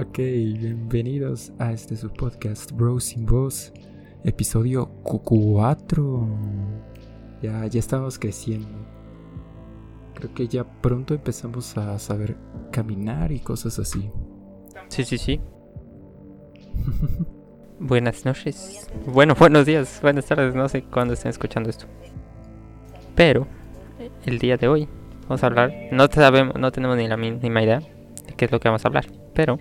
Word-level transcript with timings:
Ok, 0.00 0.16
bienvenidos 0.16 1.52
a 1.58 1.72
este 1.72 1.94
su 1.94 2.08
podcast 2.08 2.72
Bros 2.72 3.04
sin 3.04 3.26
Voz, 3.26 3.70
episodio 4.24 4.88
4. 5.02 6.26
Ya, 7.42 7.66
ya 7.66 7.78
estamos 7.78 8.18
creciendo. 8.18 8.70
Creo 10.14 10.32
que 10.32 10.48
ya 10.48 10.64
pronto 10.64 11.12
empezamos 11.12 11.76
a 11.76 11.98
saber 11.98 12.34
caminar 12.72 13.30
y 13.30 13.40
cosas 13.40 13.78
así. 13.78 14.10
Sí, 14.88 15.04
sí, 15.04 15.18
sí. 15.18 15.38
Buenas 17.78 18.24
noches. 18.24 18.88
Bueno, 19.04 19.34
buenos 19.38 19.66
días, 19.66 19.98
buenas 20.00 20.24
tardes, 20.24 20.54
no 20.54 20.66
sé 20.70 20.82
cuándo 20.82 21.12
estén 21.12 21.28
escuchando 21.28 21.68
esto. 21.68 21.84
Pero 23.14 23.46
el 24.24 24.38
día 24.38 24.56
de 24.56 24.66
hoy 24.66 24.88
vamos 25.24 25.42
a 25.42 25.46
hablar, 25.46 25.74
no 25.92 26.06
sabemos, 26.06 26.54
no 26.58 26.72
tenemos 26.72 26.96
ni 26.96 27.06
la 27.06 27.18
mínima 27.18 27.62
idea 27.62 27.80
de 27.80 28.32
qué 28.34 28.46
es 28.46 28.50
lo 28.50 28.60
que 28.60 28.68
vamos 28.68 28.82
a 28.86 28.88
hablar, 28.88 29.04
pero 29.34 29.58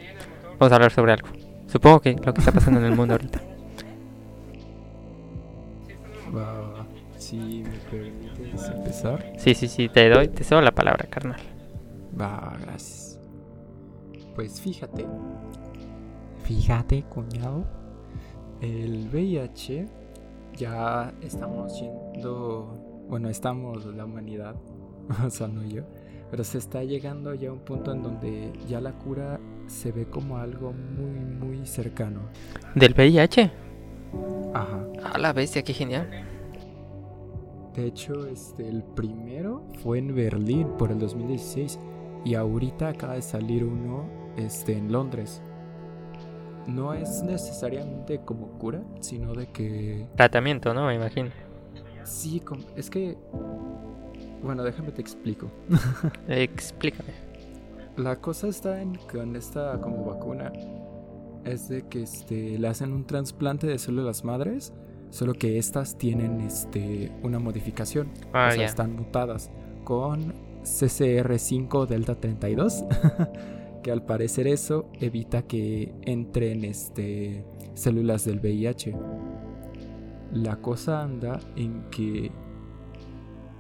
vamos 0.60 0.72
a 0.72 0.76
hablar 0.76 0.92
sobre 0.92 1.14
algo. 1.14 1.30
Supongo 1.68 2.02
que 2.02 2.14
lo 2.14 2.34
que 2.34 2.40
está 2.40 2.52
pasando 2.52 2.80
en 2.80 2.86
el 2.88 2.96
mundo 2.96 3.14
ahorita. 3.14 3.42
Va. 6.36 6.86
Si 7.18 7.64
me 7.64 7.78
permites 7.92 8.70
empezar. 8.70 9.34
Sí, 9.38 9.54
sí, 9.54 9.68
sí, 9.68 9.90
te 9.90 10.10
doy, 10.10 10.30
te 10.30 10.44
cedo 10.44 10.62
la 10.62 10.72
palabra, 10.72 11.08
carnal. 11.10 11.40
Va, 12.20 12.58
gracias. 12.62 13.20
Pues 14.36 14.60
fíjate. 14.62 15.06
Fíjate, 16.44 17.04
cuñado. 17.04 17.66
El 18.62 19.10
VIH 19.12 19.88
ya 20.58 21.14
estamos 21.22 21.80
yendo. 21.80 23.06
Bueno, 23.08 23.30
estamos 23.30 23.86
la 23.86 24.06
humanidad. 24.06 24.56
O 25.26 25.30
sea, 25.30 25.48
no 25.48 25.64
yo. 25.66 25.84
Pero 26.30 26.44
se 26.44 26.60
está 26.60 26.84
llegando 26.84 27.34
ya 27.34 27.50
a 27.50 27.54
un 27.54 27.60
punto 27.60 27.92
en 27.92 28.04
donde 28.04 28.54
ya 28.68 28.80
la 28.80 28.94
cura 28.94 29.40
se 29.70 29.92
ve 29.92 30.06
como 30.06 30.38
algo 30.38 30.74
muy, 30.74 31.20
muy 31.20 31.66
cercano. 31.66 32.22
¿Del 32.76 32.94
VIH? 32.94 33.52
Ajá. 34.54 34.86
A 35.14 35.18
la 35.18 35.34
bestia, 35.34 35.64
qué 35.64 35.74
genial. 35.74 36.10
De 37.76 37.86
hecho, 37.86 38.28
este, 38.28 38.68
el 38.68 38.84
primero 38.84 39.64
fue 39.84 40.00
en 40.00 40.14
Berlín 40.14 40.68
por 40.78 40.92
el 40.92 41.00
2016 41.00 41.80
y 42.26 42.36
ahorita 42.36 42.90
acaba 42.90 43.14
de 43.14 43.22
salir 43.22 43.64
uno 43.64 44.10
este, 44.38 44.74
en 44.74 44.92
Londres. 44.92 45.42
No 46.68 46.94
es 46.94 47.24
necesariamente 47.24 48.20
como 48.26 48.48
cura, 48.60 48.82
sino 49.00 49.34
de 49.34 49.48
que 49.48 50.08
Tratamiento, 50.16 50.74
¿no? 50.74 50.88
Me 50.88 50.96
imagino. 50.96 51.30
sí, 52.04 52.42
es 52.76 52.90
que 52.90 53.18
bueno, 54.42 54.64
déjame 54.64 54.92
te 54.92 55.02
explico. 55.02 55.52
Explícame. 56.28 57.29
La 58.00 58.16
cosa 58.22 58.48
está 58.48 58.82
en 58.82 58.96
con 59.12 59.36
esta 59.36 59.82
como 59.82 60.06
vacuna 60.06 60.54
es 61.44 61.68
de 61.68 61.86
que 61.90 62.04
este 62.04 62.58
le 62.58 62.66
hacen 62.70 62.94
un 62.94 63.04
trasplante 63.04 63.68
de 63.68 63.78
células 63.78 64.24
madres, 64.24 64.72
solo 65.10 65.34
que 65.34 65.58
estas 65.58 65.98
tienen 65.98 66.40
este 66.40 67.12
una 67.24 67.40
modificación. 67.40 68.08
Ah, 68.32 68.48
o 68.50 68.56
sea, 68.56 68.64
están 68.64 68.96
mutadas 68.96 69.52
con 69.84 70.34
CCR5 70.64 71.88
Delta 71.88 72.16
32, 72.16 72.86
que 73.84 73.92
al 73.92 74.06
parecer 74.06 74.48
eso 74.48 74.86
evita 75.02 75.42
que 75.42 75.94
entren 76.04 76.64
este, 76.64 77.44
células 77.74 78.24
del 78.24 78.40
VIH. 78.40 78.96
La 80.32 80.56
cosa 80.56 81.02
anda 81.02 81.38
en 81.58 81.84
que 81.90 82.32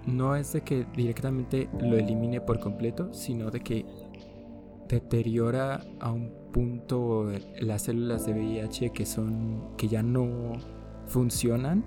no 0.07 0.37
es 0.37 0.53
de 0.53 0.61
que 0.61 0.85
directamente 0.95 1.67
lo 1.81 1.97
elimine 1.97 2.39
por 2.39 2.61
completo, 2.61 3.13
sino 3.13 3.51
de 3.51 3.59
que 3.59 3.85
deteriora 4.89 5.81
a 5.99 6.11
un 6.11 6.33
punto 6.51 7.31
las 7.59 7.83
células 7.83 8.25
de 8.25 8.33
VIH 8.33 8.91
que 8.91 9.05
son 9.05 9.75
que 9.77 9.87
ya 9.87 10.03
no 10.03 10.53
funcionan, 11.07 11.85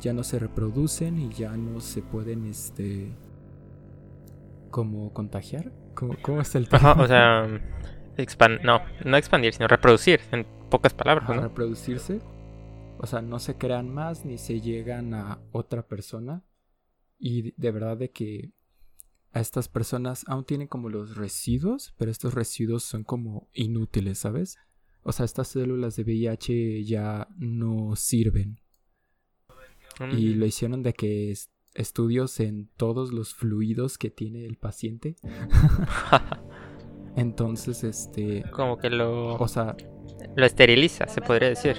ya 0.00 0.12
no 0.12 0.22
se 0.22 0.38
reproducen 0.38 1.18
y 1.18 1.30
ya 1.30 1.56
no 1.56 1.80
se 1.80 2.02
pueden 2.02 2.46
este 2.46 3.12
como 4.70 5.12
contagiar. 5.12 5.72
¿Cómo, 5.94 6.14
cómo 6.22 6.40
es 6.40 6.54
el 6.54 6.68
Ajá, 6.70 6.94
término? 6.94 7.04
o 7.04 7.08
sea, 7.08 7.46
no, 8.62 8.80
no 9.04 9.16
expandir, 9.16 9.52
sino 9.54 9.66
reproducir, 9.66 10.20
en 10.32 10.46
pocas 10.70 10.94
palabras, 10.94 11.24
Ajá, 11.24 11.34
¿no? 11.34 11.42
reproducirse. 11.42 12.20
O 12.98 13.06
sea, 13.06 13.22
no 13.22 13.38
se 13.38 13.56
crean 13.56 13.92
más 13.92 14.24
ni 14.24 14.38
se 14.38 14.60
llegan 14.60 15.14
a 15.14 15.38
otra 15.52 15.82
persona. 15.86 16.42
Y 17.18 17.52
de 17.60 17.70
verdad 17.70 17.96
de 17.96 18.10
que 18.10 18.52
a 19.32 19.40
estas 19.40 19.68
personas 19.68 20.24
aún 20.28 20.44
tienen 20.44 20.66
como 20.68 20.88
los 20.88 21.16
residuos, 21.16 21.94
pero 21.98 22.10
estos 22.10 22.34
residuos 22.34 22.84
son 22.84 23.04
como 23.04 23.48
inútiles, 23.52 24.18
¿sabes? 24.18 24.56
O 25.02 25.12
sea, 25.12 25.24
estas 25.24 25.48
células 25.48 25.96
de 25.96 26.02
VIH 26.04 26.84
ya 26.84 27.28
no 27.36 27.94
sirven. 27.96 28.60
Y 30.10 30.34
Mm, 30.34 30.38
lo 30.40 30.46
hicieron 30.46 30.82
de 30.82 30.92
que 30.94 31.30
es- 31.30 31.50
estudios 31.74 32.40
en 32.40 32.68
todos 32.76 33.12
los 33.12 33.34
fluidos 33.34 33.98
que 33.98 34.10
tiene 34.10 34.44
el 34.46 34.56
paciente. 34.56 35.16
Entonces, 37.16 37.82
este... 37.84 38.42
Como 38.50 38.76
que 38.78 38.90
lo, 38.90 39.34
O 39.36 39.48
sea, 39.48 39.76
lo 40.36 40.44
esteriliza, 40.44 41.06
se 41.08 41.20
podría 41.22 41.48
decir. 41.48 41.76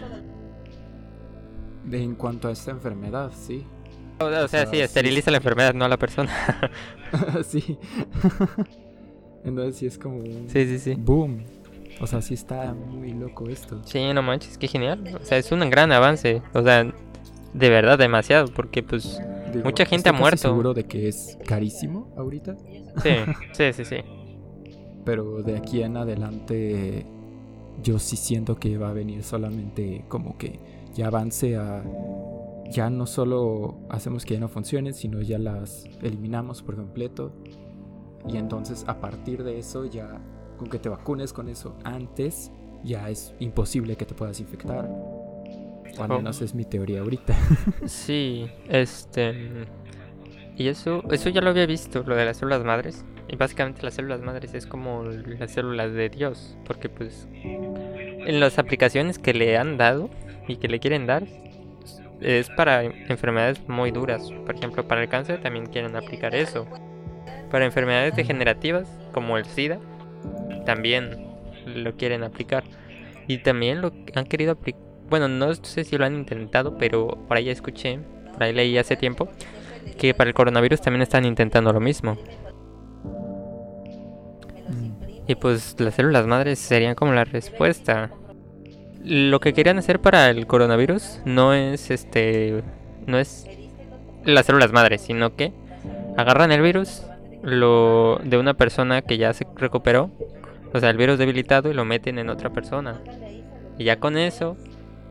de- 1.86 2.02
en 2.02 2.16
cuanto 2.16 2.48
a 2.48 2.52
esta 2.52 2.72
enfermedad, 2.72 3.32
sí. 3.36 3.66
O, 4.20 4.26
o 4.26 4.30
sea, 4.30 4.48
sea, 4.48 4.66
sí, 4.66 4.78
sí, 4.78 4.82
esteriliza 4.82 5.32
la 5.32 5.38
enfermedad, 5.38 5.74
no 5.74 5.86
a 5.86 5.90
la 5.90 5.98
persona. 5.98 6.32
sí. 7.48 7.78
Entonces 9.44 9.76
sí 9.78 9.86
es 9.86 9.98
como 9.98 10.18
un 10.18 10.50
sí, 10.50 10.66
sí, 10.66 10.80
sí. 10.80 10.96
boom. 10.98 11.44
O 12.00 12.08
sea, 12.08 12.22
sí 12.22 12.34
está 12.34 12.74
muy 12.74 13.14
loco 13.14 13.50
esto. 13.50 13.82
Sí, 13.86 14.14
no 14.14 14.22
manches, 14.22 14.58
qué 14.58 14.68
genial. 14.68 15.18
O 15.20 15.26
sea, 15.26 15.38
es 15.38 15.52
un 15.52 15.68
gran 15.70 15.92
avance. 15.92 16.42
O 16.54 16.62
sea, 16.62 16.84
de 17.54 17.70
verdad, 17.70 17.98
demasiado. 17.98 18.48
Porque, 18.54 18.84
pues, 18.84 19.20
Digo, 19.52 19.64
Mucha 19.64 19.86
gente 19.86 20.10
estoy 20.10 20.10
ha 20.10 20.12
casi 20.14 20.22
muerto. 20.22 20.38
seguro 20.38 20.74
de 20.74 20.84
que 20.86 21.08
es 21.08 21.38
carísimo 21.46 22.14
ahorita, 22.18 22.58
sí, 23.02 23.12
sí, 23.54 23.74
sí, 23.74 23.86
sí. 23.86 23.96
pero 25.06 25.42
de 25.42 25.56
aquí 25.58 25.82
en 25.84 25.96
adelante 25.96 27.06
yo 27.82 27.98
sí 27.98 28.18
siento 28.18 28.58
que 28.60 28.78
va 28.78 28.90
a 28.90 28.94
venir 28.94 29.24
solamente 29.24 30.04
como 30.10 30.38
que 30.38 30.60
ya 30.94 31.08
avance 31.08 31.56
a 31.56 31.82
ya 32.72 32.90
no 32.90 33.06
solo 33.06 33.78
hacemos 33.90 34.26
que 34.26 34.36
ya 34.36 34.40
no 34.40 34.50
funcionen, 34.50 34.94
sino 34.94 35.22
ya 35.22 35.38
las 35.40 35.86
eliminamos 36.02 36.62
por 36.64 36.76
completo. 36.76 37.32
Y 38.28 38.38
entonces 38.38 38.84
a 38.88 39.00
partir 39.00 39.44
de 39.44 39.58
eso 39.60 39.86
ya 39.86 40.20
con 40.58 40.68
que 40.70 40.80
te 40.80 40.90
vacunes 40.90 41.34
con 41.34 41.50
eso 41.50 41.78
antes 41.84 42.52
ya 42.84 43.10
es 43.10 43.34
imposible 43.40 43.96
que 43.96 44.06
te 44.06 44.14
puedas 44.16 44.40
infectar. 44.40 44.86
O 45.98 46.04
al 46.04 46.12
Oh. 46.12 46.18
menos 46.18 46.42
es 46.42 46.54
mi 46.54 46.66
teoría 46.66 47.00
ahorita. 47.02 47.36
Sí, 47.86 48.48
este. 48.68 49.66
Y 50.58 50.68
eso, 50.68 51.04
eso 51.12 51.30
ya 51.30 51.42
lo 51.42 51.52
había 51.52 51.66
visto, 51.68 52.04
lo 52.04 52.16
de 52.16 52.26
las 52.26 52.38
células 52.38 52.64
madres. 52.64 53.06
Y 53.30 53.36
básicamente 53.36 53.84
las 53.84 53.94
células 53.94 54.22
madres 54.22 54.54
es 54.54 54.66
como 54.66 55.04
las 55.04 55.52
células 55.52 55.94
de 55.94 56.10
Dios. 56.10 56.58
Porque, 56.66 56.90
pues, 56.90 57.28
en 57.44 58.40
las 58.40 58.58
aplicaciones 58.58 59.20
que 59.20 59.34
le 59.34 59.58
han 59.58 59.78
dado 59.78 60.10
y 60.48 60.56
que 60.58 60.68
le 60.68 60.80
quieren 60.80 61.06
dar, 61.06 61.28
es 62.22 62.50
para 62.50 62.84
enfermedades 62.84 63.68
muy 63.68 63.92
duras. 63.92 64.32
Por 64.46 64.56
ejemplo, 64.56 64.88
para 64.88 65.02
el 65.04 65.10
cáncer 65.10 65.42
también 65.42 65.68
quieren 65.68 65.96
aplicar 65.96 66.36
eso. 66.36 66.68
Para 67.52 67.66
enfermedades 67.66 68.16
degenerativas, 68.16 68.88
como 69.14 69.38
el 69.38 69.46
SIDA, 69.46 69.80
también 70.66 71.28
lo 71.66 71.96
quieren 71.96 72.24
aplicar. 72.24 72.64
Y 73.28 73.40
también 73.40 73.82
lo 73.82 73.92
han 74.16 74.26
querido 74.26 74.54
aplicar. 74.54 74.82
Bueno, 75.10 75.28
no 75.28 75.54
sé 75.54 75.84
si 75.84 75.98
lo 75.98 76.06
han 76.06 76.16
intentado, 76.16 76.78
pero 76.78 77.18
por 77.28 77.38
ahí 77.38 77.50
escuché, 77.50 78.00
por 78.34 78.44
ahí 78.44 78.54
leí 78.54 78.78
hace 78.78 78.98
tiempo, 78.98 79.30
que 79.98 80.14
para 80.14 80.30
el 80.30 80.34
coronavirus 80.34 80.82
también 80.82 81.02
están 81.02 81.26
intentando 81.26 81.72
lo 81.72 81.80
mismo. 81.80 82.18
Y 85.28 85.36
pues 85.36 85.76
las 85.80 85.96
células 85.96 86.26
madres 86.26 86.60
serían 86.60 86.96
como 86.96 87.14
la 87.14 87.26
respuesta. 87.26 88.12
Lo 89.08 89.40
que 89.40 89.54
querían 89.54 89.78
hacer 89.78 90.02
para 90.02 90.30
el 90.30 90.48
coronavirus 90.48 91.22
no 91.24 91.54
es 91.54 91.92
este 91.92 92.62
no 93.06 93.18
es 93.18 93.48
las 94.26 94.46
células 94.46 94.74
madres, 94.74 95.02
sino 95.02 95.34
que 95.36 95.54
agarran 96.18 96.52
el 96.52 96.62
virus 96.62 97.04
lo 97.42 98.20
de 98.24 98.38
una 98.38 98.56
persona 98.56 99.02
que 99.02 99.18
ya 99.18 99.34
se 99.34 99.48
recuperó, 99.56 100.12
o 100.74 100.80
sea, 100.80 100.90
el 100.90 100.98
virus 100.98 101.18
debilitado 101.18 101.72
y 101.72 101.74
lo 101.74 101.86
meten 101.86 102.20
en 102.20 102.30
otra 102.30 102.50
persona. 102.50 103.00
Y 103.78 103.86
ya 103.86 103.98
con 103.98 104.18
eso 104.18 104.58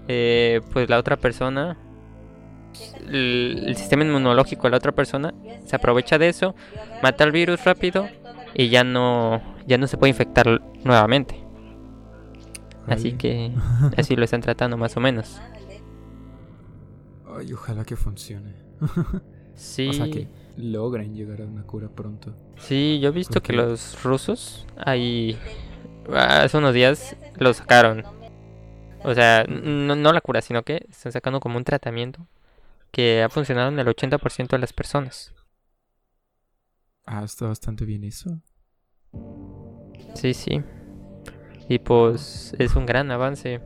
eh, 0.09 0.61
pues 0.73 0.91
la 0.91 0.99
otra 0.99 1.17
persona 1.17 1.79
el, 3.09 3.65
el 3.67 3.77
sistema 3.77 4.05
inmunológico 4.05 4.65
de 4.65 4.73
la 4.73 4.77
otra 4.77 4.93
persona 4.93 5.33
se 5.65 5.75
aprovecha 5.75 6.19
de 6.19 6.29
eso, 6.29 6.55
mata 7.03 7.25
al 7.25 7.33
virus 7.33 7.65
rápido 7.65 8.07
y 8.55 8.69
ya 8.69 8.85
no 8.85 9.41
ya 9.67 9.79
no 9.79 9.87
se 9.87 9.97
puede 9.97 10.11
infectar 10.11 10.61
nuevamente. 10.85 11.46
Así 12.87 13.13
que 13.13 13.53
así 13.97 14.17
lo 14.17 14.25
están 14.25 14.41
tratando 14.41 14.77
más 14.77 14.97
o 14.97 15.01
menos. 15.01 15.41
Ay, 17.37 17.53
ojalá 17.53 17.85
que 17.85 17.97
funcione. 17.97 18.55
Sí, 19.59 19.89
O 19.89 19.93
sea, 19.95 20.11
que 20.11 20.29
logren 20.59 21.15
llegar 21.15 21.41
a 21.41 21.47
una 21.47 21.63
cura 21.63 21.89
pronto. 21.89 22.35
sí, 22.59 23.01
yo 23.01 23.09
he 23.09 23.13
visto 23.13 23.43
que 23.43 23.55
los 23.55 24.03
rusos 24.03 24.67
ahí 24.77 25.39
hace 26.13 26.59
unos 26.59 26.75
días 26.75 27.17
lo 27.39 27.55
sacaron. 27.55 28.03
O 29.03 29.15
sea, 29.15 29.45
no, 29.49 29.97
no 29.97 30.13
la 30.13 30.21
cura, 30.21 30.43
sino 30.43 30.63
que 30.63 30.85
están 30.91 31.11
sacando 31.11 31.41
como 31.41 31.57
un 31.57 31.65
tratamiento 31.65 32.27
que 32.91 33.23
ha 33.23 33.31
funcionado 33.31 33.71
en 33.71 33.79
el 33.79 33.87
80% 33.87 34.49
de 34.49 34.59
las 34.59 34.75
personas. 34.75 35.33
Ah, 37.07 37.25
está 37.25 37.47
bastante 37.47 37.87
bien 37.87 38.05
eso. 38.05 38.43
Sí, 40.13 40.35
sí. 40.35 40.63
Y 41.69 41.79
pues 41.79 42.55
es 42.59 42.77
un 42.77 42.87
gran 42.87 43.11
avance 43.11 43.61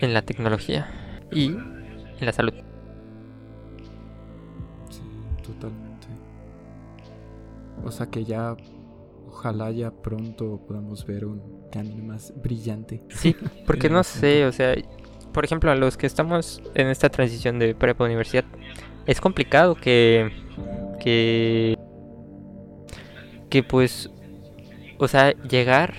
en 0.00 0.14
la 0.14 0.22
tecnología 0.22 0.88
y 1.32 1.46
en 1.48 2.26
la 2.26 2.32
salud. 2.32 2.54
Sí, 4.90 5.02
totalmente. 5.42 6.06
O 7.84 7.90
sea 7.90 8.06
que 8.06 8.24
ya, 8.24 8.56
ojalá 9.26 9.70
ya 9.70 9.90
pronto 9.90 10.60
podamos 10.66 11.04
ver 11.06 11.24
un 11.24 11.42
anime 11.74 12.02
más 12.02 12.32
brillante. 12.40 13.02
Sí, 13.08 13.34
porque 13.66 13.90
no 13.90 14.04
sé, 14.04 14.46
o 14.46 14.52
sea, 14.52 14.74
por 15.32 15.44
ejemplo, 15.44 15.70
a 15.70 15.74
los 15.74 15.96
que 15.96 16.06
estamos 16.06 16.62
en 16.74 16.88
esta 16.88 17.08
transición 17.08 17.58
de 17.58 17.74
prepa 17.74 18.04
universidad, 18.04 18.44
es 19.06 19.20
complicado 19.20 19.74
que 19.74 20.30
que 21.00 21.76
que 23.48 23.62
pues 23.64 24.10
o 25.00 25.08
sea, 25.08 25.32
llegar 25.48 25.94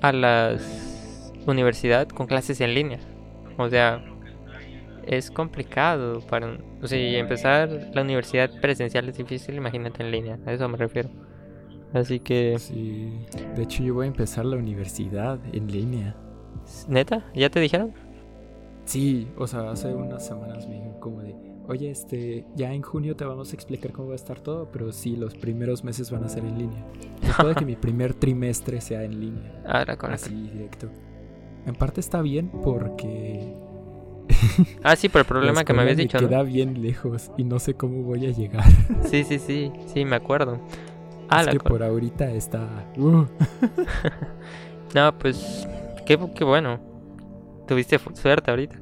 a 0.00 0.12
la 0.12 0.56
universidad 1.52 2.08
con 2.08 2.26
clases 2.26 2.60
en 2.60 2.74
línea. 2.74 3.00
O 3.58 3.68
sea, 3.68 4.02
es 5.06 5.30
complicado 5.30 6.20
para 6.20 6.58
o 6.82 6.86
sea, 6.86 7.18
empezar 7.18 7.90
la 7.94 8.02
universidad 8.02 8.50
presencial 8.60 9.08
es 9.08 9.16
difícil, 9.16 9.54
imagínate 9.54 10.02
en 10.02 10.10
línea, 10.10 10.38
a 10.44 10.52
eso 10.52 10.68
me 10.68 10.76
refiero. 10.76 11.08
Así 11.92 12.20
que 12.20 12.56
Sí. 12.58 13.12
De 13.54 13.62
hecho, 13.62 13.82
yo 13.82 13.94
voy 13.94 14.04
a 14.04 14.08
empezar 14.08 14.44
la 14.44 14.56
universidad 14.56 15.38
en 15.52 15.70
línea. 15.70 16.16
neta, 16.88 17.24
¿ya 17.34 17.48
te 17.48 17.60
dijeron? 17.60 17.92
Sí, 18.84 19.28
o 19.36 19.46
sea, 19.46 19.70
hace 19.70 19.94
unas 19.94 20.26
semanas 20.26 20.66
me 20.66 20.74
dijeron 20.74 21.00
como 21.00 21.20
de, 21.22 21.34
oye, 21.68 21.90
este, 21.90 22.44
ya 22.54 22.72
en 22.72 22.82
junio 22.82 23.16
te 23.16 23.24
vamos 23.24 23.52
a 23.52 23.54
explicar 23.54 23.92
cómo 23.92 24.08
va 24.08 24.14
a 24.14 24.16
estar 24.16 24.40
todo, 24.40 24.70
pero 24.70 24.92
sí, 24.92 25.16
los 25.16 25.34
primeros 25.34 25.84
meses 25.84 26.10
van 26.10 26.24
a 26.24 26.28
ser 26.28 26.44
en 26.44 26.58
línea. 26.58 26.84
Puede 27.40 27.54
que 27.54 27.64
mi 27.66 27.76
primer 27.76 28.14
trimestre 28.14 28.80
sea 28.80 29.02
en 29.02 29.20
línea, 29.20 29.62
Ahora 29.66 29.96
con 29.96 30.12
así 30.12 30.34
directo. 30.34 30.88
En 31.66 31.74
parte 31.74 32.00
está 32.00 32.22
bien 32.22 32.48
porque 32.62 33.54
Ah, 34.82 34.96
sí, 34.96 35.08
por 35.08 35.20
el 35.20 35.26
problema 35.26 35.64
que 35.64 35.72
me 35.72 35.82
habías 35.82 35.96
dicho. 35.96 36.20
¿no? 36.20 36.28
queda 36.28 36.42
bien 36.42 36.82
lejos 36.82 37.30
y 37.36 37.44
no 37.44 37.58
sé 37.58 37.74
cómo 37.74 38.02
voy 38.02 38.26
a 38.26 38.30
llegar. 38.30 38.64
Sí, 39.04 39.24
sí, 39.24 39.38
sí, 39.38 39.72
sí, 39.92 40.04
me 40.04 40.16
acuerdo. 40.16 40.58
Ah, 41.28 41.40
es 41.40 41.46
la 41.46 41.52
que 41.52 41.60
por 41.60 41.82
ahorita 41.82 42.30
está... 42.30 42.68
uh, 42.96 43.24
No, 44.94 45.18
pues 45.18 45.66
qué, 46.04 46.18
qué 46.34 46.44
bueno. 46.44 46.78
Tuviste 47.66 47.98
suerte 48.14 48.50
ahorita. 48.50 48.76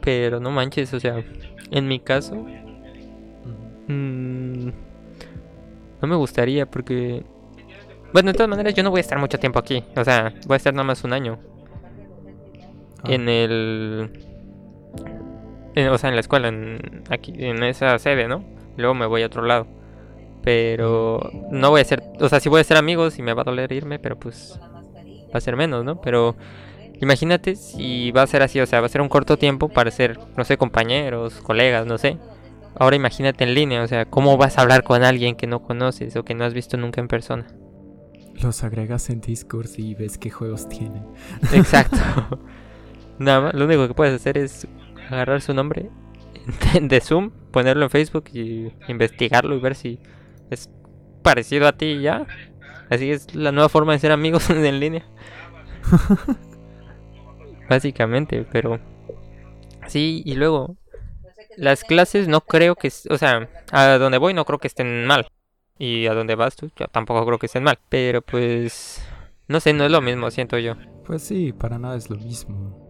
Pero 0.00 0.38
no 0.38 0.50
manches, 0.50 0.92
o 0.94 1.00
sea, 1.00 1.24
en 1.70 1.88
mi 1.88 1.98
caso 1.98 2.46
mm, 3.88 4.66
no 6.00 6.08
me 6.08 6.14
gustaría 6.14 6.66
porque 6.66 7.24
bueno, 8.12 8.30
de 8.30 8.34
todas 8.34 8.48
maneras 8.48 8.72
yo 8.74 8.84
no 8.84 8.90
voy 8.90 8.98
a 8.98 9.00
estar 9.00 9.18
mucho 9.18 9.38
tiempo 9.38 9.58
aquí, 9.58 9.82
o 9.96 10.04
sea, 10.04 10.32
voy 10.46 10.54
a 10.54 10.56
estar 10.56 10.72
nada 10.72 10.84
más 10.84 11.02
un 11.02 11.12
año 11.12 11.38
en 13.08 13.28
el 13.28 14.10
en- 15.74 15.88
o 15.88 15.98
sea, 15.98 16.08
en 16.10 16.16
la 16.16 16.20
escuela 16.20 16.48
en 16.48 17.02
aquí 17.10 17.32
en 17.36 17.62
esa 17.62 17.98
sede, 17.98 18.28
¿no? 18.28 18.44
Luego 18.76 18.94
me 18.94 19.06
voy 19.06 19.22
a 19.22 19.26
otro 19.26 19.42
lado. 19.42 19.66
Pero 20.42 21.28
no 21.50 21.70
voy 21.70 21.80
a 21.80 21.84
ser, 21.84 22.02
o 22.20 22.28
sea, 22.28 22.38
sí 22.40 22.48
voy 22.48 22.60
a 22.60 22.64
ser 22.64 22.76
amigos 22.76 23.18
y 23.18 23.22
me 23.22 23.32
va 23.34 23.42
a 23.42 23.44
doler 23.44 23.72
irme, 23.72 23.98
pero 23.98 24.16
pues 24.18 24.58
va 24.62 25.38
a 25.38 25.40
ser 25.40 25.56
menos, 25.56 25.84
¿no? 25.84 26.00
Pero 26.00 26.36
imagínate 27.00 27.56
si 27.56 28.12
va 28.12 28.22
a 28.22 28.26
ser 28.28 28.42
así, 28.42 28.60
o 28.60 28.66
sea, 28.66 28.80
va 28.80 28.86
a 28.86 28.88
ser 28.88 29.00
un 29.00 29.08
corto 29.08 29.36
tiempo 29.38 29.68
para 29.68 29.90
ser, 29.90 30.18
no 30.36 30.44
sé, 30.44 30.56
compañeros, 30.56 31.34
colegas, 31.42 31.84
no 31.86 31.98
sé. 31.98 32.18
Ahora 32.78 32.94
imagínate 32.94 33.42
en 33.42 33.54
línea, 33.54 33.82
o 33.82 33.88
sea, 33.88 34.04
¿cómo 34.04 34.36
vas 34.36 34.56
a 34.58 34.62
hablar 34.62 34.84
con 34.84 35.02
alguien 35.02 35.34
que 35.34 35.46
no 35.48 35.62
conoces 35.62 36.14
o 36.14 36.24
que 36.24 36.34
no 36.34 36.44
has 36.44 36.54
visto 36.54 36.76
nunca 36.76 37.00
en 37.00 37.08
persona? 37.08 37.46
Los 38.40 38.62
agregas 38.62 39.10
en 39.10 39.20
Discord 39.22 39.70
y 39.78 39.94
ves 39.94 40.16
qué 40.18 40.30
juegos 40.30 40.68
tienen. 40.68 41.02
Exacto. 41.52 41.96
Nada 43.18 43.40
más, 43.40 43.54
lo 43.54 43.64
único 43.64 43.88
que 43.88 43.94
puedes 43.94 44.14
hacer 44.14 44.38
es 44.38 44.66
agarrar 45.10 45.40
su 45.40 45.54
nombre 45.54 45.90
de 46.80 47.00
Zoom, 47.00 47.30
ponerlo 47.50 47.84
en 47.84 47.90
Facebook 47.90 48.24
y 48.32 48.72
investigarlo 48.88 49.54
y 49.54 49.60
ver 49.60 49.74
si 49.74 50.00
es 50.50 50.70
parecido 51.22 51.66
a 51.66 51.72
ti 51.72 52.00
ya. 52.00 52.26
Así 52.90 53.10
es 53.10 53.34
la 53.34 53.52
nueva 53.52 53.68
forma 53.68 53.92
de 53.92 53.98
ser 53.98 54.12
amigos 54.12 54.48
en 54.50 54.80
línea. 54.80 55.06
Básicamente, 57.68 58.46
pero 58.50 58.78
sí, 59.88 60.22
y 60.24 60.34
luego 60.34 60.76
las 61.56 61.84
clases 61.84 62.28
no 62.28 62.42
creo 62.42 62.76
que, 62.76 62.92
o 63.10 63.18
sea, 63.18 63.48
a 63.72 63.98
donde 63.98 64.18
voy 64.18 64.34
no 64.34 64.44
creo 64.44 64.58
que 64.58 64.68
estén 64.68 65.06
mal. 65.06 65.28
Y 65.78 66.06
a 66.06 66.14
donde 66.14 66.36
vas 66.36 66.56
tú, 66.56 66.70
yo 66.76 66.86
tampoco 66.88 67.26
creo 67.26 67.38
que 67.38 67.46
estén 67.46 67.62
mal. 67.62 67.78
Pero 67.88 68.22
pues, 68.22 69.06
no 69.48 69.60
sé, 69.60 69.72
no 69.72 69.84
es 69.84 69.90
lo 69.90 70.00
mismo, 70.00 70.30
siento 70.30 70.58
yo. 70.58 70.74
Pues 71.04 71.22
sí, 71.22 71.52
para 71.52 71.78
nada 71.78 71.96
es 71.96 72.08
lo 72.08 72.16
mismo. 72.16 72.85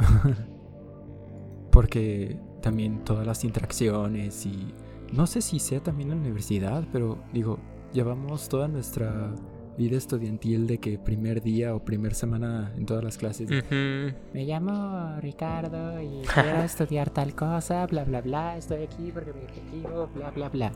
Porque 1.70 2.38
también 2.60 3.04
todas 3.04 3.26
las 3.26 3.44
interacciones 3.44 4.44
y 4.46 4.74
no 5.12 5.26
sé 5.26 5.40
si 5.40 5.58
sea 5.58 5.80
también 5.80 6.10
en 6.10 6.16
la 6.16 6.22
universidad, 6.22 6.86
pero 6.92 7.18
digo, 7.32 7.58
llevamos 7.92 8.48
toda 8.48 8.68
nuestra 8.68 9.34
vida 9.76 9.96
estudiantil 9.96 10.66
de 10.66 10.78
que 10.78 10.98
primer 10.98 11.42
día 11.42 11.74
o 11.74 11.84
primer 11.84 12.14
semana 12.14 12.72
en 12.76 12.86
todas 12.86 13.02
las 13.02 13.16
clases. 13.16 13.48
Me 13.70 14.44
llamo 14.44 15.18
Ricardo 15.20 16.00
y 16.00 16.22
quiero 16.34 16.62
estudiar 16.62 17.10
tal 17.10 17.34
cosa, 17.34 17.86
bla 17.86 18.04
bla 18.04 18.20
bla, 18.20 18.56
estoy 18.56 18.82
aquí 18.82 19.10
porque 19.12 19.32
mi 19.32 19.42
objetivo, 19.42 20.08
bla 20.14 20.30
bla 20.30 20.48
bla. 20.48 20.72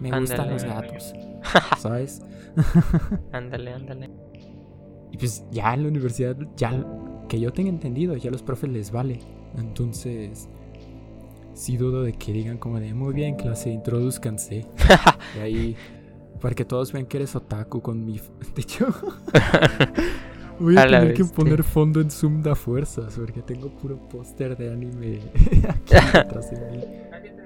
Me 0.00 0.18
gustan 0.18 0.50
los 0.50 0.64
gatos, 0.64 1.14
¿sabes? 1.78 2.22
Ándale, 3.32 3.72
ándale. 3.72 4.10
Y 5.10 5.16
pues 5.16 5.44
ya 5.50 5.72
en 5.72 5.84
la 5.84 5.88
universidad, 5.88 6.36
ya 6.56 6.72
que 7.28 7.40
yo 7.40 7.52
tenga 7.52 7.70
entendido, 7.70 8.16
ya 8.16 8.28
a 8.28 8.32
los 8.32 8.42
profes 8.42 8.70
les 8.70 8.90
vale. 8.90 9.20
Entonces, 9.58 10.48
sí 11.54 11.76
dudo 11.76 12.02
de 12.02 12.12
que 12.12 12.32
digan 12.32 12.58
como 12.58 12.78
de, 12.80 12.92
muy 12.94 13.14
bien, 13.14 13.36
clase, 13.36 13.70
introduzcanse. 13.70 14.66
y 15.36 15.38
ahí, 15.40 15.76
para 16.40 16.54
que 16.54 16.64
todos 16.64 16.92
vean 16.92 17.06
que 17.06 17.16
eres 17.18 17.34
otaku 17.36 17.80
con 17.80 18.04
mi... 18.04 18.18
De 18.54 18.62
hecho, 18.62 18.86
voy 20.60 20.76
a, 20.76 20.82
A 20.82 20.86
tener 20.86 21.14
que 21.14 21.24
poner 21.24 21.62
fondo 21.64 22.00
en 22.00 22.10
Zoom 22.10 22.42
da 22.42 22.54
fuerzas, 22.54 23.14
porque 23.16 23.42
tengo 23.42 23.68
puro 23.70 23.96
póster 24.08 24.56
de 24.56 24.72
anime 24.72 25.20
aquí 25.68 25.94
detrás 26.12 26.50
de 26.50 26.70
mí. 26.76 26.84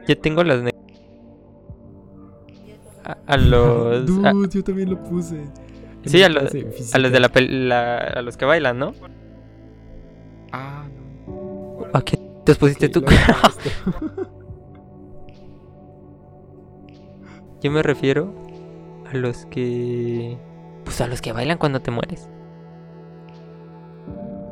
Yo 0.08 0.18
tengo 0.18 0.42
las 0.44 0.62
a, 3.04 3.16
a 3.26 3.36
los 3.36 3.96
a, 4.24 4.32
Dude, 4.32 4.48
yo 4.52 4.64
también 4.64 4.90
lo 4.90 5.02
puse. 5.02 5.40
Sí, 6.04 6.22
a 6.22 6.28
lo- 6.28 6.40
clase 6.40 6.58
de 6.64 6.84
a 6.92 6.98
los 6.98 7.12
de 7.12 7.20
la, 7.20 7.30
la- 7.40 7.98
a 7.98 8.22
los 8.22 8.36
que 8.36 8.44
bailan, 8.44 8.78
¿no? 8.78 8.92
¿A 11.92 12.02
qué 12.02 12.18
te 12.44 12.54
pusiste 12.54 12.88
tú? 12.88 13.04
Yo 17.62 17.70
me 17.70 17.82
refiero 17.82 18.32
a 19.12 19.16
los 19.16 19.46
que 19.46 20.38
pues 20.84 21.00
a 21.00 21.06
los 21.06 21.20
que 21.20 21.32
bailan 21.32 21.58
cuando 21.58 21.80
te 21.80 21.90
mueres. 21.90 22.28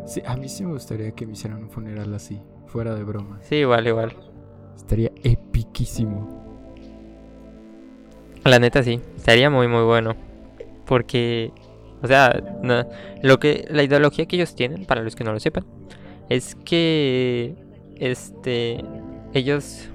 Sí, 0.06 0.22
a 0.26 0.36
mí 0.36 0.48
sí 0.48 0.64
me 0.64 0.72
gustaría 0.72 1.10
que 1.12 1.26
me 1.26 1.32
hicieran 1.32 1.62
un 1.64 1.70
funeral 1.70 2.12
así, 2.14 2.40
fuera 2.66 2.94
de 2.94 3.04
broma. 3.04 3.38
Sí, 3.42 3.56
igual, 3.56 3.86
igual. 3.86 4.12
Estaría 4.76 5.10
epiquísimo. 5.22 6.36
La 8.44 8.58
neta 8.58 8.82
sí, 8.82 9.00
estaría 9.16 9.50
muy 9.50 9.68
muy 9.68 9.82
bueno. 9.84 10.14
Porque 10.86 11.52
o 12.02 12.06
sea, 12.06 12.42
no- 12.62 12.86
lo 13.22 13.38
que 13.38 13.66
la 13.70 13.82
ideología 13.82 14.26
que 14.26 14.36
ellos 14.36 14.54
tienen, 14.54 14.84
para 14.86 15.02
los 15.02 15.16
que 15.16 15.24
no 15.24 15.32
lo 15.32 15.40
sepan, 15.40 15.64
es 16.28 16.54
que 16.54 17.54
este 17.96 18.84
ellos 19.34 19.88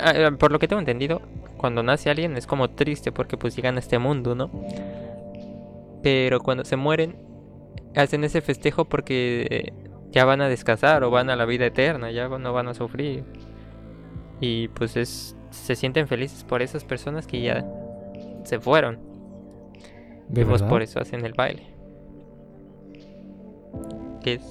ah, 0.00 0.12
ah, 0.28 0.30
por 0.38 0.52
lo 0.52 0.58
que 0.58 0.68
tengo 0.68 0.80
entendido, 0.80 1.22
cuando 1.56 1.82
nace 1.82 2.10
alguien 2.10 2.36
es 2.36 2.46
como 2.46 2.70
triste 2.70 3.12
porque 3.12 3.36
pues 3.36 3.56
llegan 3.56 3.76
a 3.76 3.80
este 3.80 3.98
mundo, 3.98 4.34
¿no? 4.34 4.50
Pero 6.02 6.40
cuando 6.40 6.64
se 6.64 6.76
mueren 6.76 7.16
hacen 7.94 8.24
ese 8.24 8.40
festejo 8.40 8.84
porque 8.84 9.72
ya 10.10 10.24
van 10.24 10.40
a 10.40 10.48
descansar 10.48 11.02
o 11.04 11.10
van 11.10 11.30
a 11.30 11.36
la 11.36 11.46
vida 11.46 11.66
eterna, 11.66 12.10
ya 12.10 12.28
no 12.28 12.52
van 12.52 12.68
a 12.68 12.74
sufrir. 12.74 13.24
Y 14.40 14.68
pues 14.68 14.96
es 14.96 15.36
se 15.50 15.74
sienten 15.74 16.06
felices 16.06 16.44
por 16.44 16.62
esas 16.62 16.84
personas 16.84 17.26
que 17.26 17.40
ya 17.40 17.66
se 18.44 18.60
fueron. 18.60 18.98
¿De 20.28 20.42
y 20.42 20.44
pues 20.44 20.62
por 20.62 20.82
eso 20.82 21.00
hacen 21.00 21.24
el 21.24 21.32
baile. 21.32 21.62
Que 24.22 24.34
es 24.34 24.42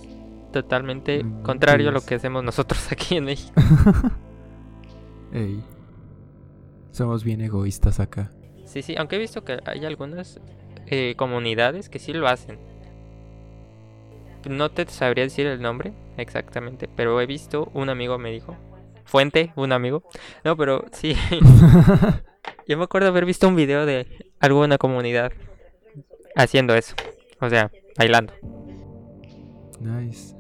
totalmente 0.56 1.22
Mm, 1.22 1.44
contrario 1.44 1.90
a 1.90 1.92
lo 1.92 2.00
que 2.00 2.16
hacemos 2.16 2.42
nosotros 2.42 2.88
aquí 2.92 3.18
en 3.18 3.26
México. 3.26 3.54
Ey. 5.34 5.62
Somos 6.92 7.26
bien 7.26 7.42
egoístas 7.42 8.00
acá. 8.00 8.32
Sí, 8.64 8.82
sí, 8.82 8.96
aunque 8.98 9.18
he 9.18 9.20
visto 9.20 9.44
que 9.44 9.60
hay 9.66 9.84
algunas 9.84 10.40
eh, 10.88 11.14
comunidades 11.18 11.90
que 11.90 12.00
sí 12.00 12.14
lo 12.14 12.30
hacen. 12.30 12.58
no 14.50 14.72
te 14.72 14.88
sabría 14.88 15.26
decir 15.26 15.46
el 15.46 15.62
nombre 15.62 15.92
exactamente, 16.16 16.88
pero 16.88 17.20
he 17.20 17.26
visto, 17.26 17.70
un 17.74 17.90
amigo 17.90 18.18
me 18.18 18.32
dijo, 18.32 18.56
fuente, 19.04 19.52
un 19.58 19.74
amigo, 19.74 20.04
no, 20.46 20.56
pero 20.56 20.86
sí, 20.94 21.18
yo 22.68 22.78
me 22.78 22.86
acuerdo 22.86 23.10
haber 23.10 23.26
visto 23.26 23.48
un 23.50 23.58
video 23.58 23.86
de 23.86 24.08
alguna 24.40 24.78
comunidad 24.78 25.34
haciendo 26.38 26.76
eso, 26.76 26.96
o 27.42 27.50
sea, 27.50 27.72
bailando. 27.98 28.34
Nice. 29.82 30.35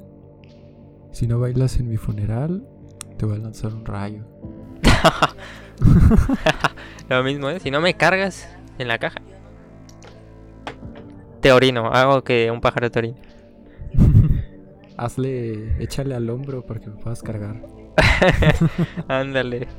Si 1.15 1.27
no 1.27 1.39
bailas 1.39 1.79
en 1.79 1.87
mi 1.87 1.95
funeral, 1.95 2.67
te 3.17 3.25
voy 3.25 3.37
a 3.37 3.39
lanzar 3.39 3.73
un 3.73 3.85
rayo. 3.85 4.25
Lo 7.09 7.23
mismo, 7.23 7.49
¿eh? 7.49 7.61
Si 7.61 7.71
no 7.71 7.79
me 7.79 7.93
cargas 7.93 8.53
en 8.77 8.89
la 8.89 8.97
caja. 8.97 9.21
Te 11.39 11.53
orino, 11.53 11.87
hago 11.87 12.21
que 12.25 12.51
un 12.51 12.59
pájaro 12.59 12.91
te 12.91 12.99
orine. 12.99 13.21
Hazle, 14.97 15.81
échale 15.81 16.15
al 16.15 16.29
hombro 16.29 16.65
para 16.65 16.81
que 16.81 16.89
me 16.89 16.97
puedas 16.97 17.23
cargar. 17.23 17.61
Ándale. 19.07 19.69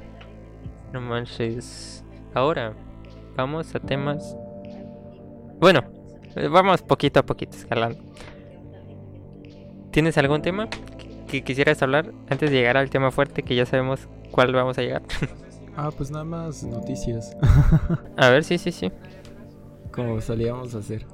No 0.94 1.02
manches. 1.02 2.02
Ahora, 2.32 2.72
vamos 3.36 3.74
a 3.74 3.78
temas. 3.78 4.34
Bueno, 5.60 5.82
vamos 6.50 6.80
poquito 6.80 7.20
a 7.20 7.26
poquito 7.26 7.58
escalando. 7.58 8.02
¿Tienes 9.90 10.16
algún 10.16 10.40
tema 10.40 10.70
que 11.26 11.42
quisieras 11.42 11.82
hablar 11.82 12.12
antes 12.28 12.50
de 12.50 12.56
llegar 12.56 12.76
al 12.76 12.90
tema 12.90 13.10
fuerte 13.10 13.42
que 13.42 13.54
ya 13.54 13.66
sabemos 13.66 14.08
cuál 14.30 14.52
vamos 14.52 14.78
a 14.78 14.82
llegar? 14.82 15.02
ah, 15.76 15.90
pues 15.96 16.10
nada 16.10 16.24
más 16.24 16.62
noticias. 16.62 17.36
a 18.16 18.30
ver, 18.30 18.44
sí, 18.44 18.58
sí, 18.58 18.72
sí. 18.72 18.90
Como 19.92 20.20
solíamos 20.20 20.74
hacer. 20.74 21.06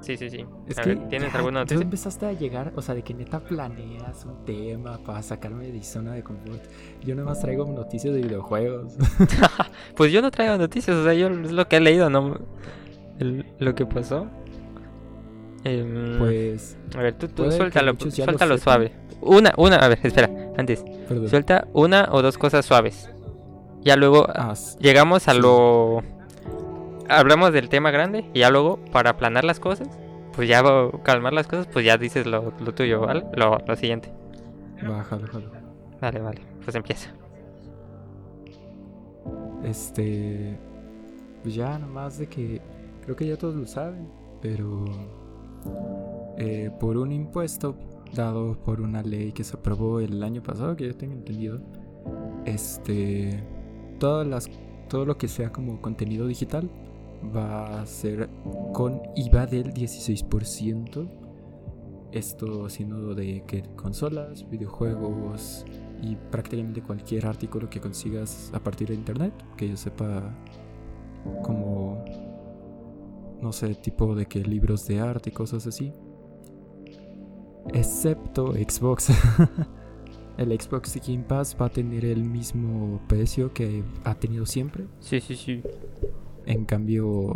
Sí, 0.00 0.16
sí, 0.16 0.30
sí. 0.30 0.44
Es 0.66 0.76
que 0.78 0.96
¿tienes 0.96 1.34
alguna 1.34 1.60
noticia? 1.60 1.76
Tú 1.76 1.82
empezaste 1.82 2.26
a 2.26 2.32
llegar, 2.32 2.72
o 2.76 2.82
sea, 2.82 2.94
de 2.94 3.02
que 3.02 3.12
neta 3.14 3.40
planeas 3.40 4.24
un 4.24 4.44
tema 4.44 4.98
para 4.98 5.22
sacarme 5.22 5.70
de 5.70 5.82
zona 5.82 6.14
de 6.14 6.22
confort. 6.22 6.62
Yo 7.02 7.14
nada 7.14 7.28
más 7.28 7.40
traigo 7.40 7.66
noticias 7.66 8.14
de 8.14 8.22
videojuegos. 8.22 8.94
pues 9.96 10.12
yo 10.12 10.22
no 10.22 10.30
traigo 10.30 10.56
noticias, 10.56 10.96
o 10.96 11.04
sea, 11.04 11.14
yo 11.14 11.28
es 11.28 11.52
lo 11.52 11.68
que 11.68 11.76
he 11.76 11.80
leído, 11.80 12.08
no 12.08 12.38
lo 13.58 13.74
que 13.74 13.86
pasó. 13.86 14.28
Em, 15.68 16.18
pues. 16.18 16.76
A 16.96 17.02
ver, 17.02 17.14
tú, 17.14 17.28
tú 17.28 17.50
suéltalo, 17.50 17.94
suéltalo 17.98 18.58
suave. 18.58 18.92
Una, 19.20 19.52
una, 19.56 19.76
a 19.76 19.88
ver, 19.88 19.98
espera, 20.02 20.30
antes. 20.56 20.84
Suelta 21.28 21.66
una 21.72 22.08
o 22.10 22.22
dos 22.22 22.38
cosas 22.38 22.64
suaves. 22.64 23.10
Ya 23.82 23.96
luego 23.96 24.26
ah, 24.28 24.54
llegamos 24.80 25.28
a 25.28 25.34
lo 25.34 26.02
hablamos 27.08 27.52
del 27.52 27.68
tema 27.68 27.90
grande 27.90 28.24
y 28.34 28.40
ya 28.40 28.50
luego 28.50 28.78
para 28.92 29.10
aplanar 29.10 29.44
las 29.44 29.60
cosas, 29.60 29.88
pues 30.34 30.48
ya 30.48 30.62
calmar 31.02 31.32
las 31.32 31.46
cosas, 31.46 31.66
pues 31.66 31.84
ya 31.84 31.96
dices 31.96 32.26
lo, 32.26 32.52
tuyo, 32.74 33.00
¿vale? 33.00 33.24
Lo, 33.34 33.58
siguiente. 33.76 34.12
Bájalo, 34.86 35.22
bájalo. 35.22 35.50
Vale, 36.00 36.20
vale, 36.20 36.40
pues 36.64 36.76
empieza. 36.76 37.10
Este. 39.64 40.56
Pues 41.42 41.54
ya, 41.54 41.78
nomás 41.78 42.18
de 42.18 42.28
que. 42.28 42.60
Creo 43.02 43.16
que 43.16 43.26
ya 43.26 43.36
todos 43.36 43.56
lo 43.56 43.66
saben, 43.66 44.08
pero. 44.40 44.84
Eh, 46.36 46.70
por 46.78 46.96
un 46.96 47.12
impuesto 47.12 47.76
dado 48.14 48.56
por 48.62 48.80
una 48.80 49.02
ley 49.02 49.32
que 49.32 49.44
se 49.44 49.56
aprobó 49.56 50.00
el 50.00 50.22
año 50.22 50.42
pasado, 50.42 50.76
que 50.76 50.86
yo 50.86 50.96
tengo 50.96 51.14
entendido, 51.14 51.60
este. 52.44 53.42
Todas 53.98 54.26
las. 54.26 54.50
Todo 54.88 55.04
lo 55.04 55.18
que 55.18 55.28
sea 55.28 55.52
como 55.52 55.82
contenido 55.82 56.26
digital 56.26 56.70
va 57.34 57.82
a 57.82 57.86
ser 57.86 58.30
con 58.72 59.02
IVA 59.16 59.46
del 59.46 59.74
16%. 59.74 61.08
Esto 62.10 62.70
siendo 62.70 63.14
de 63.14 63.44
que 63.46 63.64
consolas, 63.76 64.48
videojuegos 64.48 65.66
y 66.02 66.16
prácticamente 66.16 66.80
cualquier 66.80 67.26
artículo 67.26 67.68
que 67.68 67.80
consigas 67.80 68.50
a 68.54 68.60
partir 68.60 68.88
de 68.88 68.94
internet, 68.94 69.34
que 69.58 69.68
yo 69.68 69.76
sepa 69.76 70.34
como, 71.42 72.02
no 73.40 73.52
sé, 73.52 73.74
tipo 73.74 74.14
de 74.14 74.26
que 74.26 74.40
libros 74.40 74.86
de 74.86 75.00
arte 75.00 75.30
y 75.30 75.32
cosas 75.32 75.66
así. 75.66 75.92
Excepto 77.72 78.54
Xbox. 78.54 79.10
el 80.38 80.60
Xbox 80.60 80.98
Game 81.06 81.24
Pass 81.24 81.56
va 81.60 81.66
a 81.66 81.70
tener 81.70 82.04
el 82.04 82.24
mismo 82.24 83.00
precio 83.08 83.52
que 83.52 83.82
ha 84.04 84.14
tenido 84.14 84.46
siempre. 84.46 84.86
Sí, 85.00 85.20
sí, 85.20 85.36
sí. 85.36 85.62
En 86.46 86.64
cambio, 86.64 87.34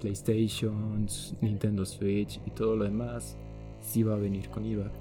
PlayStation, 0.00 1.06
Nintendo 1.40 1.84
Switch 1.84 2.40
y 2.46 2.50
todo 2.50 2.76
lo 2.76 2.84
demás 2.84 3.38
sí 3.80 4.02
va 4.02 4.14
a 4.14 4.18
venir 4.18 4.50
con 4.50 4.64
IVA. 4.64 4.92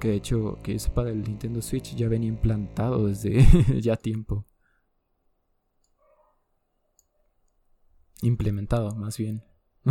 Que 0.00 0.08
de 0.08 0.14
hecho, 0.14 0.58
que 0.62 0.74
es 0.74 0.88
para 0.88 1.10
el 1.10 1.22
Nintendo 1.22 1.60
Switch 1.60 1.94
ya 1.94 2.08
venía 2.08 2.28
implantado 2.28 3.06
desde 3.06 3.44
ya 3.80 3.96
tiempo. 3.96 4.46
Implementado, 8.22 8.94
más 8.94 9.16
bien. 9.16 9.42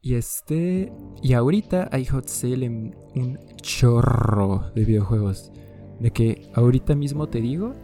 y 0.00 0.14
este. 0.14 0.92
Y 1.22 1.32
ahorita 1.34 1.88
hay 1.92 2.06
hot 2.06 2.28
sale 2.28 2.66
en 2.66 2.96
un 3.14 3.38
chorro 3.56 4.70
de 4.74 4.84
videojuegos. 4.84 5.52
De 6.00 6.12
que 6.12 6.50
ahorita 6.54 6.94
mismo 6.94 7.28
te 7.28 7.40
digo 7.40 7.74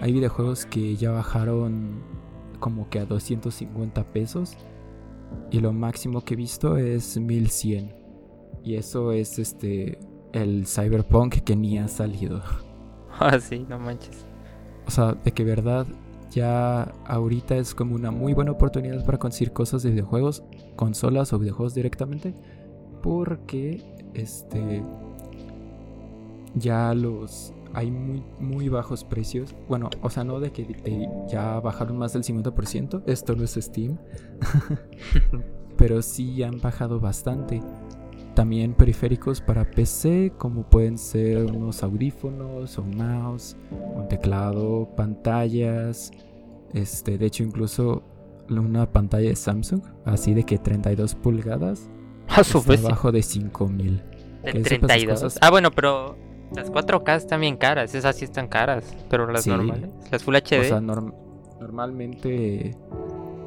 hay 0.00 0.12
videojuegos 0.12 0.66
que 0.66 0.96
ya 0.96 1.12
bajaron 1.12 2.02
como 2.60 2.88
que 2.88 2.98
a 2.98 3.06
250 3.06 4.04
pesos. 4.12 4.56
Y 5.50 5.60
lo 5.60 5.72
máximo 5.72 6.22
que 6.22 6.34
he 6.34 6.36
visto 6.36 6.76
es 6.76 7.16
1100. 7.16 7.94
Y 8.62 8.76
eso 8.76 9.12
es 9.12 9.38
este 9.38 9.98
el 10.32 10.66
Cyberpunk 10.66 11.36
que 11.36 11.56
ni 11.56 11.78
ha 11.78 11.88
salido. 11.88 12.42
Ah, 13.16 13.38
sí, 13.38 13.64
no 13.68 13.78
manches. 13.78 14.26
O 14.88 14.90
sea, 14.90 15.12
de 15.12 15.30
que 15.30 15.44
verdad 15.44 15.86
ya 16.34 16.82
ahorita 17.06 17.56
es 17.56 17.74
como 17.74 17.94
una 17.94 18.10
muy 18.10 18.34
buena 18.34 18.50
oportunidad 18.50 19.04
para 19.04 19.18
conseguir 19.18 19.52
cosas 19.52 19.82
de 19.82 19.90
videojuegos, 19.90 20.42
consolas 20.74 21.32
o 21.32 21.38
videojuegos 21.38 21.74
directamente. 21.74 22.34
Porque 23.02 23.82
este 24.14 24.82
ya 26.54 26.94
los 26.94 27.52
hay 27.72 27.90
muy, 27.90 28.22
muy 28.40 28.68
bajos 28.68 29.04
precios. 29.04 29.54
Bueno, 29.68 29.90
o 30.02 30.10
sea, 30.10 30.24
no 30.24 30.40
de 30.40 30.52
que 30.52 31.08
ya 31.28 31.60
bajaron 31.60 31.98
más 31.98 32.12
del 32.12 32.22
50%. 32.22 33.02
Esto 33.06 33.36
no 33.36 33.44
es 33.44 33.54
Steam. 33.54 33.98
Pero 35.76 36.02
sí 36.02 36.42
han 36.42 36.60
bajado 36.60 37.00
bastante. 37.00 37.60
También 38.34 38.74
periféricos 38.74 39.40
para 39.40 39.70
PC, 39.70 40.32
como 40.36 40.64
pueden 40.64 40.98
ser 40.98 41.44
unos 41.44 41.82
audífonos, 41.84 42.76
un 42.78 42.96
mouse, 42.96 43.56
un 43.70 44.08
teclado, 44.08 44.88
pantallas. 44.96 46.10
Este, 46.72 47.16
de 47.16 47.26
hecho, 47.26 47.44
incluso 47.44 48.02
una 48.50 48.90
pantalla 48.90 49.28
de 49.28 49.36
Samsung, 49.36 49.82
así 50.04 50.34
de 50.34 50.44
que 50.44 50.58
32 50.58 51.14
pulgadas. 51.14 51.88
A 52.28 52.42
su 52.42 52.62
vez. 52.62 52.84
Abajo 52.84 53.12
de 53.12 53.22
5000. 53.22 54.02
De 54.42 54.52
32. 54.52 55.38
Ah, 55.40 55.50
bueno, 55.50 55.70
pero 55.70 56.16
las 56.54 56.72
4K 56.72 57.16
están 57.16 57.40
bien 57.40 57.56
caras, 57.56 57.94
esas 57.94 58.16
sí 58.16 58.24
están 58.24 58.48
caras, 58.48 58.96
pero 59.08 59.30
las 59.30 59.46
normales, 59.46 59.90
las 60.10 60.24
Full 60.24 60.34
HD. 60.36 60.60
O 60.60 60.64
sea, 60.64 60.80
normalmente 60.80 62.76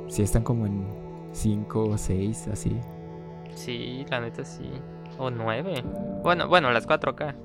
sí 0.08 0.22
están 0.22 0.44
como 0.44 0.66
en 0.66 0.86
5 1.34 1.84
o 1.84 1.98
6, 1.98 2.48
así. 2.52 2.72
Sí, 3.58 4.06
la 4.10 4.22
neta 4.22 4.46
sí. 4.46 4.70
O 5.18 5.32
9. 5.32 5.84
Bueno, 6.24 6.48
bueno, 6.48 6.72
las 6.72 6.88
4K. 6.88 7.36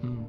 Mm. 0.00 0.24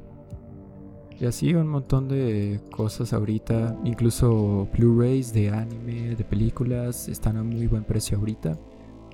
Y 1.21 1.25
así 1.25 1.53
un 1.53 1.67
montón 1.67 2.09
de 2.09 2.59
cosas 2.69 3.13
ahorita. 3.13 3.77
Incluso 3.85 4.67
Blu-rays 4.73 5.31
de 5.33 5.49
anime, 5.51 6.15
de 6.15 6.23
películas, 6.25 7.07
están 7.07 7.37
a 7.37 7.43
muy 7.43 7.67
buen 7.67 7.85
precio 7.85 8.17
ahorita. 8.17 8.57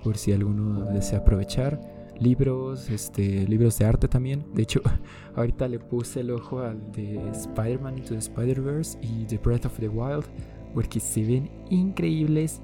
Por 0.04 0.18
si 0.18 0.32
alguno 0.32 0.86
desea 0.86 1.20
aprovechar 1.20 1.80
libros, 2.20 2.90
este, 2.90 3.48
libros 3.48 3.78
de 3.78 3.86
arte 3.86 4.08
también. 4.08 4.44
De 4.56 4.64
hecho, 4.64 4.82
ahorita 5.36 5.68
le 5.68 5.78
puse 5.78 6.22
el 6.22 6.32
ojo 6.32 6.62
al 6.62 6.92
de 6.94 7.30
Spider-Man 7.30 8.00
Into 8.00 8.16
the 8.16 8.18
Spider-Verse 8.18 8.98
y 9.04 9.26
The 9.26 9.38
Breath 9.38 9.68
of 9.68 9.80
the 9.80 9.90
Wild, 9.90 10.26
porque 10.74 11.00
se 11.00 11.24
ven 11.24 11.52
increíbles 11.70 12.60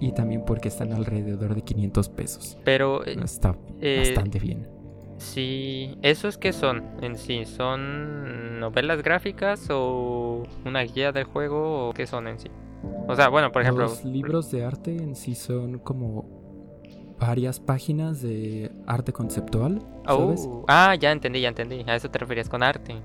y 0.00 0.12
también 0.12 0.44
porque 0.44 0.68
están 0.68 0.92
alrededor 0.92 1.54
de 1.54 1.62
500 1.62 2.08
pesos. 2.10 2.58
Pero 2.64 3.04
eh, 3.04 3.16
está 3.22 3.56
eh, 3.80 3.98
bastante 3.98 4.38
bien. 4.38 4.68
Sí, 5.18 5.96
¿esos 6.02 6.36
qué 6.36 6.52
son 6.52 6.84
en 7.00 7.16
sí? 7.16 7.46
¿Son 7.46 8.60
novelas 8.60 9.02
gráficas 9.02 9.68
o 9.70 10.42
una 10.64 10.82
guía 10.82 11.12
del 11.12 11.24
juego 11.24 11.88
o 11.88 11.92
qué 11.94 12.06
son 12.06 12.28
en 12.28 12.38
sí? 12.38 12.50
O 13.08 13.16
sea, 13.16 13.28
bueno, 13.28 13.50
por 13.50 13.62
ejemplo... 13.62 13.84
Los 13.84 14.04
libros 14.04 14.50
de 14.50 14.64
arte 14.64 14.94
en 14.94 15.16
sí 15.16 15.34
son 15.34 15.78
como 15.78 16.26
varias 17.18 17.60
páginas 17.60 18.20
de 18.20 18.70
arte 18.86 19.12
conceptual. 19.12 19.80
¿sabes? 20.06 20.44
Oh, 20.46 20.64
ah, 20.68 20.94
ya 20.94 21.12
entendí, 21.12 21.40
ya 21.40 21.48
entendí. 21.48 21.84
A 21.86 21.96
eso 21.96 22.10
te 22.10 22.18
referías 22.18 22.48
con 22.48 22.62
arte. 22.62 22.96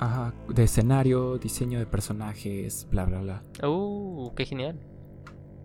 Ajá, 0.00 0.34
de 0.48 0.64
escenario, 0.64 1.38
diseño 1.38 1.78
de 1.78 1.86
personajes, 1.86 2.88
bla, 2.90 3.04
bla, 3.04 3.20
bla. 3.20 3.68
Uh, 3.68 4.32
qué 4.34 4.46
genial. 4.46 4.80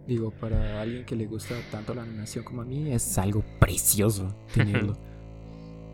Digo, 0.08 0.32
para 0.32 0.82
alguien 0.82 1.06
que 1.06 1.16
le 1.16 1.26
gusta 1.26 1.56
tanto 1.72 1.96
la 1.96 2.04
animación 2.04 2.44
como 2.44 2.62
a 2.62 2.66
mí, 2.66 2.92
es 2.92 3.18
algo 3.18 3.44
precioso 3.60 4.36
tenerlo. 4.54 4.98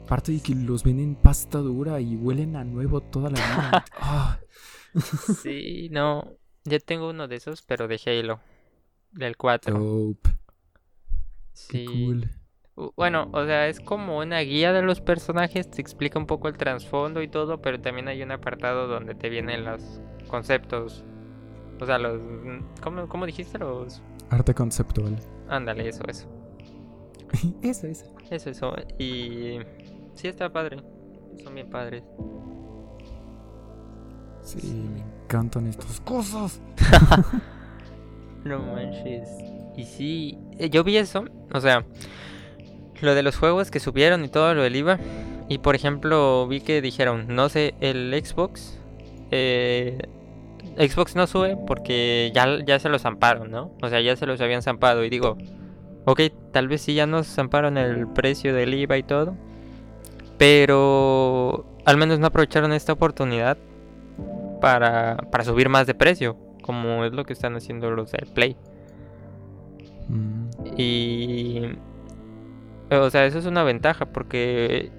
Aparte 0.05 0.33
de 0.33 0.41
que 0.41 0.53
los 0.53 0.83
ven 0.83 0.99
en 0.99 1.15
pasta 1.15 1.59
dura 1.59 2.01
y 2.01 2.17
huelen 2.17 2.57
a 2.57 2.63
nuevo 2.65 3.01
toda 3.01 3.29
la 3.29 3.35
vida. 3.35 3.85
Ah. 3.93 4.39
Sí, 5.41 5.87
no. 5.89 6.35
Ya 6.65 6.79
tengo 6.79 7.09
uno 7.09 7.29
de 7.29 7.37
esos, 7.37 7.61
pero 7.61 7.87
de 7.87 7.99
Halo. 8.05 8.41
Del 9.11 9.37
4. 9.37 9.79
Dope. 9.79 10.29
Sí. 11.53 11.67
Qué 11.69 11.85
cool. 11.85 12.29
Bueno, 12.95 13.29
o 13.33 13.45
sea, 13.45 13.67
es 13.67 13.79
como 13.79 14.17
una 14.17 14.39
guía 14.39 14.73
de 14.73 14.81
los 14.81 15.01
personajes, 15.01 15.69
te 15.69 15.81
explica 15.81 16.17
un 16.17 16.25
poco 16.25 16.47
el 16.47 16.57
trasfondo 16.57 17.21
y 17.21 17.27
todo, 17.27 17.61
pero 17.61 17.79
también 17.79 18.07
hay 18.07 18.23
un 18.23 18.31
apartado 18.31 18.87
donde 18.87 19.13
te 19.13 19.29
vienen 19.29 19.65
los 19.65 20.01
conceptos. 20.27 21.03
O 21.81 21.85
sea, 21.85 21.97
los... 21.97 22.21
¿Cómo, 22.81 23.09
cómo 23.09 23.25
dijiste? 23.25 23.57
Los... 23.57 24.01
Arte 24.29 24.53
conceptual. 24.53 25.17
Ándale, 25.49 25.89
eso, 25.89 26.03
eso. 26.07 26.27
eso, 27.61 27.87
eso. 27.87 28.05
Eso, 28.29 28.49
eso. 28.51 28.75
Y... 28.97 29.57
Sí, 30.13 30.27
está 30.27 30.49
padre. 30.53 30.77
Son 31.43 31.53
bien 31.55 31.69
padres. 31.69 32.03
Sí, 34.43 34.89
me 34.93 35.01
encantan 35.23 35.67
estas 35.67 35.99
cosas. 36.01 36.61
No 38.43 38.57
manches. 38.59 39.29
Y 39.77 39.83
sí, 39.85 40.39
eh, 40.57 40.71
yo 40.71 40.83
vi 40.83 40.97
eso, 40.97 41.25
o 41.53 41.61
sea, 41.61 41.85
lo 43.01 43.13
de 43.13 43.21
los 43.21 43.37
juegos 43.37 43.69
que 43.69 43.79
subieron 43.79 44.25
y 44.25 44.29
todo 44.29 44.55
lo 44.55 44.63
del 44.63 44.75
IVA. 44.75 44.97
Y 45.47 45.59
por 45.59 45.75
ejemplo, 45.75 46.47
vi 46.47 46.61
que 46.61 46.81
dijeron, 46.81 47.27
no 47.29 47.49
sé, 47.49 47.75
el 47.81 48.19
Xbox. 48.25 48.79
eh, 49.29 49.99
Xbox 50.77 51.15
no 51.15 51.27
sube 51.27 51.57
porque 51.67 52.31
ya, 52.33 52.63
ya 52.65 52.79
se 52.79 52.89
los 52.89 53.01
zamparon, 53.01 53.51
¿no? 53.51 53.71
O 53.81 53.89
sea, 53.89 54.01
ya 54.01 54.15
se 54.15 54.25
los 54.25 54.39
habían 54.41 54.61
zampado. 54.61 55.03
Y 55.03 55.09
digo, 55.09 55.37
ok, 56.05 56.21
tal 56.51 56.67
vez 56.67 56.81
sí 56.81 56.93
ya 56.93 57.05
nos 57.05 57.27
zamparon 57.27 57.77
el 57.77 58.07
precio 58.07 58.53
del 58.53 58.73
IVA 58.73 58.97
y 58.97 59.03
todo. 59.03 59.35
Pero 60.37 61.65
al 61.85 61.97
menos 61.97 62.19
no 62.19 62.27
aprovecharon 62.27 62.73
esta 62.73 62.93
oportunidad 62.93 63.57
para, 64.59 65.17
para 65.31 65.43
subir 65.43 65.69
más 65.69 65.87
de 65.87 65.93
precio. 65.93 66.37
Como 66.61 67.05
es 67.05 67.13
lo 67.13 67.25
que 67.25 67.33
están 67.33 67.55
haciendo 67.55 67.91
los 67.91 68.11
del 68.11 68.27
Play. 68.27 68.55
Mm, 70.07 70.49
Y. 70.77 71.61
O 72.91 73.09
sea, 73.09 73.25
eso 73.25 73.39
es 73.39 73.45
una 73.45 73.63
ventaja 73.63 74.05
porque 74.05 74.91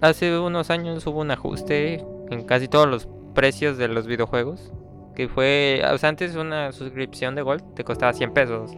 hace 0.00 0.38
unos 0.38 0.70
años 0.70 1.06
hubo 1.06 1.20
un 1.20 1.30
ajuste 1.30 2.04
en 2.30 2.44
casi 2.44 2.68
todos 2.68 2.88
los 2.88 3.08
precios 3.34 3.76
de 3.76 3.88
los 3.88 4.06
videojuegos. 4.06 4.72
Que 5.14 5.28
fue. 5.28 5.82
O 5.92 5.98
sea, 5.98 6.08
antes 6.08 6.34
una 6.36 6.72
suscripción 6.72 7.34
de 7.34 7.42
Gold 7.42 7.74
te 7.74 7.84
costaba 7.84 8.12
100 8.12 8.32
pesos. 8.32 8.72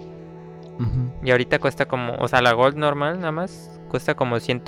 Y 1.22 1.30
ahorita 1.30 1.58
cuesta 1.58 1.86
como. 1.86 2.14
O 2.16 2.28
sea, 2.28 2.42
la 2.42 2.52
Gold 2.52 2.76
normal 2.76 3.18
nada 3.18 3.32
más 3.32 3.80
cuesta 3.88 4.14
como 4.14 4.38
100, 4.38 4.62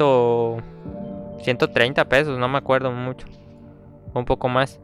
130 1.42 2.08
pesos, 2.08 2.38
no 2.38 2.48
me 2.48 2.58
acuerdo 2.58 2.90
mucho. 2.92 3.26
Un 4.14 4.24
poco 4.24 4.48
más. 4.48 4.80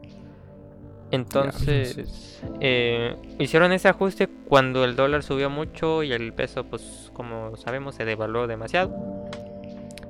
Entonces, 1.11 2.41
eh, 2.59 3.15
hicieron 3.39 3.71
ese 3.71 3.87
ajuste 3.87 4.27
cuando 4.27 4.83
el 4.83 4.95
dólar 4.95 5.23
subió 5.23 5.49
mucho 5.49 6.03
y 6.03 6.11
el 6.11 6.33
peso, 6.33 6.63
pues 6.65 7.11
como 7.13 7.55
sabemos, 7.57 7.95
se 7.95 8.05
devaluó 8.05 8.47
demasiado. 8.47 8.93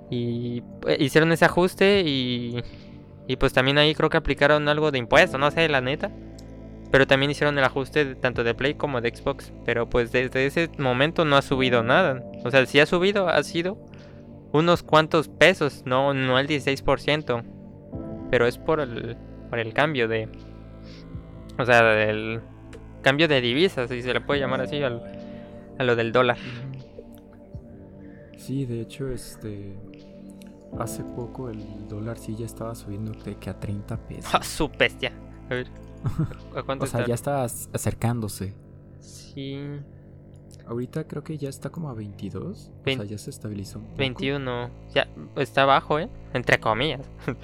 Y 0.09 0.63
eh, 0.87 0.97
hicieron 0.99 1.31
ese 1.31 1.45
ajuste 1.45 2.01
y, 2.05 2.63
y 3.27 3.35
pues 3.37 3.53
también 3.53 3.77
ahí 3.77 3.93
creo 3.93 4.09
que 4.09 4.17
aplicaron 4.17 4.67
algo 4.67 4.91
de 4.91 4.99
impuesto, 4.99 5.37
no 5.37 5.51
sé, 5.51 5.67
la 5.67 5.81
neta. 5.81 6.11
Pero 6.95 7.07
también 7.07 7.29
hicieron 7.29 7.57
el 7.57 7.63
ajuste 7.65 8.05
de- 8.05 8.15
tanto 8.15 8.45
de 8.45 8.53
Play 8.53 8.75
como 8.75 9.01
de 9.01 9.13
Xbox. 9.13 9.51
Pero 9.65 9.89
pues 9.89 10.13
desde 10.13 10.45
ese 10.45 10.69
momento 10.77 11.25
no 11.25 11.35
ha 11.35 11.41
subido 11.41 11.83
nada. 11.83 12.23
O 12.45 12.49
sea, 12.51 12.65
si 12.65 12.79
ha 12.79 12.85
subido, 12.85 13.27
ha 13.27 13.43
sido 13.43 13.77
unos 14.53 14.81
cuantos 14.81 15.27
pesos, 15.27 15.83
no, 15.85 16.13
no 16.13 16.39
el 16.39 16.47
16%. 16.47 17.43
Pero 18.31 18.47
es 18.47 18.57
por 18.57 18.79
el, 18.79 19.17
por 19.49 19.59
el 19.59 19.73
cambio 19.73 20.07
de... 20.07 20.29
O 21.59 21.65
sea, 21.65 21.83
del 21.83 22.39
cambio 23.01 23.27
de 23.27 23.41
divisas, 23.41 23.89
si 23.89 24.01
se 24.01 24.13
le 24.13 24.21
puede 24.21 24.39
llamar 24.39 24.61
así, 24.61 24.81
al, 24.81 25.03
a 25.77 25.83
lo 25.83 25.97
del 25.97 26.13
dólar. 26.13 26.37
Sí, 28.37 28.65
de 28.65 28.79
hecho, 28.79 29.09
este. 29.09 29.75
Hace 30.79 31.03
poco 31.03 31.49
el 31.49 31.89
dólar 31.89 32.17
sí 32.17 32.37
ya 32.37 32.45
estaba 32.45 32.73
subiendo 32.73 33.11
de 33.11 33.35
que 33.35 33.49
a 33.49 33.59
30 33.59 33.97
pesos. 33.97 34.25
¡Ja, 34.31 34.41
su 34.41 34.69
bestia! 34.69 35.11
A 35.49 35.53
ver, 35.55 35.67
¿a 36.55 36.63
cuánto 36.63 36.85
o 36.85 36.87
sea, 36.87 37.01
está? 37.01 37.07
ya 37.09 37.13
está 37.15 37.43
ac- 37.45 37.69
acercándose. 37.73 38.53
Sí, 38.99 39.57
Ahorita 40.67 41.07
creo 41.07 41.23
que 41.23 41.37
ya 41.37 41.47
está 41.49 41.69
como 41.69 41.89
a 41.89 41.93
22. 41.93 42.71
O 42.85 42.89
sea, 42.89 43.03
ya 43.03 43.17
se 43.19 43.29
estabilizó 43.29 43.77
un 43.77 43.85
poco. 43.85 43.97
21. 43.97 44.69
Ya, 44.95 45.07
está 45.35 45.63
bajo, 45.65 45.99
¿eh? 45.99 46.09
Entre 46.33 46.59
comillas. 46.59 47.07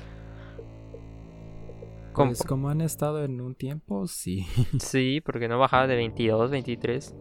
Com- 2.13 2.29
Pues 2.29 2.43
como 2.43 2.69
han 2.69 2.81
estado 2.81 3.23
en 3.23 3.39
un 3.41 3.53
tiempo, 3.55 4.07
sí. 4.07 4.45
Sí, 4.79 5.21
porque 5.23 5.47
no 5.47 5.59
bajaba 5.59 5.85
de 5.87 5.95
22, 5.95 6.49
23. 6.51 7.15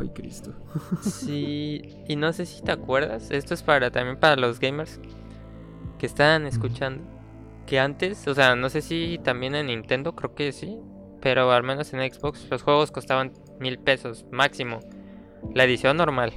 Ay, 0.00 0.08
Cristo. 0.14 0.52
Sí, 1.02 1.82
y 2.08 2.16
no 2.16 2.32
sé 2.32 2.46
si 2.46 2.62
te 2.62 2.72
acuerdas, 2.72 3.30
esto 3.30 3.54
es 3.54 3.62
para 3.62 3.90
también 3.90 4.18
para 4.18 4.36
los 4.36 4.60
gamers 4.60 5.00
que 5.98 6.06
están 6.06 6.46
escuchando, 6.46 7.02
antes, 7.78 8.26
o 8.28 8.34
sea, 8.34 8.56
no 8.56 8.68
sé 8.68 8.82
si 8.82 9.18
también 9.22 9.54
en 9.54 9.66
Nintendo, 9.66 10.14
creo 10.14 10.34
que 10.34 10.52
sí, 10.52 10.78
pero 11.20 11.52
al 11.52 11.62
menos 11.62 11.92
en 11.94 12.00
Xbox 12.12 12.48
los 12.50 12.62
juegos 12.62 12.90
costaban 12.90 13.32
mil 13.60 13.78
pesos 13.78 14.26
máximo, 14.30 14.80
la 15.54 15.64
edición 15.64 15.96
normal, 15.96 16.32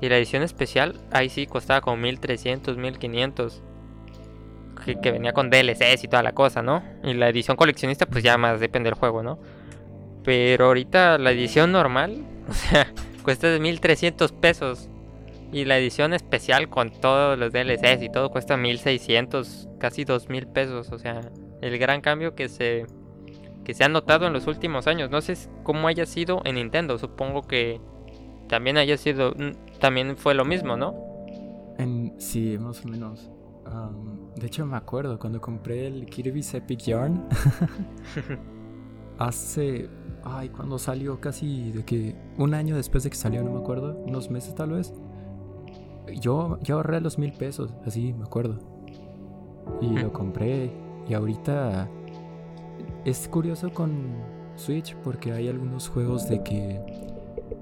y 0.00 0.08
la 0.08 0.18
edición 0.18 0.42
especial, 0.42 1.00
ahí 1.10 1.28
sí 1.28 1.46
costaba 1.46 1.80
como 1.80 1.96
1300, 1.96 2.76
1500, 2.76 3.62
que, 4.84 5.00
que 5.00 5.10
venía 5.10 5.32
con 5.32 5.50
DLCs 5.50 6.04
y 6.04 6.08
toda 6.08 6.22
la 6.22 6.32
cosa, 6.32 6.62
¿no? 6.62 6.82
Y 7.02 7.14
la 7.14 7.28
edición 7.28 7.56
coleccionista, 7.56 8.06
pues 8.06 8.22
ya 8.22 8.36
más 8.36 8.60
depende 8.60 8.90
del 8.90 8.98
juego, 8.98 9.22
¿no? 9.22 9.38
Pero 10.22 10.66
ahorita 10.66 11.18
la 11.18 11.30
edición 11.30 11.72
normal, 11.72 12.24
o 12.48 12.52
sea, 12.52 12.92
cuesta 13.22 13.48
de 13.48 13.58
1300 13.60 14.32
pesos. 14.32 14.90
Y 15.52 15.64
la 15.64 15.78
edición 15.78 16.12
especial 16.12 16.68
con 16.68 16.90
todos 16.90 17.38
los 17.38 17.52
DLCs 17.52 18.02
y 18.02 18.08
todo 18.08 18.30
cuesta 18.30 18.56
1600, 18.56 19.68
casi 19.78 20.04
2000 20.04 20.46
pesos. 20.48 20.92
O 20.92 20.98
sea, 20.98 21.20
el 21.62 21.78
gran 21.78 22.00
cambio 22.00 22.34
que 22.34 22.48
se, 22.48 22.86
que 23.64 23.74
se 23.74 23.84
ha 23.84 23.88
notado 23.88 24.26
en 24.26 24.32
los 24.32 24.46
últimos 24.46 24.86
años. 24.86 25.10
No 25.10 25.20
sé 25.20 25.34
cómo 25.62 25.88
haya 25.88 26.06
sido 26.06 26.42
en 26.44 26.56
Nintendo. 26.56 26.98
Supongo 26.98 27.42
que 27.42 27.80
también 28.48 28.76
haya 28.76 28.96
sido. 28.96 29.34
También 29.80 30.16
fue 30.16 30.34
lo 30.34 30.44
mismo, 30.44 30.76
¿no? 30.76 30.94
En, 31.78 32.14
sí, 32.18 32.58
más 32.58 32.84
o 32.84 32.88
menos. 32.88 33.30
Am, 33.66 34.32
de 34.34 34.46
hecho, 34.46 34.64
me 34.66 34.76
acuerdo 34.76 35.18
cuando 35.18 35.40
compré 35.40 35.86
el 35.86 36.06
Kirby's 36.06 36.54
Epic 36.54 36.80
Yarn. 36.80 37.28
hace. 39.18 39.88
Ay, 40.24 40.48
cuando 40.48 40.78
salió 40.78 41.20
casi 41.20 41.70
de 41.72 41.84
que. 41.84 42.16
Un 42.38 42.54
año 42.54 42.76
después 42.76 43.04
de 43.04 43.10
que 43.10 43.16
salió, 43.16 43.42
no 43.42 43.52
me 43.52 43.58
acuerdo. 43.58 43.96
Unos 44.06 44.30
meses 44.30 44.54
tal 44.54 44.70
vez. 44.70 44.92
Yo, 46.20 46.58
yo 46.62 46.76
ahorré 46.76 47.00
los 47.00 47.18
mil 47.18 47.32
pesos, 47.32 47.74
así 47.86 48.12
me 48.12 48.24
acuerdo. 48.24 48.58
Y 49.80 49.88
lo 49.98 50.12
compré. 50.12 50.70
Y 51.08 51.14
ahorita. 51.14 51.88
Es 53.04 53.28
curioso 53.28 53.70
con 53.72 54.16
Switch 54.56 54.96
porque 54.96 55.32
hay 55.32 55.48
algunos 55.48 55.88
juegos 55.88 56.28
de 56.28 56.42
que 56.42 56.80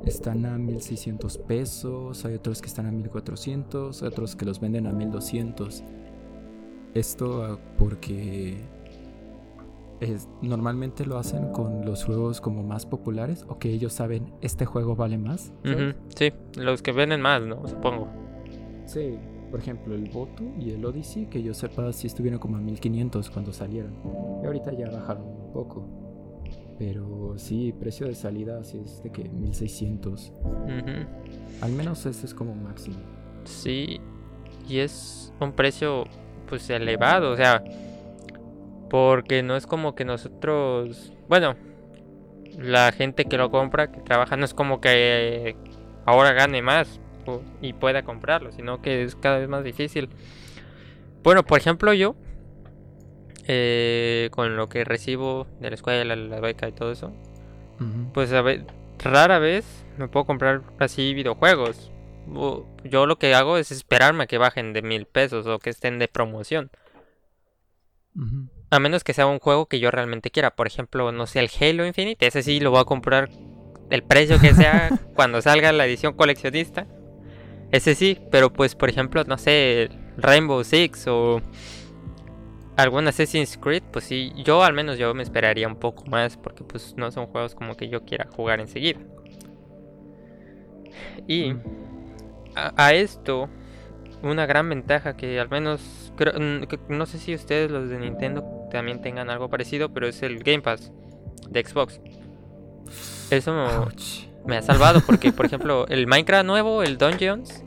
están 0.06 0.44
a 0.46 0.56
1600 0.58 1.38
pesos, 1.38 2.24
hay 2.24 2.34
otros 2.34 2.60
que 2.62 2.68
están 2.68 2.86
a 2.86 2.90
1400, 2.92 4.02
otros 4.02 4.36
que 4.36 4.44
los 4.46 4.60
venden 4.60 4.86
a 4.86 4.92
1200. 4.92 5.82
Esto 6.94 7.44
ah, 7.44 7.58
porque 7.78 8.56
es- 10.00 10.28
normalmente 10.42 11.04
lo 11.06 11.18
hacen 11.18 11.52
con 11.52 11.84
los 11.84 12.04
juegos 12.04 12.40
como 12.40 12.62
más 12.62 12.86
populares 12.86 13.44
o 13.48 13.58
que 13.58 13.70
ellos 13.70 13.92
saben 13.92 14.32
este 14.40 14.64
juego 14.64 14.96
vale 14.96 15.18
más. 15.18 15.52
Sí, 16.14 16.32
los 16.56 16.80
que 16.82 16.92
venden 16.92 17.20
más, 17.20 17.42
¿no? 17.42 17.66
Supongo. 17.66 18.08
Sí, 18.86 19.18
por 19.50 19.60
ejemplo 19.60 19.94
el 19.94 20.08
Voto 20.10 20.42
y 20.58 20.70
el 20.70 20.84
Odyssey, 20.84 21.26
que 21.26 21.42
yo 21.42 21.54
sepa 21.54 21.92
si 21.92 22.06
estuvieron 22.06 22.38
como 22.38 22.56
a 22.56 22.60
1500 22.60 23.30
cuando 23.30 23.52
salieron. 23.52 23.94
Y 24.42 24.46
ahorita 24.46 24.72
ya 24.72 24.90
bajaron 24.90 25.24
un 25.24 25.52
poco. 25.52 25.86
Pero 26.78 27.34
sí, 27.36 27.72
precio 27.72 28.08
de 28.08 28.14
salida 28.14 28.62
sí 28.64 28.80
es 28.84 29.02
de 29.02 29.10
que 29.10 29.28
1600. 29.28 30.32
Ujú. 30.42 31.62
Al 31.62 31.72
menos 31.72 32.04
ese 32.04 32.26
es 32.26 32.34
como 32.34 32.54
máximo. 32.54 32.96
Sí, 33.44 34.00
y 34.68 34.78
es 34.78 35.32
un 35.40 35.52
precio 35.52 36.04
pues 36.48 36.68
elevado, 36.70 37.32
o 37.32 37.36
sea, 37.36 37.62
porque 38.90 39.42
no 39.42 39.56
es 39.56 39.66
como 39.66 39.94
que 39.94 40.04
nosotros, 40.04 41.12
bueno, 41.28 41.54
la 42.58 42.92
gente 42.92 43.24
que 43.24 43.36
lo 43.38 43.50
compra, 43.50 43.90
que 43.90 44.00
trabaja, 44.00 44.36
no 44.36 44.44
es 44.44 44.54
como 44.54 44.80
que 44.80 45.56
ahora 46.06 46.32
gane 46.32 46.60
más 46.60 47.00
o- 47.26 47.42
y 47.60 47.72
pueda 47.72 48.02
comprarlo, 48.02 48.52
sino 48.52 48.80
que 48.82 49.02
es 49.02 49.16
cada 49.16 49.38
vez 49.38 49.48
más 49.48 49.64
difícil. 49.64 50.08
Bueno, 51.22 51.42
por 51.44 51.58
ejemplo, 51.58 51.92
yo, 51.92 52.14
eh, 53.46 54.28
con 54.32 54.56
lo 54.56 54.68
que 54.68 54.84
recibo 54.84 55.46
de 55.60 55.70
la 55.70 55.74
escuela, 55.74 56.16
la 56.16 56.40
beca 56.40 56.68
y 56.68 56.72
todo 56.72 56.92
eso, 56.92 57.12
pues 58.12 58.32
a 58.32 58.42
ver, 58.42 58.64
rara 59.02 59.38
vez 59.38 59.84
me 59.98 60.08
puedo 60.08 60.24
comprar 60.26 60.62
así 60.78 61.12
videojuegos. 61.14 61.90
Yo 62.84 63.06
lo 63.06 63.16
que 63.16 63.34
hago 63.34 63.58
es 63.58 63.70
esperarme 63.70 64.24
a 64.24 64.26
que 64.26 64.38
bajen 64.38 64.72
de 64.72 64.80
mil 64.82 65.04
pesos 65.06 65.46
o 65.46 65.58
que 65.58 65.70
estén 65.70 65.98
de 65.98 66.08
promoción. 66.08 66.70
A 68.70 68.78
menos 68.78 69.04
que 69.04 69.12
sea 69.12 69.26
un 69.26 69.38
juego 69.40 69.66
que 69.66 69.78
yo 69.78 69.90
realmente 69.90 70.30
quiera. 70.30 70.56
Por 70.56 70.66
ejemplo, 70.66 71.12
no 71.12 71.26
sé, 71.26 71.40
el 71.40 71.50
Halo 71.60 71.86
Infinite. 71.86 72.26
Ese 72.26 72.42
sí 72.42 72.60
lo 72.60 72.70
voy 72.70 72.80
a 72.80 72.84
comprar 72.84 73.28
el 73.90 74.02
precio 74.02 74.40
que 74.40 74.54
sea 74.54 74.90
cuando 75.14 75.42
salga 75.42 75.70
la 75.72 75.84
edición 75.86 76.14
coleccionista. 76.14 76.86
Ese 77.74 77.96
sí, 77.96 78.20
pero 78.30 78.52
pues 78.52 78.76
por 78.76 78.88
ejemplo, 78.88 79.24
no 79.24 79.36
sé, 79.36 79.90
Rainbow 80.16 80.62
Six 80.62 81.08
o 81.08 81.42
algún 82.76 83.08
Assassin's 83.08 83.58
Creed, 83.58 83.82
pues 83.90 84.04
sí, 84.04 84.32
yo 84.44 84.62
al 84.62 84.74
menos 84.74 84.96
yo 84.96 85.12
me 85.12 85.24
esperaría 85.24 85.66
un 85.66 85.74
poco 85.74 86.06
más 86.06 86.36
porque 86.36 86.62
pues 86.62 86.94
no 86.96 87.10
son 87.10 87.26
juegos 87.26 87.56
como 87.56 87.76
que 87.76 87.88
yo 87.88 88.04
quiera 88.04 88.28
jugar 88.30 88.60
enseguida. 88.60 89.00
Y 91.26 91.54
mm. 91.54 91.62
a, 92.54 92.92
esto, 92.92 93.48
una 94.22 94.46
gran 94.46 94.68
ventaja 94.68 95.16
que 95.16 95.40
al 95.40 95.48
menos, 95.48 96.12
no 96.88 97.06
sé 97.06 97.18
si 97.18 97.34
ustedes 97.34 97.72
los 97.72 97.88
de 97.88 97.98
Nintendo 97.98 98.68
también 98.70 99.02
tengan 99.02 99.30
algo 99.30 99.50
parecido, 99.50 99.92
pero 99.92 100.06
es 100.06 100.22
el 100.22 100.44
Game 100.44 100.60
Pass 100.60 100.92
de 101.50 101.64
Xbox. 101.64 102.00
Eso 103.32 103.88
me 104.46 104.56
ha 104.56 104.62
salvado 104.62 105.00
porque, 105.00 105.32
por 105.32 105.46
ejemplo, 105.46 105.86
el 105.88 106.06
Minecraft 106.06 106.46
nuevo, 106.46 106.82
el 106.82 106.98
Dungeons, 106.98 107.62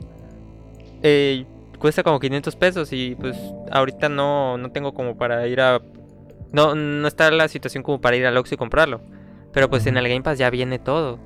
eh, 1.02 1.44
cuesta 1.78 2.02
como 2.02 2.20
500 2.20 2.56
pesos 2.56 2.92
y 2.92 3.14
pues 3.14 3.36
ahorita 3.70 4.08
no, 4.08 4.58
no 4.58 4.70
tengo 4.70 4.94
como 4.94 5.16
para 5.16 5.46
ir 5.46 5.60
a... 5.60 5.80
No, 6.52 6.74
no 6.74 7.06
está 7.06 7.30
la 7.30 7.48
situación 7.48 7.82
como 7.82 8.00
para 8.00 8.16
ir 8.16 8.26
al 8.26 8.36
Oxxo 8.36 8.54
y 8.54 8.58
comprarlo. 8.58 9.00
Pero 9.52 9.68
pues 9.68 9.86
en 9.86 9.96
el 9.96 10.08
Game 10.08 10.22
Pass 10.22 10.38
ya 10.38 10.50
viene 10.50 10.78
todo. 10.78 11.18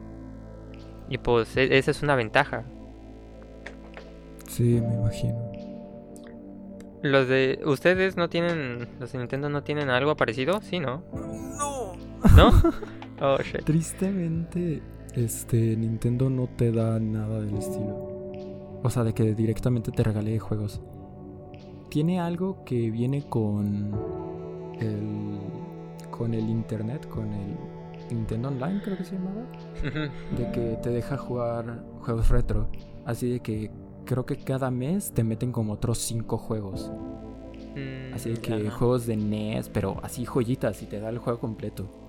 Y 1.08 1.18
pues 1.18 1.56
e, 1.56 1.78
esa 1.78 1.90
es 1.90 2.02
una 2.02 2.16
ventaja. 2.16 2.64
Sí, 4.48 4.80
me 4.80 4.94
imagino. 4.94 5.52
Los 7.02 7.28
de... 7.28 7.60
¿Ustedes 7.64 8.16
no 8.16 8.28
tienen... 8.28 8.88
Los 9.00 9.12
de 9.12 9.18
Nintendo 9.18 9.48
no 9.48 9.62
tienen 9.62 9.90
algo 9.90 10.16
parecido? 10.16 10.60
Sí, 10.62 10.80
¿no? 10.80 11.02
No. 11.12 11.92
¿No? 12.36 12.52
Oh, 13.24 13.38
shit. 13.40 13.62
Tristemente, 13.62 14.82
este, 15.14 15.76
Nintendo 15.76 16.30
no 16.30 16.48
te 16.48 16.72
da 16.72 16.98
nada 16.98 17.40
del 17.40 17.56
estilo. 17.56 18.12
O 18.82 18.90
sea, 18.90 19.04
de 19.04 19.14
que 19.14 19.34
directamente 19.34 19.92
te 19.92 20.02
regale 20.02 20.38
juegos. 20.38 20.80
Tiene 21.88 22.20
algo 22.20 22.64
que 22.64 22.90
viene 22.90 23.22
con 23.28 23.92
el 24.80 25.38
con 26.10 26.34
el 26.34 26.48
internet, 26.48 27.08
con 27.08 27.32
el 27.32 27.56
Nintendo 28.10 28.48
Online, 28.48 28.80
creo 28.82 28.96
que 28.96 29.04
se 29.04 29.14
llamaba, 29.16 29.46
de 30.36 30.50
que 30.52 30.78
te 30.82 30.90
deja 30.90 31.16
jugar 31.16 31.82
juegos 32.00 32.28
retro. 32.28 32.68
Así 33.04 33.30
de 33.30 33.40
que 33.40 33.70
creo 34.04 34.26
que 34.26 34.36
cada 34.36 34.70
mes 34.70 35.12
te 35.12 35.24
meten 35.24 35.52
como 35.52 35.72
otros 35.72 35.98
cinco 35.98 36.38
juegos. 36.38 36.92
Mm, 37.74 38.14
así 38.14 38.30
de 38.30 38.36
que 38.36 38.70
juegos 38.70 39.06
de 39.06 39.16
NES, 39.16 39.68
pero 39.70 39.98
así 40.02 40.24
joyitas 40.24 40.82
y 40.82 40.86
te 40.86 41.00
da 41.00 41.08
el 41.08 41.18
juego 41.18 41.40
completo. 41.40 42.01